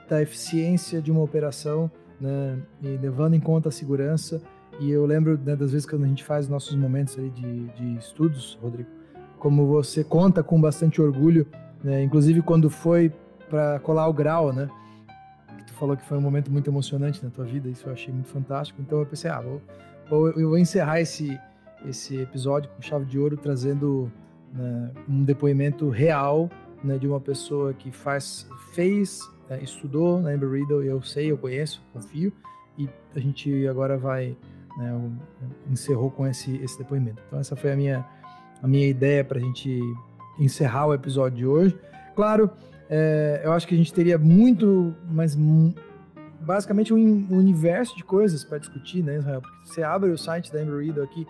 da 0.09 0.23
eficiência 0.23 1.03
de 1.03 1.13
uma 1.13 1.21
operação, 1.21 1.91
né, 2.19 2.59
e 2.83 2.97
levando 2.97 3.35
em 3.35 3.41
conta 3.41 3.69
a 3.69 3.73
segurança. 3.73 4.41
E 4.81 4.91
eu 4.91 5.05
lembro 5.05 5.39
né, 5.39 5.55
das 5.55 5.73
vezes 5.73 5.87
que 5.87 5.95
a 5.95 5.99
gente 5.99 6.25
faz 6.25 6.49
nossos 6.49 6.75
momentos 6.75 7.15
de, 7.15 7.69
de 7.69 7.99
estudos, 7.99 8.59
Rodrigo, 8.61 8.89
como 9.39 9.67
você 9.67 10.03
conta 10.03 10.43
com 10.43 10.59
bastante 10.59 11.03
orgulho, 11.03 11.47
né, 11.83 12.03
inclusive 12.03 12.41
quando 12.41 12.71
foi 12.71 13.13
para 13.51 13.79
colar 13.81 14.09
o 14.09 14.13
grau, 14.15 14.51
né? 14.51 14.69
Tu 15.67 15.75
falou 15.75 15.95
que 15.95 16.05
foi 16.05 16.17
um 16.17 16.23
momento 16.23 16.51
muito 16.51 16.71
emocionante 16.71 17.23
na 17.23 17.31
tua 17.31 17.45
vida, 17.45 17.69
isso 17.69 17.87
eu 17.87 17.93
achei 17.93 18.13
muito 18.13 18.29
fantástico. 18.29 18.81
Então 18.81 18.99
eu 18.99 19.07
pensei, 19.07 19.31
ah, 19.31 19.41
vou, 19.41 19.61
vou 20.09 20.31
eu 20.31 20.49
vou 20.49 20.59
encerrar 20.59 21.01
esse 21.01 21.39
esse 21.89 22.17
episódio 22.17 22.71
com 22.71 22.83
chave 22.83 23.05
de 23.05 23.19
ouro 23.19 23.37
trazendo 23.37 24.11
né, 24.53 24.91
um 25.09 25.25
depoimento 25.25 25.89
real 25.89 26.51
né, 26.83 26.99
de 26.99 27.07
uma 27.07 27.21
pessoa 27.21 27.73
que 27.73 27.91
faz 27.91 28.49
fez 28.73 29.21
é, 29.49 29.63
estudou 29.63 30.21
na 30.21 30.31
Amber 30.31 30.51
Riddle, 30.51 30.83
eu 30.83 31.03
sei, 31.03 31.31
eu 31.31 31.37
conheço, 31.37 31.83
confio, 31.93 32.33
e 32.79 32.89
a 33.15 33.21
gente 33.21 33.67
agora 33.69 33.97
vai, 33.97 34.37
né, 34.79 35.11
encerrou 35.71 36.11
com 36.11 36.27
esse, 36.27 36.57
esse 36.57 36.79
depoimento. 36.79 37.23
Então 37.27 37.39
essa 37.39 37.55
foi 37.55 37.73
a 37.73 37.77
minha, 37.77 38.05
a 38.63 38.67
minha 38.67 38.87
ideia 38.87 39.23
para 39.25 39.39
a 39.39 39.43
gente 39.43 39.81
encerrar 40.39 40.87
o 40.87 40.95
episódio 40.95 41.39
de 41.39 41.47
hoje. 41.47 41.79
Claro, 42.17 42.51
é, 42.89 43.43
eu 43.45 43.53
acho 43.53 43.67
que 43.67 43.75
a 43.75 43.79
gente 43.79 43.93
teria 43.93 44.19
muito, 44.19 44.95
mas 45.11 45.37
basicamente 46.41 46.93
um 46.93 47.27
universo 47.31 47.97
de 47.97 48.05
coisas 48.05 48.45
para 48.45 48.59
discutir, 48.59 49.03
né, 49.03 49.19
Israel? 49.19 49.41
Porque 49.41 49.57
você 49.67 49.83
abre 49.83 50.11
o 50.11 50.19
site 50.19 50.53
da 50.53 50.61
Amber 50.61 50.79
Riddle 50.79 51.05
aqui, 51.05 51.27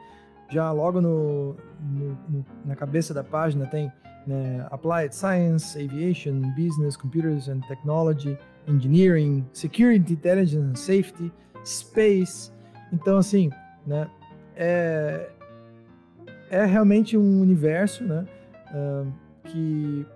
já 0.49 0.70
logo 0.70 1.01
no, 1.01 1.57
no, 1.80 2.18
no, 2.28 2.47
na 2.64 2.76
cabeça 2.76 3.12
da 3.12 3.24
página 3.24 3.66
tem 3.66 3.90
né, 4.26 4.66
Applied 4.70 5.14
Science, 5.14 5.78
Aviation, 5.78 6.40
Business, 6.57 6.97
Computers 6.97 7.49
and 7.49 7.61
Technology, 7.68 8.38
Engineering, 8.66 9.45
Security, 9.53 10.14
Intelligence 10.14 10.80
Safety, 10.80 11.32
Space. 11.64 12.51
Então, 12.92 13.18
assim, 13.18 13.51
né, 13.86 14.09
é, 14.57 15.30
é 16.51 16.64
realmente 16.64 17.16
um 17.16 17.40
universo 17.40 18.05
né, 18.05 18.26
uh, 18.70 19.12
que 19.45 20.07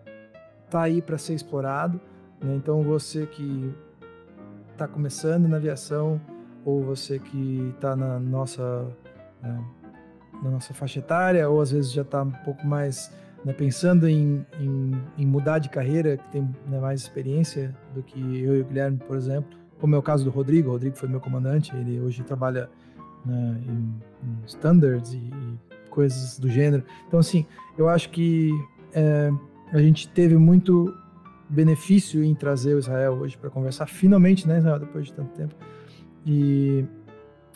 está 0.65 0.83
aí 0.83 1.03
para 1.03 1.19
ser 1.19 1.35
explorado. 1.35 2.01
Né? 2.41 2.55
Então, 2.55 2.83
você 2.83 3.27
que 3.27 3.75
está 4.73 4.87
começando 4.87 5.49
na 5.49 5.57
aviação 5.57 6.21
ou 6.65 6.83
você 6.83 7.19
que 7.19 7.73
está 7.75 7.97
na 7.97 8.19
nossa 8.21 8.87
né, 9.43 9.65
na 10.43 10.51
nossa 10.51 10.73
faixa 10.75 10.99
etária 10.99 11.49
ou 11.49 11.61
às 11.61 11.71
vezes 11.71 11.93
já 11.93 12.03
está 12.03 12.23
um 12.23 12.31
pouco 12.31 12.67
mais 12.67 13.13
né, 13.45 13.53
pensando 13.53 14.09
em, 14.09 14.45
em, 14.61 14.93
em, 15.17 15.27
mudar 15.27 15.59
de 15.59 15.69
carreira, 15.69 16.17
que 16.17 16.29
tem 16.31 16.43
né, 16.67 16.79
mais 16.81 17.01
experiência 17.01 17.75
do 17.95 18.03
que 18.03 18.19
eu 18.19 18.57
e 18.57 18.61
o 18.61 18.65
Guilherme, 18.65 18.99
por 18.99 19.17
exemplo, 19.17 19.57
como 19.81 19.95
é 19.95 19.99
o 19.99 20.03
caso 20.03 20.25
do 20.25 20.31
Rodrigo. 20.31 20.69
O 20.69 20.73
Rodrigo 20.73 20.97
foi 20.97 21.09
meu 21.09 21.21
comandante, 21.21 21.75
ele 21.77 22.01
hoje 22.01 22.23
trabalha 22.25 22.69
né, 23.25 23.61
em, 23.67 24.29
em, 24.29 24.45
standards 24.47 25.13
e, 25.13 25.19
e, 25.19 25.59
coisas 25.91 26.39
do 26.39 26.49
gênero. 26.49 26.85
Então, 27.07 27.19
assim, 27.19 27.47
eu 27.77 27.89
acho 27.89 28.11
que 28.11 28.53
é, 28.93 29.31
a 29.73 29.79
gente 29.79 30.09
teve 30.09 30.37
muito 30.37 30.95
benefício 31.49 32.23
em 32.23 32.35
trazer 32.35 32.75
o 32.75 32.79
Israel 32.79 33.15
hoje 33.15 33.37
para 33.37 33.51
conversar, 33.51 33.87
finalmente, 33.87 34.47
né, 34.47 34.59
Israel, 34.59 34.79
depois 34.79 35.07
de 35.07 35.13
tanto 35.13 35.31
tempo. 35.35 35.55
E 36.27 36.85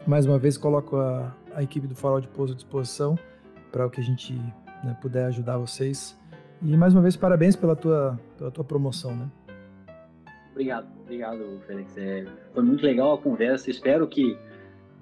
mais 0.06 0.26
uma 0.26 0.38
vez 0.38 0.56
coloco 0.56 0.96
a, 0.96 1.32
a 1.54 1.62
equipe 1.62 1.86
do 1.86 1.94
Farol 1.94 2.20
de 2.20 2.28
Pouso 2.28 2.52
à 2.52 2.56
disposição 2.56 3.18
para 3.70 3.86
o 3.86 3.90
que 3.90 4.00
a 4.00 4.04
gente 4.04 4.34
né, 4.84 4.96
puder 5.00 5.26
ajudar 5.26 5.58
vocês. 5.58 6.18
E 6.60 6.76
mais 6.76 6.92
uma 6.92 7.02
vez, 7.02 7.16
parabéns 7.16 7.56
pela 7.56 7.74
tua, 7.74 8.18
pela 8.38 8.50
tua 8.50 8.64
promoção, 8.64 9.16
né? 9.16 9.28
Obrigado, 10.52 10.86
obrigado, 11.00 11.60
Félix. 11.66 11.96
É, 11.96 12.26
foi 12.52 12.62
muito 12.62 12.84
legal 12.84 13.14
a 13.14 13.18
conversa. 13.18 13.70
Espero 13.70 14.06
que 14.06 14.38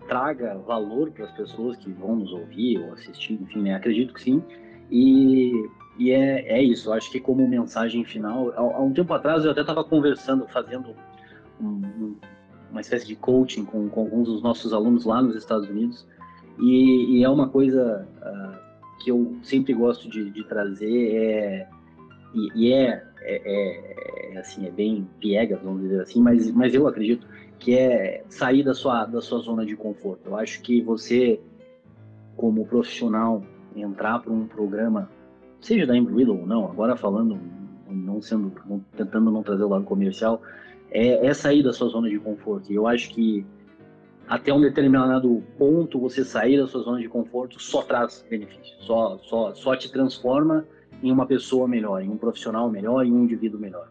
traga 0.08 0.56
valor 0.58 1.10
para 1.10 1.24
as 1.24 1.32
pessoas 1.32 1.76
que 1.76 1.90
vão 1.92 2.16
nos 2.16 2.32
ouvir 2.32 2.78
ou 2.78 2.92
assistir, 2.94 3.34
enfim, 3.34 3.62
né? 3.62 3.74
Acredito 3.74 4.14
que 4.14 4.22
sim. 4.22 4.42
E, 4.90 5.52
e 5.98 6.10
é, 6.12 6.58
é 6.58 6.62
isso. 6.62 6.92
Acho 6.92 7.10
que 7.10 7.20
como 7.20 7.46
mensagem 7.46 8.04
final, 8.04 8.52
há, 8.56 8.80
um 8.80 8.92
tempo 8.92 9.12
atrás 9.12 9.44
eu 9.44 9.50
até 9.50 9.60
estava 9.60 9.84
conversando, 9.84 10.46
fazendo 10.48 10.94
um, 11.60 11.66
um, 11.66 12.16
uma 12.70 12.80
espécie 12.80 13.06
de 13.06 13.16
coaching 13.16 13.64
com, 13.64 13.88
com, 13.88 14.00
alguns 14.00 14.28
dos 14.28 14.42
nossos 14.42 14.72
alunos 14.72 15.04
lá 15.04 15.20
nos 15.20 15.36
Estados 15.36 15.68
Unidos. 15.68 16.06
E, 16.58 17.18
e 17.18 17.24
é 17.24 17.28
uma 17.28 17.48
coisa 17.48 18.06
uh, 18.20 19.02
que 19.02 19.10
eu 19.10 19.36
sempre 19.42 19.72
gosto 19.72 20.08
de, 20.08 20.30
de 20.30 20.44
trazer 20.44 21.14
é 21.14 21.68
e, 22.34 22.48
e 22.54 22.72
é, 22.72 23.02
é, 23.22 24.32
é, 24.34 24.38
assim 24.38 24.66
é 24.66 24.70
bem 24.70 25.08
piegas 25.18 25.60
vamos 25.62 25.82
dizer 25.82 26.02
assim 26.02 26.20
mas 26.20 26.50
mas 26.52 26.74
eu 26.74 26.86
acredito 26.86 27.26
que 27.58 27.76
é 27.76 28.24
sair 28.28 28.62
da 28.62 28.74
sua 28.74 29.04
da 29.06 29.20
sua 29.20 29.38
zona 29.40 29.66
de 29.66 29.76
conforto. 29.76 30.26
Eu 30.26 30.36
acho 30.36 30.60
que 30.62 30.80
você 30.80 31.40
como 32.36 32.66
profissional 32.66 33.42
entrar 33.76 34.18
para 34.20 34.32
um 34.32 34.46
programa 34.46 35.10
seja 35.60 35.86
da 35.86 35.96
Embreedle 35.96 36.40
ou 36.40 36.46
não 36.46 36.64
agora 36.64 36.96
falando 36.96 37.38
não 37.88 38.22
sendo 38.22 38.52
tentando 38.96 39.30
não 39.30 39.42
trazer 39.42 39.64
o 39.64 39.68
lado 39.68 39.84
comercial 39.84 40.40
é, 40.90 41.26
é 41.26 41.34
sair 41.34 41.62
da 41.62 41.72
sua 41.72 41.88
zona 41.88 42.08
de 42.08 42.18
conforto. 42.18 42.70
E 42.70 42.74
eu 42.74 42.86
acho 42.86 43.10
que 43.10 43.46
até 44.30 44.54
um 44.54 44.60
determinado 44.60 45.42
ponto 45.58 45.98
você 45.98 46.24
sair 46.24 46.56
da 46.56 46.68
sua 46.68 46.82
zona 46.82 47.00
de 47.00 47.08
conforto 47.08 47.60
só 47.60 47.82
traz 47.82 48.24
benefício, 48.30 48.76
só, 48.78 49.18
só, 49.24 49.52
só 49.52 49.74
te 49.74 49.90
transforma 49.90 50.64
em 51.02 51.10
uma 51.10 51.26
pessoa 51.26 51.66
melhor, 51.66 52.00
em 52.00 52.08
um 52.08 52.16
profissional 52.16 52.70
melhor, 52.70 53.04
em 53.04 53.10
um 53.10 53.24
indivíduo 53.24 53.58
melhor. 53.58 53.88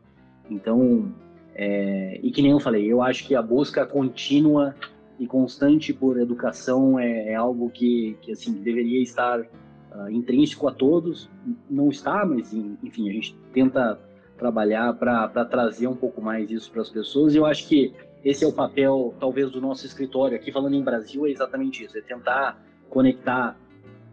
Então, 0.49 1.13
é, 1.53 2.21
e 2.23 2.31
que 2.31 2.41
nem 2.41 2.51
eu 2.51 2.59
falei, 2.61 2.89
eu 2.89 3.01
acho 3.01 3.27
que 3.27 3.35
a 3.35 3.41
busca 3.41 3.85
contínua 3.85 4.73
e 5.19 5.27
constante 5.27 5.91
por 5.91 6.17
educação 6.17 6.97
é, 6.97 7.33
é 7.33 7.35
algo 7.35 7.69
que, 7.69 8.17
que 8.21 8.31
assim 8.31 8.53
deveria 8.53 9.03
estar 9.03 9.41
uh, 9.41 10.09
intrínseco 10.09 10.69
a 10.69 10.71
todos. 10.71 11.29
Não 11.69 11.89
está, 11.89 12.25
mas 12.25 12.53
enfim, 12.53 13.09
a 13.09 13.13
gente 13.13 13.37
tenta 13.51 13.99
trabalhar 14.37 14.93
para 14.93 15.43
trazer 15.43 15.87
um 15.87 15.95
pouco 15.95 16.21
mais 16.21 16.49
isso 16.49 16.71
para 16.71 16.81
as 16.81 16.89
pessoas. 16.89 17.35
E 17.35 17.37
eu 17.37 17.45
acho 17.45 17.67
que 17.67 17.93
esse 18.23 18.43
é 18.43 18.47
o 18.47 18.53
papel, 18.53 19.13
talvez, 19.19 19.51
do 19.51 19.61
nosso 19.61 19.85
escritório. 19.85 20.35
Aqui, 20.35 20.51
falando 20.51 20.75
em 20.75 20.83
Brasil, 20.83 21.25
é 21.25 21.31
exatamente 21.31 21.83
isso: 21.83 21.97
é 21.97 22.01
tentar 22.01 22.61
conectar 22.89 23.57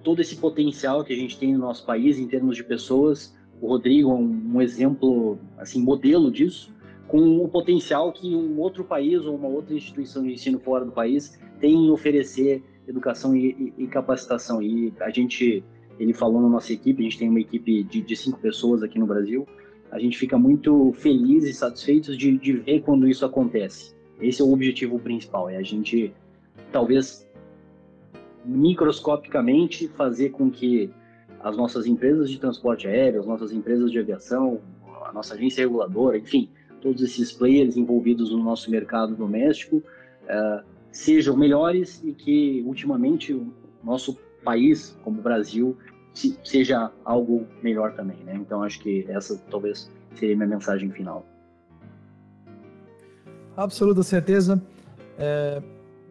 todo 0.03 0.21
esse 0.21 0.37
potencial 0.37 1.05
que 1.05 1.13
a 1.13 1.17
gente 1.17 1.39
tem 1.39 1.53
no 1.53 1.59
nosso 1.59 1.85
país 1.85 2.19
em 2.19 2.27
termos 2.27 2.57
de 2.57 2.65
pessoas. 2.65 3.37
O 3.61 3.69
Rodrigo 3.69 4.11
é 4.11 4.15
um, 4.15 4.53
um 4.55 4.63
exemplo, 4.63 5.39
assim, 5.59 5.81
modelo 5.83 6.31
disso, 6.31 6.73
com 7.09 7.39
o 7.43 7.49
potencial 7.49 8.13
que 8.13 8.35
um 8.35 8.59
outro 8.61 8.85
país 8.85 9.25
ou 9.25 9.35
uma 9.35 9.49
outra 9.49 9.75
instituição 9.75 10.23
de 10.23 10.33
ensino 10.33 10.61
fora 10.61 10.85
do 10.85 10.93
país 10.93 11.41
tem 11.59 11.75
em 11.87 11.91
oferecer 11.91 12.63
educação 12.87 13.35
e, 13.35 13.73
e, 13.79 13.85
e 13.85 13.87
capacitação. 13.87 14.63
E 14.63 14.93
a 15.01 15.11
gente, 15.11 15.65
ele 15.99 16.13
falou 16.13 16.43
na 16.43 16.49
nossa 16.49 16.73
equipe, 16.73 17.01
a 17.01 17.05
gente 17.05 17.19
tem 17.19 17.29
uma 17.29 17.41
equipe 17.41 17.83
de, 17.83 18.03
de 18.03 18.17
cinco 18.17 18.39
pessoas 18.39 18.83
aqui 18.83 18.99
no 18.99 19.07
Brasil 19.07 19.47
a 19.91 19.99
gente 19.99 20.19
fica 20.19 20.39
muito 20.39 20.93
feliz 20.93 21.45
e 21.45 21.53
satisfeitos 21.53 22.17
de, 22.19 22.37
de 22.37 22.53
ver 22.53 22.83
quando 22.83 23.09
isso 23.09 23.25
acontece. 23.25 23.95
Esse 24.21 24.41
é 24.41 24.45
o 24.45 24.53
objetivo 24.53 24.99
principal, 24.99 25.49
é 25.49 25.57
a 25.57 25.62
gente 25.62 26.12
talvez 26.73 27.27
microscopicamente 28.45 29.89
fazer 29.89 30.31
com 30.31 30.51
que 30.51 30.91
as 31.41 31.57
nossas 31.57 31.87
empresas 31.87 32.31
de 32.31 32.39
transporte 32.39 32.87
aéreo, 32.87 33.21
as 33.21 33.27
nossas 33.27 33.53
empresas 33.53 33.91
de 33.91 33.99
aviação, 33.99 34.61
a 35.05 35.12
nossa 35.12 35.35
agência 35.35 35.62
reguladora, 35.62 36.17
enfim, 36.17 36.49
todos 36.81 37.03
esses 37.03 37.33
players 37.33 37.77
envolvidos 37.77 38.31
no 38.31 38.43
nosso 38.43 38.71
mercado 38.71 39.14
doméstico 39.14 39.77
uh, 39.77 40.64
sejam 40.91 41.37
melhores 41.37 42.03
e 42.03 42.12
que 42.12 42.62
ultimamente 42.67 43.33
o 43.33 43.53
nosso 43.85 44.19
país, 44.43 44.97
como 45.03 45.21
o 45.21 45.23
Brasil, 45.23 45.77
se, 46.14 46.39
seja 46.43 46.91
algo 47.05 47.47
melhor 47.62 47.95
também, 47.95 48.17
né? 48.25 48.35
Então 48.37 48.62
acho 48.62 48.81
que 48.81 49.05
essa 49.09 49.37
talvez 49.51 49.91
seria 50.14 50.37
minha 50.37 50.49
mensagem 50.49 50.91
final. 50.91 51.27
Absoluta 53.57 54.03
certeza. 54.03 54.63
É, 55.19 55.63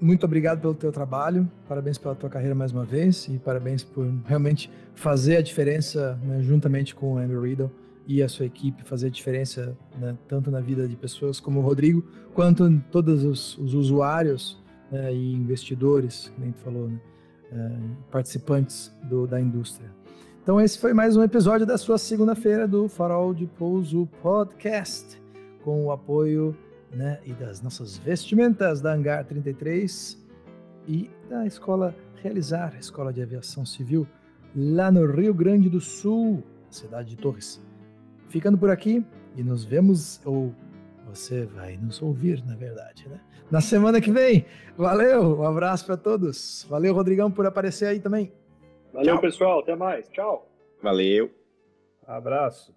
muito 0.01 0.25
obrigado 0.25 0.61
pelo 0.61 0.73
teu 0.73 0.91
trabalho, 0.91 1.49
parabéns 1.67 1.97
pela 1.97 2.15
tua 2.15 2.29
carreira 2.29 2.55
mais 2.55 2.71
uma 2.71 2.83
vez 2.83 3.27
e 3.27 3.37
parabéns 3.37 3.83
por 3.83 4.05
realmente 4.25 4.71
fazer 4.95 5.37
a 5.37 5.41
diferença 5.41 6.19
né, 6.23 6.41
juntamente 6.41 6.95
com 6.95 7.13
o 7.13 7.17
Andrew 7.17 7.41
Riddle 7.41 7.71
e 8.07 8.21
a 8.23 8.27
sua 8.27 8.45
equipe, 8.45 8.83
fazer 8.83 9.07
a 9.07 9.09
diferença 9.09 9.77
né, 9.99 10.17
tanto 10.27 10.49
na 10.49 10.59
vida 10.59 10.87
de 10.87 10.95
pessoas 10.95 11.39
como 11.39 11.59
o 11.59 11.63
Rodrigo, 11.63 12.03
quanto 12.33 12.65
em 12.65 12.79
todos 12.91 13.23
os, 13.23 13.57
os 13.57 13.73
usuários 13.73 14.61
né, 14.91 15.13
e 15.13 15.33
investidores, 15.33 16.33
nem 16.37 16.51
tu 16.51 16.59
falou, 16.59 16.89
né? 16.89 16.99
É, 17.51 17.71
participantes 18.11 18.91
do, 19.03 19.27
da 19.27 19.39
indústria. 19.39 19.89
Então 20.41 20.59
esse 20.59 20.79
foi 20.79 20.93
mais 20.93 21.15
um 21.15 21.23
episódio 21.23 21.65
da 21.65 21.77
sua 21.77 21.97
segunda-feira 21.97 22.67
do 22.67 22.89
Farol 22.89 23.35
de 23.35 23.45
Pouso 23.45 24.09
Podcast, 24.21 25.21
com 25.63 25.85
o 25.85 25.91
apoio 25.91 26.55
né, 26.95 27.19
e 27.25 27.33
das 27.33 27.61
nossas 27.61 27.97
vestimentas 27.97 28.81
da 28.81 28.93
Hangar 28.93 29.25
33 29.25 30.17
e 30.87 31.09
da 31.29 31.45
Escola 31.45 31.93
Realizar, 32.21 32.73
a 32.75 32.79
Escola 32.79 33.11
de 33.11 33.21
Aviação 33.21 33.65
Civil, 33.65 34.07
lá 34.55 34.91
no 34.91 35.05
Rio 35.05 35.33
Grande 35.33 35.69
do 35.69 35.81
Sul, 35.81 36.41
cidade 36.69 37.09
de 37.09 37.17
Torres. 37.17 37.61
Ficando 38.29 38.57
por 38.57 38.69
aqui 38.69 39.05
e 39.35 39.43
nos 39.43 39.65
vemos, 39.65 40.21
ou 40.25 40.53
você 41.07 41.45
vai 41.45 41.77
nos 41.77 42.01
ouvir, 42.01 42.43
na 42.45 42.55
verdade, 42.55 43.07
né? 43.07 43.19
na 43.49 43.61
semana 43.61 44.01
que 44.01 44.11
vem. 44.11 44.45
Valeu, 44.77 45.39
um 45.39 45.43
abraço 45.43 45.85
para 45.85 45.97
todos. 45.97 46.65
Valeu, 46.69 46.93
Rodrigão, 46.93 47.31
por 47.31 47.45
aparecer 47.45 47.87
aí 47.87 47.99
também. 47.99 48.31
Valeu, 48.93 49.13
Tchau. 49.13 49.21
pessoal. 49.21 49.59
Até 49.59 49.75
mais. 49.75 50.07
Tchau. 50.09 50.49
Valeu. 50.81 51.29
Abraço. 52.07 52.73